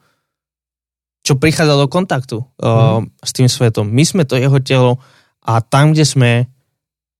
čo 1.27 1.35
prichádza 1.35 1.75
do 1.75 1.91
kontaktu 1.91 2.39
uh, 2.39 3.03
mm. 3.03 3.19
s 3.19 3.31
tým 3.35 3.51
svetom. 3.51 3.91
My 3.91 4.07
sme 4.07 4.23
to 4.23 4.39
jeho 4.39 4.63
telo 4.63 5.03
a 5.43 5.59
tam, 5.59 5.91
kde 5.91 6.07
sme, 6.07 6.31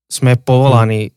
sme 0.08 0.40
povolaní. 0.40 1.12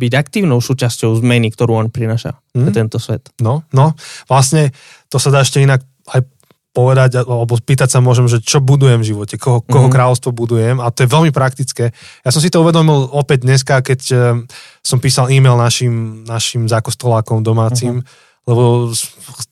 Byť 0.00 0.12
aktívnou 0.16 0.64
súčasťou 0.64 1.12
zmeny, 1.20 1.52
ktorú 1.52 1.76
on 1.76 1.88
prináša 1.92 2.40
mm. 2.56 2.64
pre 2.64 2.70
mhm. 2.72 2.78
tento 2.80 2.96
svet. 2.96 3.28
No, 3.44 3.68
no, 3.76 3.92
vlastne 4.24 4.72
to 5.12 5.20
sa 5.20 5.28
dá 5.28 5.44
ešte 5.44 5.60
inak 5.60 5.84
aj 6.08 6.24
povedať, 6.70 7.26
alebo 7.26 7.58
spýtať 7.58 7.90
sa 7.90 7.98
môžem, 7.98 8.30
že 8.30 8.38
čo 8.38 8.62
budujem 8.62 9.02
v 9.02 9.10
živote, 9.10 9.34
koho, 9.36 9.58
koho 9.66 9.90
mm. 9.90 9.92
kráľovstvo 9.92 10.30
budujem 10.30 10.78
a 10.78 10.88
to 10.94 11.02
je 11.02 11.10
veľmi 11.10 11.34
praktické. 11.34 11.90
Ja 12.22 12.30
som 12.30 12.38
si 12.38 12.46
to 12.46 12.62
uvedomil 12.62 13.10
opäť 13.10 13.42
dneska, 13.42 13.82
keď 13.82 14.00
uh, 14.14 14.38
som 14.78 15.02
písal 15.02 15.34
e-mail 15.34 15.58
našim, 15.58 16.22
našim 16.24 16.70
zákostolákom 16.70 17.42
domácim, 17.42 18.00
mm 18.00 18.28
lebo 18.48 18.90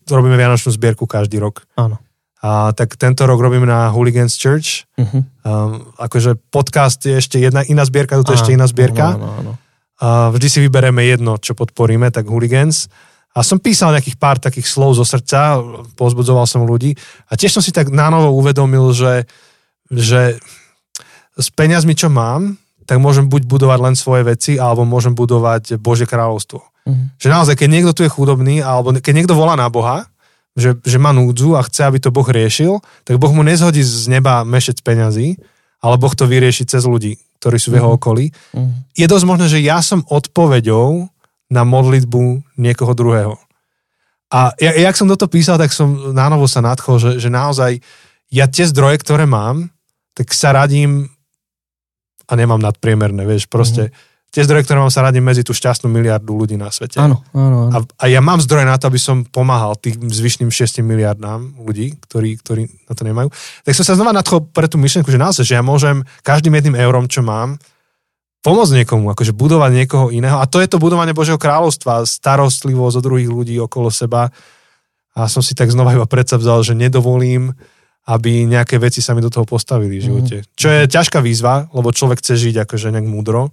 robíme 0.09 0.35
Vianočnú 0.35 0.73
zbierku 0.73 1.05
každý 1.05 1.39
rok. 1.39 1.63
Áno. 1.77 2.01
A 2.39 2.71
tak 2.71 2.95
tento 2.95 3.27
rok 3.27 3.43
robíme 3.43 3.67
na 3.67 3.91
Hooligans 3.91 4.39
Church. 4.39 4.87
Uh-huh. 4.95 5.27
Um, 5.43 5.91
akože 5.99 6.39
podcast 6.55 7.03
je 7.03 7.19
ešte 7.19 7.43
jedna 7.43 7.67
iná 7.67 7.83
zbierka, 7.83 8.15
toto 8.19 8.31
je 8.31 8.39
ešte 8.39 8.55
iná 8.55 8.67
zbierka. 8.71 9.19
Áno, 9.19 9.29
áno. 9.43 9.53
A 9.99 10.31
vždy 10.31 10.47
si 10.47 10.59
vybereme 10.63 11.03
jedno, 11.03 11.39
čo 11.43 11.59
podporíme, 11.59 12.11
tak 12.15 12.31
Hooligans. 12.31 12.87
A 13.35 13.43
som 13.43 13.59
písal 13.59 13.95
nejakých 13.95 14.19
pár 14.19 14.39
takých 14.39 14.67
slov 14.67 14.99
zo 14.99 15.05
srdca, 15.07 15.59
pozbudzoval 15.95 16.47
som 16.49 16.67
ľudí 16.67 16.97
a 17.31 17.39
tiež 17.39 17.55
som 17.55 17.63
si 17.63 17.71
tak 17.71 17.93
nánovo 17.93 18.35
uvedomil, 18.35 18.91
že, 18.91 19.29
že 19.93 20.41
s 21.39 21.49
peniazmi, 21.55 21.95
čo 21.95 22.11
mám, 22.11 22.59
tak 22.89 22.99
môžem 22.99 23.29
buď 23.29 23.45
budovať 23.45 23.79
len 23.85 23.95
svoje 23.95 24.25
veci, 24.25 24.57
alebo 24.57 24.89
môžem 24.89 25.13
budovať 25.13 25.77
Božie 25.77 26.09
kráľovstvo. 26.09 26.65
Mm. 26.89 27.13
Že 27.21 27.29
naozaj, 27.29 27.55
keď 27.61 27.69
niekto 27.69 27.93
tu 27.93 28.01
je 28.03 28.11
chudobný, 28.11 28.65
alebo 28.65 28.97
keď 28.97 29.13
niekto 29.13 29.37
volá 29.37 29.55
na 29.55 29.69
Boha, 29.69 30.09
že, 30.59 30.75
že 30.83 30.99
má 30.99 31.13
núdzu 31.15 31.55
a 31.55 31.63
chce, 31.63 31.85
aby 31.85 32.01
to 32.01 32.11
Boh 32.11 32.27
riešil, 32.27 32.81
tak 33.05 33.21
Boh 33.21 33.31
mu 33.31 33.45
nezhodí 33.45 33.85
z 33.85 34.09
neba 34.11 34.43
mešec 34.43 34.81
peňazí, 34.83 35.39
ale 35.79 35.95
Boh 36.01 36.11
to 36.11 36.27
vyrieši 36.27 36.67
cez 36.67 36.83
ľudí, 36.89 37.21
ktorí 37.39 37.57
sú 37.59 37.75
v 37.75 37.79
jeho 37.79 37.91
mm. 37.95 37.97
okolí. 37.99 38.27
Mm. 38.55 38.71
Je 38.99 39.07
dosť 39.07 39.25
možné, 39.27 39.47
že 39.47 39.63
ja 39.63 39.79
som 39.81 40.03
odpoveďou 40.07 41.07
na 41.49 41.63
modlitbu 41.65 42.55
niekoho 42.61 42.93
druhého. 42.93 43.35
A 44.29 44.53
ja, 44.61 44.77
jak 44.77 44.99
som 44.99 45.09
toto 45.09 45.25
písal, 45.31 45.57
tak 45.57 45.73
som 45.73 46.13
nánovo 46.13 46.45
sa 46.45 46.61
nadchol, 46.61 47.01
že, 47.01 47.11
že 47.17 47.33
naozaj 47.33 47.81
ja 48.29 48.45
tie 48.45 48.69
zdroje, 48.69 49.01
ktoré 49.01 49.25
mám, 49.25 49.73
tak 50.13 50.37
sa 50.37 50.53
radím 50.53 51.09
a 52.29 52.33
nemám 52.37 52.61
nadpriemerné, 52.61 53.25
vieš, 53.25 53.49
proste 53.49 53.89
mm 53.89 54.08
tie 54.29 54.45
zdroje, 54.45 54.69
ktoré 54.69 54.79
mám 54.85 54.93
sa 54.93 55.01
radím 55.01 55.25
medzi 55.25 55.41
tú 55.41 55.57
šťastnú 55.57 55.89
miliardu 55.89 56.37
ľudí 56.37 56.61
na 56.61 56.69
svete. 56.69 57.01
Áno, 57.01 57.25
áno, 57.33 57.69
áno. 57.69 57.73
A, 57.73 57.79
a 57.81 58.05
ja 58.13 58.21
mám 58.21 58.41
zdroje 58.45 58.69
na 58.69 58.77
to, 58.77 58.93
aby 58.93 59.01
som 59.01 59.25
pomáhal 59.25 59.73
tým 59.81 59.97
zvyšným 60.05 60.53
6 60.53 60.85
miliardám 60.85 61.57
ľudí, 61.65 61.97
ktorí, 61.97 62.37
ktorí 62.45 62.69
na 62.89 62.93
to 62.93 63.03
nemajú. 63.09 63.33
Tak 63.65 63.73
som 63.73 63.85
sa 63.89 63.97
znova 63.97 64.13
nadchol 64.13 64.45
pre 64.53 64.69
tú 64.69 64.77
myšlenku, 64.77 65.09
že 65.09 65.17
naozaj, 65.17 65.45
že 65.49 65.57
ja 65.57 65.65
môžem 65.65 66.05
každým 66.21 66.53
jedným 66.61 66.77
eurom, 66.77 67.09
čo 67.09 67.25
mám, 67.25 67.57
pomôcť 68.45 68.85
niekomu, 68.85 69.11
akože 69.17 69.33
budovať 69.33 69.71
niekoho 69.75 70.07
iného. 70.13 70.39
A 70.39 70.47
to 70.47 70.61
je 70.61 70.69
to 70.69 70.79
budovanie 70.79 71.17
Božieho 71.17 71.41
kráľovstva, 71.41 72.07
starostlivosť 72.07 73.01
od 73.01 73.05
druhých 73.05 73.31
ľudí 73.33 73.57
okolo 73.59 73.89
seba. 73.89 74.29
A 75.17 75.27
som 75.27 75.43
si 75.43 75.57
tak 75.57 75.73
znova 75.73 75.97
iba 75.97 76.07
predsa 76.07 76.39
vzal, 76.39 76.63
že 76.63 76.79
nedovolím, 76.79 77.57
aby 78.09 78.49
nejaké 78.49 78.81
veci 78.81 79.03
sa 79.05 79.13
mi 79.13 79.21
do 79.21 79.29
toho 79.29 79.45
postavili 79.45 80.01
v 80.01 80.05
živote. 80.05 80.37
Mm. 80.41 80.47
Čo 80.55 80.69
je 80.71 80.81
ťažká 80.89 81.19
výzva, 81.21 81.69
lebo 81.75 81.93
človek 81.93 82.23
chce 82.23 82.41
žiť 82.41 82.65
akože 82.65 82.95
nejak 82.95 83.09
múdro 83.09 83.53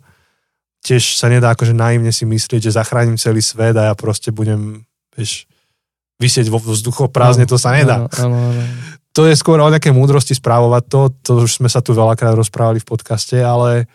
tiež 0.86 1.17
sa 1.17 1.25
nedá 1.33 1.57
akože 1.57 1.73
naivne 1.73 2.13
si 2.13 2.29
myslieť, 2.29 2.69
že 2.69 2.77
zachránim 2.77 3.17
celý 3.17 3.41
svet 3.41 3.73
a 3.73 3.89
ja 3.89 3.93
proste 3.97 4.29
budem, 4.29 4.86
vieš, 5.17 5.49
vysieť 6.21 6.53
vo 6.53 6.61
vzduchu 6.61 7.09
prázdne, 7.09 7.49
to 7.49 7.57
sa 7.57 7.73
nedá. 7.73 8.05
Áno, 8.05 8.07
áno, 8.21 8.38
áno. 8.53 8.63
To 9.17 9.25
je 9.25 9.33
skôr 9.33 9.57
o 9.57 9.71
nejaké 9.71 9.89
múdrosti 9.95 10.38
správovať 10.38 10.83
to, 10.91 11.01
to 11.23 11.31
už 11.47 11.63
sme 11.63 11.71
sa 11.71 11.81
tu 11.81 11.95
veľakrát 11.97 12.36
rozprávali 12.36 12.83
v 12.83 12.88
podcaste, 12.88 13.39
ale 13.39 13.89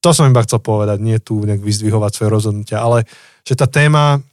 to 0.00 0.10
som 0.10 0.26
iba 0.26 0.42
chcel 0.42 0.58
povedať, 0.58 0.98
nie 0.98 1.20
tu 1.22 1.38
nejak 1.44 1.62
vyzdvihovať 1.62 2.10
svoje 2.16 2.30
rozhodnutia, 2.32 2.80
ale 2.80 3.04
že 3.44 3.54
tá 3.54 3.68
téma 3.68 4.24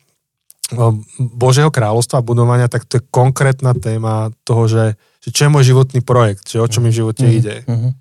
Božieho 1.19 1.69
kráľovstva, 1.69 2.25
budovania, 2.25 2.65
tak 2.65 2.89
to 2.89 2.97
je 2.97 3.07
konkrétna 3.13 3.77
téma 3.77 4.33
toho, 4.41 4.65
že, 4.65 4.85
že 5.21 5.29
čo 5.29 5.45
je 5.45 5.53
môj 5.53 5.63
životný 5.69 6.01
projekt, 6.01 6.49
že 6.49 6.57
o 6.57 6.65
čo 6.65 6.81
mi 6.81 6.89
v 6.89 7.05
živote 7.05 7.21
mm-hmm. 7.21 7.39
ide. 7.39 7.55
Mm-hmm. 7.69 7.91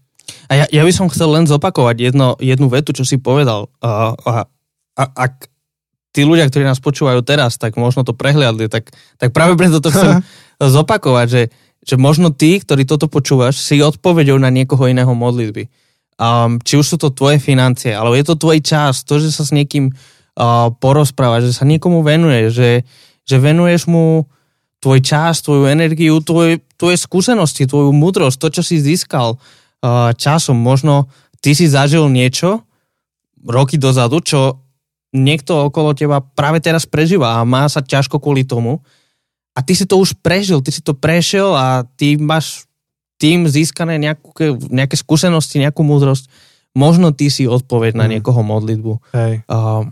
A 0.49 0.53
ja, 0.57 0.67
ja 0.69 0.83
by 0.85 0.93
som 0.93 1.11
chcel 1.13 1.33
len 1.33 1.45
zopakovať 1.49 1.97
jedno, 2.01 2.37
jednu 2.41 2.69
vetu, 2.69 2.93
čo 2.93 3.05
si 3.05 3.21
povedal. 3.21 3.73
A, 3.81 4.13
a, 4.15 4.33
a, 4.97 5.05
ak 5.29 5.49
tí 6.15 6.23
ľudia, 6.23 6.47
ktorí 6.47 6.63
nás 6.63 6.79
počúvajú 6.79 7.27
teraz, 7.27 7.59
tak 7.59 7.75
možno 7.75 8.07
to 8.07 8.15
prehliadli, 8.15 8.71
tak, 8.71 8.95
tak 9.19 9.35
práve 9.35 9.59
preto 9.59 9.83
to 9.83 9.91
chcem 9.91 10.23
zopakovať, 10.63 11.27
že, 11.27 11.43
že 11.83 11.95
možno 11.99 12.31
ty, 12.31 12.63
ktorí 12.63 12.87
toto 12.87 13.11
počúvaš, 13.11 13.59
si 13.59 13.83
odpovedou 13.83 14.39
na 14.39 14.49
niekoho 14.55 14.87
iného 14.87 15.11
modlitby. 15.11 15.67
Um, 16.15 16.63
či 16.63 16.79
už 16.79 16.95
sú 16.95 16.97
to 17.03 17.11
tvoje 17.11 17.43
financie, 17.43 17.91
alebo 17.91 18.15
je 18.15 18.23
to 18.23 18.39
tvoj 18.39 18.63
čas, 18.63 19.03
to, 19.03 19.19
že 19.19 19.35
sa 19.35 19.43
s 19.43 19.51
niekým 19.51 19.91
uh, 19.91 20.71
porozprávaš, 20.79 21.51
že 21.51 21.59
sa 21.59 21.67
niekomu 21.67 22.07
venuje, 22.07 22.55
že, 22.55 22.71
že 23.27 23.37
venuješ 23.43 23.91
mu 23.91 24.31
tvoj 24.79 25.03
čas, 25.03 25.43
tvoju 25.43 25.67
energiu, 25.67 26.23
tvoj, 26.23 26.63
tvoje 26.79 26.97
skúsenosti, 27.03 27.67
tvoju 27.67 27.91
múdrosť, 27.91 28.39
to, 28.39 28.49
čo 28.55 28.63
si 28.63 28.79
získal 28.79 29.41
časom. 30.17 30.57
Možno 30.57 31.13
ty 31.45 31.53
si 31.53 31.69
zažil 31.69 32.09
niečo 32.09 32.65
roky 33.45 33.77
dozadu, 33.77 34.25
čo 34.25 34.65
niekto 35.15 35.71
okolo 35.71 35.95
teba 35.95 36.19
práve 36.19 36.59
teraz 36.59 36.89
prežíva 36.89 37.39
a 37.39 37.47
má 37.47 37.69
sa 37.71 37.85
ťažko 37.85 38.19
kvôli 38.19 38.43
tomu. 38.43 38.83
A 39.55 39.63
ty 39.63 39.79
si 39.79 39.87
to 39.87 40.03
už 40.03 40.19
prežil, 40.19 40.59
ty 40.59 40.75
si 40.75 40.83
to 40.83 40.99
prešiel 40.99 41.55
a 41.55 41.87
ty 41.95 42.19
máš 42.19 42.67
tým 43.23 43.47
získané 43.47 44.03
nejaké, 44.03 44.59
nejaké 44.59 44.99
skúsenosti, 44.99 45.63
nejakú 45.63 45.87
múdrosť. 45.87 46.27
Možno 46.75 47.15
ty 47.15 47.31
si 47.31 47.47
odpoveď 47.47 47.95
na 47.95 48.11
mm. 48.11 48.13
niekoho 48.19 48.43
modlitbu. 48.43 49.15
Hej. 49.15 49.47
Uh, 49.47 49.87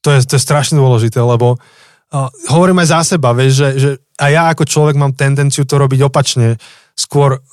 to, 0.00 0.16
je, 0.16 0.24
to 0.24 0.40
je 0.40 0.42
strašne 0.42 0.80
dôležité, 0.80 1.20
lebo 1.20 1.60
uh, 1.60 2.32
hovorím 2.48 2.80
aj 2.80 2.88
za 2.88 3.00
seba, 3.04 3.36
vieš, 3.36 3.60
že, 3.60 3.68
že 3.76 3.90
a 4.16 4.32
ja 4.32 4.48
ako 4.48 4.64
človek 4.64 4.96
mám 4.96 5.12
tendenciu 5.12 5.68
to 5.68 5.76
robiť 5.76 6.08
opačne. 6.08 6.56
Skôr, 6.96 7.44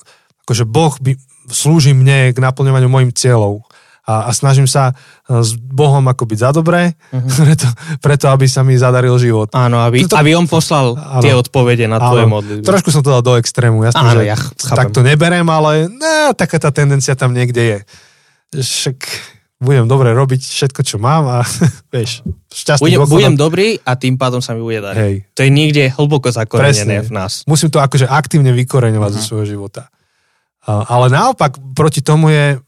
akože 0.48 0.64
Boh 0.64 0.96
by, 0.96 1.12
slúži 1.50 1.92
mne 1.92 2.32
k 2.32 2.38
naplňovaniu 2.38 2.88
mojim 2.88 3.10
cieľov. 3.10 3.66
A, 4.10 4.26
a 4.26 4.30
snažím 4.34 4.66
sa 4.66 4.90
e, 4.90 5.38
s 5.38 5.54
Bohom 5.54 6.02
ako 6.02 6.26
byť 6.26 6.38
za 6.40 6.50
dobré, 6.50 6.98
uh-huh. 7.14 7.30
preto, 7.46 7.68
preto 8.02 8.26
aby 8.32 8.48
sa 8.50 8.66
mi 8.66 8.74
zadaril 8.74 9.14
život. 9.20 9.52
Áno, 9.54 9.78
aby, 9.84 10.02
to, 10.08 10.18
aby 10.18 10.34
on 10.34 10.50
poslal 10.50 10.98
áno, 10.98 11.22
tie 11.22 11.36
odpovede 11.36 11.86
na 11.86 12.00
tvoje 12.00 12.26
modlitby. 12.26 12.66
Trošku 12.66 12.90
som 12.90 13.04
to 13.04 13.12
dal 13.12 13.22
do 13.22 13.38
extrému, 13.38 13.86
jasne, 13.86 14.02
áno, 14.02 14.18
že 14.18 14.24
ja 14.26 14.36
tak 14.74 14.90
to 14.90 15.06
neberem, 15.06 15.46
ale 15.46 15.86
ne, 15.86 16.32
taká 16.34 16.58
tá 16.58 16.74
tendencia 16.74 17.14
tam 17.14 17.36
niekde 17.36 17.62
je. 17.62 17.78
Však 18.56 18.98
budem 19.60 19.84
dobre 19.84 20.16
robiť 20.16 20.40
všetko, 20.40 20.80
čo 20.80 20.96
mám 20.96 21.28
a 21.28 21.38
vieš, 21.94 22.24
šťastný 22.48 22.96
budem, 22.96 23.00
budem 23.06 23.34
dobrý 23.36 23.76
a 23.84 23.94
tým 23.94 24.16
pádom 24.16 24.40
sa 24.40 24.56
mi 24.56 24.64
bude 24.64 24.80
dať. 24.80 24.94
Hej. 24.96 25.14
To 25.36 25.40
je 25.44 25.50
niekde 25.52 25.92
hlboko 25.92 26.32
zakorenené 26.32 27.04
v 27.04 27.12
nás. 27.12 27.44
Musím 27.44 27.68
to 27.68 27.78
akože 27.78 28.08
aktívne 28.08 28.56
vykoreňovať 28.56 29.10
uh-huh. 29.12 29.22
zo 29.22 29.28
svojho 29.36 29.46
života. 29.46 29.92
Ale 30.66 31.08
naopak 31.08 31.56
proti 31.72 32.04
tomu 32.04 32.28
je 32.28 32.60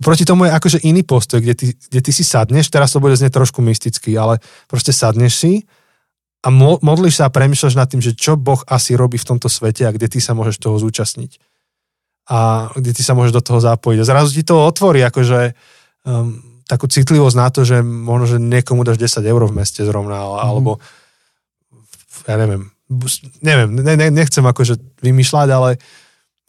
proti 0.00 0.24
tomu 0.24 0.48
je 0.48 0.56
akože 0.56 0.78
iný 0.88 1.04
postoj, 1.04 1.44
kde 1.44 1.54
ty, 1.54 1.66
kde 1.76 2.00
ty 2.00 2.10
si 2.10 2.24
sadneš, 2.24 2.72
teraz 2.72 2.96
to 2.96 3.04
bude 3.04 3.12
znieť 3.20 3.36
trošku 3.36 3.60
mysticky, 3.60 4.16
ale 4.16 4.40
proste 4.64 4.96
sadneš 4.96 5.32
si 5.36 5.52
a 6.40 6.48
mo- 6.48 6.80
modlíš 6.80 7.20
sa 7.20 7.28
a 7.28 7.34
premýšľaš 7.34 7.76
nad 7.76 7.84
tým, 7.84 8.00
že 8.00 8.16
čo 8.16 8.40
Boh 8.40 8.64
asi 8.64 8.96
robí 8.96 9.20
v 9.20 9.28
tomto 9.28 9.52
svete 9.52 9.84
a 9.84 9.92
kde 9.92 10.08
ty 10.08 10.18
sa 10.24 10.32
môžeš 10.32 10.56
toho 10.56 10.80
zúčastniť. 10.80 11.36
A 12.32 12.70
kde 12.72 12.96
ty 12.96 13.02
sa 13.04 13.12
môžeš 13.12 13.36
do 13.36 13.42
toho 13.44 13.60
zapojiť. 13.60 13.98
A 14.00 14.08
zrazu 14.08 14.32
ti 14.32 14.40
to 14.40 14.56
otvorí 14.56 15.04
akože 15.04 15.52
um, 16.08 16.40
takú 16.64 16.88
citlivosť 16.88 17.36
na 17.36 17.48
to, 17.52 17.68
že 17.68 17.84
možno, 17.84 18.24
že 18.24 18.38
niekomu 18.40 18.88
dáš 18.88 18.96
10 18.96 19.20
eur 19.20 19.42
v 19.50 19.56
meste 19.58 19.84
zrovna, 19.84 20.24
mm. 20.24 20.40
alebo 20.40 20.80
ja 22.24 22.38
neviem, 22.38 22.70
neviem, 23.42 23.68
ne, 23.74 23.94
ne, 23.98 24.08
nechcem 24.14 24.44
akože 24.46 24.78
vymýšľať, 25.02 25.48
ale 25.50 25.70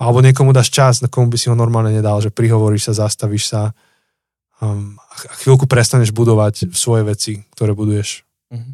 alebo 0.02 0.26
niekomu 0.26 0.50
dáš 0.50 0.74
čas, 0.74 1.06
na 1.06 1.08
komu 1.08 1.30
by 1.30 1.38
si 1.38 1.46
ho 1.46 1.54
normálne 1.54 1.94
nedal, 1.94 2.18
že 2.18 2.34
prihovoríš 2.34 2.90
sa, 2.90 3.06
zastavíš 3.06 3.54
sa 3.54 3.78
um, 4.58 4.98
a 4.98 5.14
chvíľku 5.38 5.70
prestaneš 5.70 6.10
budovať 6.10 6.74
svoje 6.74 7.06
veci, 7.06 7.46
ktoré 7.54 7.78
buduješ. 7.78 8.26
Mm-hmm. 8.50 8.74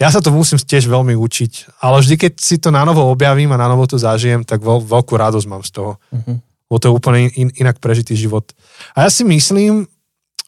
Ja 0.00 0.08
sa 0.08 0.24
to 0.24 0.32
musím 0.32 0.56
tiež 0.56 0.88
veľmi 0.88 1.12
učiť, 1.12 1.78
ale 1.84 2.00
vždy, 2.00 2.16
keď 2.16 2.32
si 2.40 2.56
to 2.56 2.72
na 2.72 2.88
novo 2.88 3.04
objavím 3.12 3.52
a 3.52 3.60
na 3.60 3.68
novo 3.68 3.84
to 3.84 4.00
zažijem, 4.00 4.48
tak 4.48 4.64
veľ, 4.64 4.80
veľkú 4.80 5.12
radosť 5.12 5.46
mám 5.46 5.60
z 5.60 5.76
toho. 5.76 6.00
Mm-hmm. 6.08 6.36
Bo 6.72 6.80
to 6.80 6.88
je 6.88 6.96
úplne 6.96 7.28
in, 7.36 7.52
inak 7.60 7.76
prežitý 7.76 8.16
život. 8.16 8.48
A 8.96 9.04
ja 9.04 9.10
si 9.12 9.28
myslím, 9.28 9.84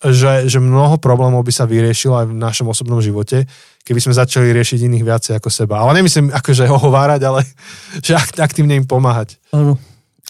že, 0.05 0.49
že 0.49 0.57
mnoho 0.57 0.97
problémov 1.01 1.45
by 1.45 1.53
sa 1.53 1.69
vyriešilo 1.69 2.17
aj 2.17 2.27
v 2.33 2.37
našom 2.37 2.67
osobnom 2.73 3.01
živote, 3.05 3.45
keby 3.85 4.01
sme 4.01 4.17
začali 4.17 4.53
riešiť 4.57 4.89
iných 4.89 5.05
viacej 5.05 5.33
ako 5.37 5.49
seba. 5.53 5.85
Ale 5.85 6.01
nemyslím 6.01 6.33
akože 6.33 6.65
ohovárať, 6.69 7.21
ale 7.29 7.45
že 8.05 8.17
aktívne 8.41 8.81
im 8.81 8.89
pomáhať. 8.89 9.37
Áno, 9.53 9.77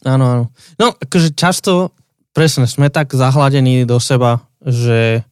áno, 0.05 0.25
áno. 0.25 0.45
No, 0.77 0.95
akože 0.95 1.35
často, 1.35 1.93
presne, 2.37 2.69
sme 2.69 2.93
tak 2.93 3.13
zahladení 3.13 3.89
do 3.89 3.99
seba, 3.99 4.45
že 4.65 5.25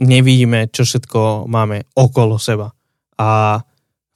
nevidíme, 0.00 0.68
čo 0.72 0.84
všetko 0.84 1.48
máme 1.48 1.88
okolo 1.96 2.36
seba. 2.36 2.72
A 3.16 3.60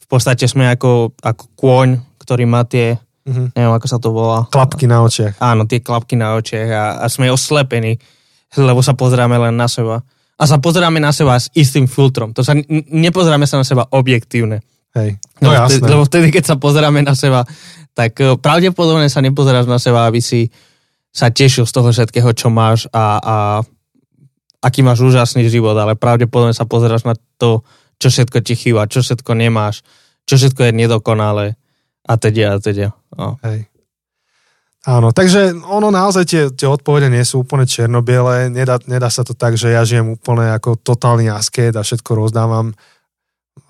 v 0.01 0.07
podstate 0.07 0.45
sme 0.47 0.68
ako, 0.68 1.14
ako 1.23 1.45
kôň, 1.57 1.89
ktorý 2.21 2.45
má 2.45 2.66
tie, 2.68 3.01
mm-hmm. 3.27 3.57
neviem, 3.57 3.75
ako 3.75 3.87
sa 3.89 3.99
to 3.99 4.09
volá. 4.12 4.45
Klapky 4.53 4.85
na 4.85 5.01
očiach. 5.03 5.41
Áno, 5.41 5.64
tie 5.64 5.81
klapky 5.81 6.18
na 6.18 6.37
očiach 6.37 6.68
a, 6.71 6.85
a 7.01 7.07
sme 7.09 7.33
oslepení, 7.33 7.97
lebo 8.59 8.83
sa 8.85 8.93
pozráme 8.93 9.39
len 9.39 9.57
na 9.57 9.71
seba 9.71 10.03
a 10.41 10.43
sa 10.49 10.57
pozeráme 10.57 10.97
na 11.05 11.12
seba 11.12 11.37
s 11.37 11.53
istým 11.53 11.85
filtrom. 11.85 12.33
To 12.33 12.41
sa, 12.41 12.57
nepozeráme 12.89 13.45
sa 13.45 13.61
na 13.61 13.66
seba 13.68 13.85
objektívne. 13.93 14.64
Hej, 14.99 15.22
no, 15.38 15.51
no 15.51 15.55
jasné. 15.55 15.78
Vtedy, 15.78 15.91
lebo 15.91 16.03
vtedy, 16.07 16.26
keď 16.34 16.45
sa 16.45 16.57
pozeráme 16.59 17.01
na 17.07 17.14
seba, 17.14 17.47
tak 17.95 18.18
e, 18.18 18.34
pravdepodobne 18.34 19.07
sa 19.07 19.22
nepozeráš 19.22 19.70
na 19.70 19.78
seba, 19.78 20.11
aby 20.11 20.18
si 20.18 20.51
sa 21.11 21.30
tešil 21.30 21.66
z 21.66 21.72
toho 21.74 21.91
všetkého, 21.91 22.30
čo 22.34 22.51
máš 22.51 22.86
a, 22.91 23.18
a 23.18 23.36
aký 24.62 24.82
máš 24.82 25.03
úžasný 25.03 25.47
život, 25.47 25.74
ale 25.74 25.95
pravdepodobne 25.99 26.55
sa 26.55 26.66
pozeráš 26.66 27.07
na 27.07 27.14
to, 27.38 27.62
čo 28.01 28.09
všetko 28.11 28.38
ti 28.43 28.55
chýba, 28.55 28.91
čo 28.91 29.03
všetko 29.03 29.30
nemáš, 29.34 29.82
čo 30.26 30.38
všetko 30.38 30.70
je 30.70 30.72
nedokonalé 30.74 31.47
a 32.07 32.12
teda 32.16 32.55
a 32.55 32.62
teda. 32.62 32.88
No. 33.14 33.38
Hej. 33.47 33.70
Áno, 34.88 35.12
takže 35.12 35.53
ono 35.68 35.93
naozaj 35.93 36.24
tie, 36.24 36.43
tie 36.57 36.64
odpovede 36.64 37.12
nie 37.12 37.20
sú 37.20 37.45
úplne 37.45 37.68
černobiele, 37.68 38.49
nedá, 38.49 38.80
nedá 38.88 39.12
sa 39.12 39.20
to 39.20 39.36
tak, 39.36 39.61
že 39.61 39.76
ja 39.76 39.84
žijem 39.84 40.16
úplne 40.16 40.57
ako 40.57 40.80
totálny 40.80 41.28
asket 41.28 41.76
a 41.76 41.84
všetko 41.84 42.16
rozdávam 42.16 42.72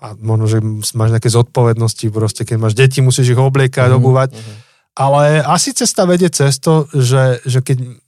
a 0.01 0.17
možno, 0.17 0.45
že 0.49 0.57
máš 0.97 1.13
nejaké 1.13 1.29
zodpovednosti, 1.29 2.05
proste 2.09 2.41
keď 2.41 2.57
máš 2.57 2.73
deti, 2.73 3.05
musíš 3.05 3.33
ich 3.33 3.41
obliekať, 3.41 3.89
mm-hmm. 3.89 4.01
obúvať, 4.01 4.29
mm-hmm. 4.33 4.57
ale 4.97 5.45
asi 5.45 5.77
cesta 5.77 6.09
vedie 6.09 6.29
cesto, 6.33 6.89
že, 6.93 7.41
že 7.45 7.61
keď 7.61 8.01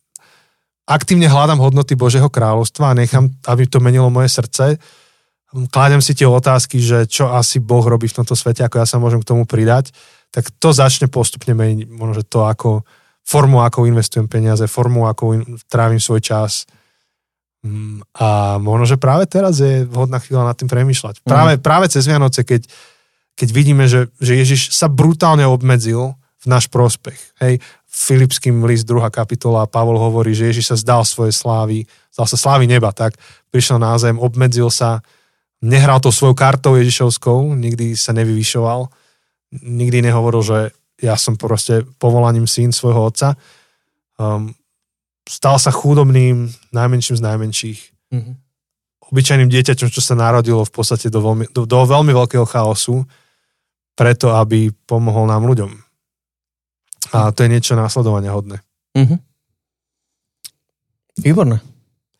aktívne 0.90 1.30
hľadám 1.30 1.62
hodnoty 1.62 1.96
Božieho 1.96 2.28
kráľovstva 2.28 2.92
a 2.92 2.98
nechám, 2.98 3.32
aby 3.48 3.64
to 3.70 3.80
menilo 3.80 4.10
moje 4.12 4.34
srdce, 4.34 4.82
kládem 5.70 6.02
si 6.02 6.18
tie 6.18 6.26
otázky, 6.26 6.82
že 6.82 7.06
čo 7.06 7.30
asi 7.30 7.62
Boh 7.62 7.86
robí 7.86 8.10
v 8.10 8.18
tomto 8.18 8.34
svete, 8.34 8.66
ako 8.66 8.82
ja 8.82 8.88
sa 8.90 8.98
môžem 8.98 9.22
k 9.22 9.30
tomu 9.30 9.46
pridať, 9.46 9.94
tak 10.34 10.50
to 10.58 10.74
začne 10.74 11.08
postupne 11.14 11.54
meniť 11.54 11.94
možno, 11.94 12.14
že 12.18 12.26
to 12.26 12.50
ako 12.50 12.82
formu, 13.24 13.62
ako 13.62 13.86
investujem 13.88 14.26
peniaze, 14.26 14.66
formu, 14.66 15.06
ako 15.06 15.38
in, 15.38 15.42
trávim 15.70 16.02
svoj 16.02 16.20
čas. 16.20 16.66
Mm, 17.64 18.04
a 18.20 18.60
možno, 18.60 18.84
že 18.84 19.00
práve 19.00 19.24
teraz 19.24 19.64
je 19.64 19.88
vhodná 19.88 20.20
chvíľa 20.20 20.52
nad 20.52 20.56
tým 20.60 20.68
premýšľať. 20.68 21.24
Mhm. 21.24 21.28
Práve, 21.28 21.54
práve 21.64 21.86
cez 21.88 22.04
Vianoce, 22.04 22.44
keď, 22.44 22.68
keď 23.40 23.50
vidíme, 23.56 23.88
že, 23.88 24.12
že 24.20 24.36
Ježiš 24.36 24.76
sa 24.76 24.92
brutálne 24.92 25.48
obmedzil 25.48 26.20
v 26.44 26.46
náš 26.52 26.68
prospech. 26.68 27.40
Hej, 27.40 27.64
Filipským 27.88 28.68
list 28.68 28.84
2. 28.84 29.00
kapitola 29.08 29.64
Pavol 29.64 29.96
hovorí, 29.96 30.36
že 30.36 30.52
Ježiš 30.52 30.76
sa 30.76 30.78
zdal 30.78 31.08
svoje 31.08 31.32
slávy, 31.32 31.88
zdal 32.12 32.28
sa 32.28 32.36
slávy 32.36 32.68
neba, 32.68 32.92
tak 32.92 33.16
prišiel 33.48 33.80
na 33.80 33.96
zem, 33.96 34.20
obmedzil 34.20 34.68
sa, 34.68 35.00
nehral 35.64 36.04
to 36.04 36.12
svojou 36.12 36.36
kartou 36.36 36.76
Ježišovskou, 36.76 37.56
nikdy 37.56 37.96
sa 37.96 38.12
nevyvyšoval, 38.12 38.92
nikdy 39.64 40.04
nehovoril, 40.04 40.44
že 40.44 40.60
ja 41.00 41.16
som 41.16 41.40
proste 41.40 41.88
povolaním 41.96 42.44
syn 42.44 42.76
svojho 42.76 43.08
otca. 43.08 43.40
Um, 44.20 44.52
stal 45.28 45.60
sa 45.60 45.72
chudobným, 45.72 46.52
najmenším 46.76 47.16
z 47.20 47.24
najmenších. 47.24 47.80
Mm-hmm. 48.14 48.36
Obyčajným 49.14 49.50
dieťaťom, 49.52 49.90
čo 49.94 50.02
sa 50.02 50.18
narodilo 50.18 50.66
v 50.66 50.74
podstate 50.74 51.12
do 51.14 51.22
veľmi, 51.22 51.46
do, 51.54 51.70
do 51.70 51.80
veľmi 51.86 52.12
veľkého 52.12 52.48
chaosu, 52.50 53.06
preto, 53.94 54.34
aby 54.34 54.74
pomohol 54.90 55.30
nám 55.30 55.46
ľuďom. 55.46 55.70
A 57.14 57.30
to 57.30 57.46
je 57.46 57.52
niečo 57.52 57.78
následovania 57.78 58.34
hodné. 58.34 58.64
Mm-hmm. 58.98 59.20
Výborné. 61.22 61.62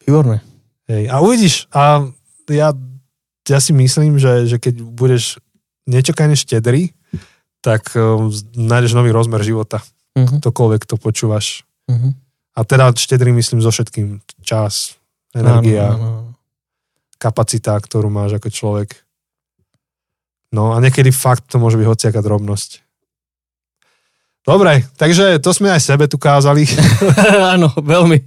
Výborné. 0.06 0.38
Hej, 0.86 1.10
a 1.10 1.24
uvidíš, 1.24 1.66
a 1.72 2.06
ja, 2.52 2.76
ja 3.48 3.60
si 3.64 3.72
myslím, 3.74 4.20
že, 4.20 4.46
že 4.46 4.60
keď 4.60 4.84
budeš 4.84 5.40
nečakane 5.88 6.36
štedrý, 6.36 6.92
tak 7.64 7.96
uh, 7.96 8.28
nájdeš 8.54 8.94
nový 8.94 9.16
rozmer 9.16 9.40
života. 9.42 9.80
Uh-huh. 10.14 10.44
Ktokoľvek 10.44 10.84
to 10.84 11.00
počúvaš. 11.00 11.64
Uh-huh. 11.88 12.12
A 12.54 12.60
teda 12.62 12.94
štedrý 12.94 13.34
myslím 13.34 13.62
so 13.62 13.74
všetkým. 13.74 14.22
Čas, 14.46 14.98
energia, 15.34 15.94
no, 15.94 15.98
no, 15.98 16.06
no. 16.06 16.22
kapacita, 17.18 17.74
ktorú 17.80 18.14
máš 18.14 18.38
ako 18.38 18.50
človek. 18.54 18.90
No 20.54 20.78
a 20.78 20.78
niekedy 20.78 21.10
fakt 21.10 21.50
to 21.50 21.58
môže 21.58 21.82
byť 21.82 21.88
hociaká 21.90 22.22
drobnosť. 22.22 22.86
Dobre, 24.44 24.84
takže 25.00 25.40
to 25.40 25.56
sme 25.56 25.72
aj 25.72 25.82
sebe 25.82 26.06
tu 26.06 26.20
kázali. 26.20 26.68
Áno, 27.56 27.72
veľmi. 27.80 28.20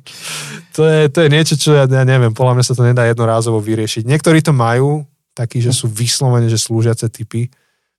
To 0.73 0.89
je, 0.89 1.13
to 1.13 1.19
je 1.23 1.29
niečo, 1.29 1.55
čo 1.61 1.77
ja, 1.77 1.85
ja 1.85 2.05
neviem, 2.09 2.33
podľa 2.33 2.57
mňa 2.57 2.65
sa 2.65 2.75
to 2.75 2.89
nedá 2.89 3.05
jednorázovo 3.05 3.61
vyriešiť. 3.61 4.09
Niektorí 4.09 4.41
to 4.41 4.57
majú, 4.57 5.05
takí, 5.37 5.61
že 5.61 5.77
sú 5.77 5.93
vyslovene, 5.93 6.49
že 6.49 6.57
slúžiace 6.57 7.13
typy, 7.13 7.53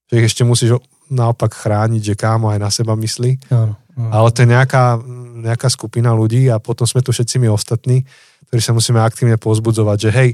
že 0.09 0.13
ich 0.17 0.25
ešte 0.25 0.41
musíš 0.41 0.81
naopak 1.13 1.53
chrániť, 1.53 2.01
že 2.01 2.19
kámo 2.19 2.49
aj 2.49 2.59
na 2.59 2.69
seba 2.73 2.97
myslí. 2.97 3.53
Áno, 3.53 3.77
áno. 3.77 4.09
Ale 4.09 4.27
to 4.33 4.41
je 4.41 4.49
nejaká, 4.49 4.97
nejaká 5.37 5.69
skupina 5.69 6.13
ľudí 6.13 6.49
a 6.49 6.57
potom 6.57 6.89
sme 6.89 7.05
tu 7.05 7.13
všetci 7.13 7.37
my 7.41 7.53
ostatní, 7.53 8.03
ktorí 8.49 8.61
sa 8.61 8.73
musíme 8.73 8.99
aktívne 9.01 9.37
pozbudzovať, 9.37 9.97
že 9.97 10.09
hej, 10.09 10.29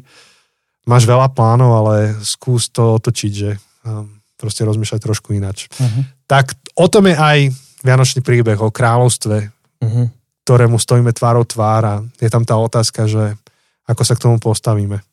máš 0.88 1.04
veľa 1.04 1.32
plánov, 1.36 1.72
ale 1.84 1.96
skús 2.24 2.72
to 2.72 3.00
otočiť, 3.00 3.32
že 3.32 3.56
um, 3.84 4.08
proste 4.40 4.64
rozmýšľať 4.64 5.00
trošku 5.04 5.36
inač. 5.36 5.68
Uh-huh. 5.80 6.04
Tak 6.28 6.56
o 6.80 6.88
tom 6.88 7.08
je 7.12 7.16
aj 7.16 7.40
Vianočný 7.84 8.24
príbeh 8.24 8.56
o 8.64 8.72
kráľovstve, 8.72 9.38
uh-huh. 9.84 10.06
ktorému 10.48 10.80
stojíme 10.80 11.12
tvárou 11.12 11.44
tvára. 11.44 12.00
Je 12.18 12.32
tam 12.32 12.48
tá 12.48 12.56
otázka, 12.56 13.12
že 13.12 13.36
ako 13.84 14.02
sa 14.08 14.16
k 14.16 14.24
tomu 14.24 14.40
postavíme. 14.40 15.04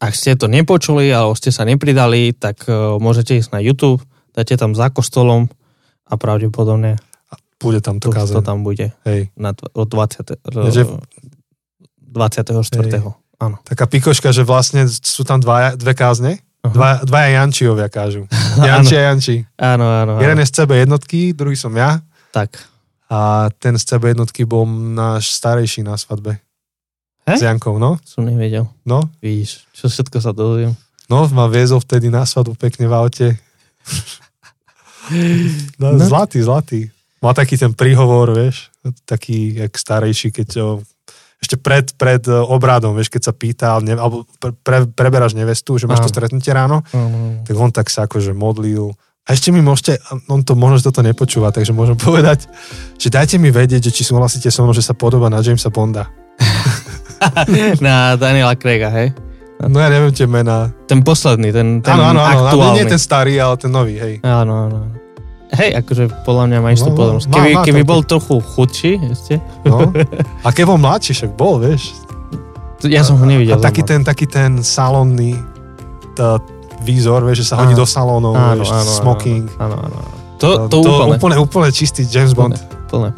Ak 0.00 0.16
ste 0.16 0.32
to 0.32 0.48
nepočuli 0.48 1.12
alebo 1.12 1.36
ste 1.36 1.52
sa 1.52 1.68
nepridali, 1.68 2.32
tak 2.32 2.64
uh, 2.68 2.96
môžete 2.96 3.36
ísť 3.36 3.52
na 3.52 3.60
YouTube 3.60 4.00
dáte 4.34 4.54
tam 4.56 4.74
za 4.74 4.90
kostolom 4.90 5.50
a 6.06 6.14
pravdepodobne 6.16 6.98
bude 7.60 7.84
tam 7.84 8.00
to, 8.00 8.08
to, 8.08 8.24
to 8.24 8.40
tam 8.40 8.64
bude. 8.64 8.88
Hej. 9.04 9.28
Na, 9.36 9.52
od 9.76 9.88
20. 9.88 10.40
Že... 10.72 10.96
24. 12.00 12.56
Hej. 12.88 13.04
Áno. 13.40 13.56
Taká 13.64 13.84
pikoška, 13.84 14.32
že 14.32 14.44
vlastne 14.44 14.88
sú 14.88 15.24
tam 15.24 15.40
dva, 15.40 15.76
dve 15.76 15.92
kázne, 15.92 16.40
uh-huh. 16.40 16.72
dva, 16.72 16.90
dvaja 17.04 17.40
Jančiovia 17.40 17.88
kážu. 17.92 18.24
Janči 18.68 18.96
a 18.96 19.12
Janči. 19.12 19.36
Áno, 19.56 19.84
áno, 19.84 20.16
áno. 20.16 20.24
Jeden 20.24 20.40
je 20.40 20.46
z 20.48 20.52
CB 20.60 20.70
jednotky, 20.88 21.20
druhý 21.36 21.56
som 21.56 21.72
ja. 21.76 22.00
Tak. 22.32 22.56
A 23.12 23.48
ten 23.60 23.76
z 23.76 23.84
CB 23.96 24.16
jednotky 24.16 24.48
bol 24.48 24.64
náš 24.68 25.36
starejší 25.36 25.84
na 25.84 25.96
svadbe. 26.00 26.40
He? 27.28 27.34
S 27.36 27.44
Jankou, 27.44 27.76
no. 27.76 28.00
Som 28.04 28.24
nevedel. 28.24 28.68
No. 28.88 29.04
Vidíš, 29.20 29.68
čo 29.76 29.88
všetko 29.88 30.16
sa 30.20 30.32
dozviem. 30.32 30.72
No, 31.10 31.26
ma 31.34 31.50
viezol 31.50 31.82
vtedy 31.82 32.06
na 32.06 32.22
svadbu 32.22 32.54
pekne 32.56 32.88
v 32.88 32.94
aute. 32.96 33.28
No, 35.74 35.98
no. 35.98 36.06
Zlatý, 36.06 36.38
zlatý. 36.38 36.86
Má 37.20 37.36
taký 37.36 37.60
ten 37.60 37.76
príhovor, 37.76 38.32
vieš, 38.32 38.72
taký 39.04 39.52
jak 39.60 39.76
starejší, 39.76 40.32
keď 40.32 40.48
o, 40.64 40.68
ešte 41.36 41.60
pred, 41.60 41.92
pred 42.00 42.24
obradom, 42.28 42.96
vieš, 42.96 43.12
keď 43.12 43.22
sa 43.28 43.32
pýtal, 43.36 43.84
ne, 43.84 43.92
alebo 43.92 44.24
pre, 44.40 44.56
pre, 44.56 44.88
preberáš 44.88 45.36
nevestu, 45.36 45.76
že 45.76 45.84
máš 45.84 46.08
to 46.08 46.12
stretnutie 46.12 46.48
ráno, 46.52 46.80
Áno. 46.96 47.44
tak 47.44 47.54
on 47.60 47.68
tak 47.68 47.92
sa 47.92 48.08
akože 48.08 48.32
modlil. 48.32 48.96
A 49.28 49.36
ešte 49.36 49.52
mi 49.52 49.60
môžete, 49.60 50.00
on 50.32 50.40
to 50.40 50.56
možno, 50.56 50.80
že 50.80 50.88
toto 50.88 51.04
nepočúva, 51.04 51.52
takže 51.52 51.76
môžem 51.76 52.00
povedať, 52.00 52.48
že 52.96 53.12
dajte 53.12 53.36
mi 53.36 53.52
vedieť, 53.52 53.92
že 53.92 54.00
či 54.00 54.02
súhlasíte 54.08 54.48
so 54.48 54.64
mnou, 54.64 54.72
že 54.72 54.80
sa 54.80 54.96
podoba 54.96 55.28
na 55.28 55.44
Jamesa 55.44 55.68
Bonda. 55.68 56.08
na 57.84 58.16
Daniela 58.16 58.56
Craiga, 58.56 58.88
hej? 58.88 59.12
No 59.60 59.76
ja 59.76 59.92
neviem 59.92 60.08
tie 60.16 60.24
mená. 60.24 60.72
Ten 60.88 61.04
posledný, 61.04 61.52
ten, 61.52 61.84
ten 61.84 61.92
Áno, 61.92 62.16
áno, 62.16 62.20
áno, 62.24 62.48
aktuálny. 62.48 62.80
nie 62.80 62.84
ten 62.88 62.96
starý, 62.96 63.36
ale 63.36 63.60
ten 63.60 63.68
nový, 63.68 64.00
hej. 64.00 64.14
Áno, 64.24 64.72
áno. 64.72 64.78
Hej, 65.50 65.70
akože 65.76 66.04
podľa 66.22 66.44
mňa 66.46 66.58
má 66.58 66.70
istú 66.70 66.88
No, 66.88 66.94
no, 66.94 66.98
podobnosť. 66.98 67.26
má- 67.26 67.34
Keby, 67.34 67.50
má 67.52 67.62
keby 67.64 67.82
bol 67.82 68.00
trochu 68.02 68.38
chudší, 68.38 68.92
ešte. 69.04 69.42
No. 69.66 69.90
A 70.46 70.48
keď 70.50 70.64
bol 70.66 70.78
mladší, 70.78 71.12
však 71.12 71.32
bol, 71.34 71.58
vieš. 71.58 71.94
Ja 72.82 73.02
som 73.02 73.18
ho 73.18 73.24
A 73.24 73.28
nevidel. 73.28 73.58
taký 73.58 73.82
ten, 73.82 74.00
taký 74.00 74.24
ten 74.24 74.62
salónny 74.62 75.36
výzor, 76.80 77.20
vieš, 77.22 77.44
že 77.44 77.46
sa 77.48 77.60
hodí 77.60 77.74
do 77.74 77.84
salónov, 77.84 78.32
Áno, 78.32 78.56
vieš, 78.56 78.72
áno, 78.72 78.80
áno, 78.80 78.92
smoking. 78.94 79.44
Áno, 79.58 79.76
áno. 79.76 79.98
áno. 80.00 80.10
To, 80.40 80.48
to, 80.66 80.76
úplne. 80.80 81.12
úplne, 81.12 81.36
úplne 81.36 81.68
čistý 81.68 82.08
James 82.08 82.32
Bond. 82.32 82.56
Plne. 82.88 83.12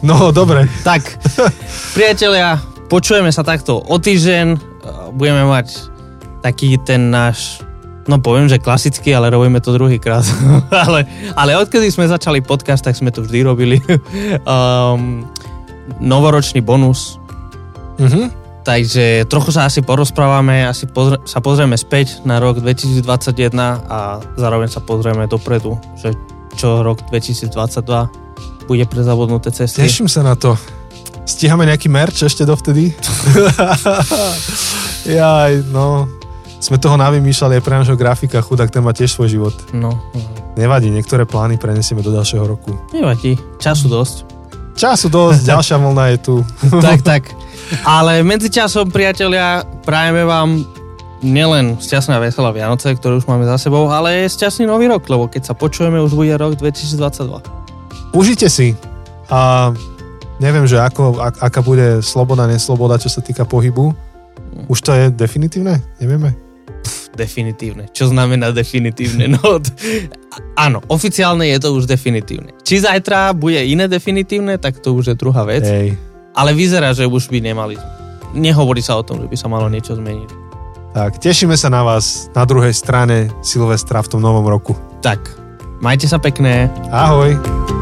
No, 0.00 0.30
dobre. 0.30 0.70
Tak, 0.86 1.02
priatelia, 1.98 2.62
počujeme 2.86 3.26
sa 3.28 3.42
takto 3.42 3.82
o 3.82 3.96
týždeň. 3.98 4.78
Budeme 5.10 5.42
mať 5.42 5.90
taký 6.38 6.78
ten 6.78 7.10
náš, 7.10 7.65
no 8.06 8.22
poviem, 8.22 8.50
že 8.50 8.62
klasický, 8.62 9.14
ale 9.14 9.30
robíme 9.30 9.62
to 9.62 9.74
druhýkrát. 9.74 10.26
ale, 10.86 11.06
ale 11.34 11.58
odkedy 11.58 11.90
sme 11.90 12.10
začali 12.10 12.42
podcast, 12.42 12.82
tak 12.82 12.98
sme 12.98 13.10
to 13.10 13.22
vždy 13.22 13.38
robili. 13.42 13.78
um, 14.46 15.26
novoročný 16.00 16.62
bonus. 16.62 17.18
Mhm. 17.98 18.46
Takže 18.66 19.30
trochu 19.30 19.54
sa 19.54 19.70
asi 19.70 19.78
porozprávame, 19.78 20.66
asi 20.66 20.90
pozr- 20.90 21.22
sa 21.22 21.38
pozrieme 21.38 21.78
späť 21.78 22.18
na 22.26 22.42
rok 22.42 22.58
2021 22.58 23.06
a 23.86 24.18
zároveň 24.34 24.66
sa 24.66 24.82
pozrieme 24.82 25.30
dopredu, 25.30 25.78
že 25.94 26.18
čo 26.58 26.82
rok 26.82 27.06
2022 27.06 27.46
bude 28.66 28.84
pre 28.90 29.06
zabudnuté 29.06 29.54
cesty. 29.54 29.86
Teším 29.86 30.10
sa 30.10 30.26
na 30.26 30.34
to. 30.34 30.58
Stíhame 31.22 31.70
nejaký 31.70 31.86
merch 31.86 32.26
ešte 32.26 32.42
dovtedy? 32.42 32.90
Jaj, 35.06 35.62
no. 35.70 36.15
Sme 36.56 36.80
toho 36.80 36.96
navymýšľali 36.96 37.60
aj 37.60 37.62
pre 37.62 37.74
našho 37.76 37.96
grafika, 38.00 38.40
chudák, 38.40 38.72
ten 38.72 38.80
má 38.80 38.96
tiež 38.96 39.12
svoj 39.12 39.28
život. 39.28 39.56
No, 39.76 39.92
no. 39.92 40.20
Nevadí, 40.56 40.88
niektoré 40.88 41.28
plány 41.28 41.60
prenesieme 41.60 42.00
do 42.00 42.10
ďalšieho 42.10 42.44
roku. 42.48 42.72
nevadí, 42.96 43.36
času 43.60 43.92
dosť. 43.92 44.16
Času 44.76 45.12
dosť, 45.12 45.40
ďalšia 45.52 45.76
vlna 45.76 46.04
je 46.16 46.18
tu. 46.20 46.34
tak, 46.86 47.04
tak. 47.04 47.22
Ale 47.84 48.24
medzičasom, 48.24 48.88
priatelia, 48.88 49.68
prajeme 49.84 50.24
vám 50.24 50.64
nielen 51.24 51.80
šťastné 51.80 52.16
a 52.16 52.22
veselé 52.22 52.48
Vianoce, 52.52 52.92
ktoré 52.92 53.16
už 53.16 53.28
máme 53.28 53.48
za 53.48 53.56
sebou, 53.56 53.88
ale 53.88 54.24
aj 54.24 54.36
šťastný 54.36 54.68
nový 54.68 54.88
rok, 54.88 55.04
lebo 55.08 55.28
keď 55.28 55.52
sa 55.52 55.54
počujeme, 55.56 56.00
už 56.00 56.12
bude 56.12 56.32
rok 56.36 56.56
2022. 56.56 58.14
Užite 58.16 58.48
si. 58.48 58.76
A 59.28 59.72
neviem, 60.38 60.64
že 60.68 60.80
ako, 60.80 61.18
ak, 61.18 61.34
aká 61.40 61.60
bude 61.60 62.00
sloboda, 62.04 62.46
nesloboda, 62.48 63.00
čo 63.00 63.08
sa 63.08 63.24
týka 63.24 63.44
pohybu. 63.44 63.92
Už 64.72 64.78
to 64.80 64.92
je 64.96 65.12
definitívne? 65.12 65.80
Nevieme. 66.00 66.45
Definitívne. 67.16 67.88
Čo 67.90 68.12
znamená 68.12 68.52
definitívne? 68.52 69.26
No, 69.36 69.58
t- 69.58 69.72
áno, 70.54 70.84
oficiálne 70.92 71.48
je 71.48 71.58
to 71.58 71.72
už 71.72 71.88
definitívne. 71.88 72.52
Či 72.62 72.84
zajtra 72.84 73.32
bude 73.32 73.58
iné 73.64 73.88
definitívne, 73.88 74.60
tak 74.60 74.78
to 74.84 74.92
už 74.92 75.12
je 75.12 75.16
druhá 75.16 75.42
vec. 75.48 75.64
Hej. 75.64 75.96
Ale 76.36 76.52
vyzerá, 76.52 76.92
že 76.92 77.08
už 77.08 77.32
by 77.32 77.40
nemali. 77.40 77.80
Nehovorí 78.36 78.84
sa 78.84 79.00
o 79.00 79.02
tom, 79.02 79.24
že 79.24 79.28
by 79.32 79.36
sa 79.36 79.48
malo 79.48 79.72
niečo 79.72 79.96
zmeniť. 79.96 80.30
Tak, 80.96 81.20
tešíme 81.20 81.56
sa 81.56 81.68
na 81.68 81.84
vás 81.84 82.32
na 82.32 82.44
druhej 82.48 82.72
strane 82.72 83.28
Silvestra 83.44 84.00
v 84.00 84.16
tom 84.16 84.20
novom 84.24 84.48
roku. 84.48 84.72
Tak, 85.04 85.20
majte 85.84 86.08
sa 86.08 86.16
pekné. 86.16 86.72
Ahoj. 86.88 87.75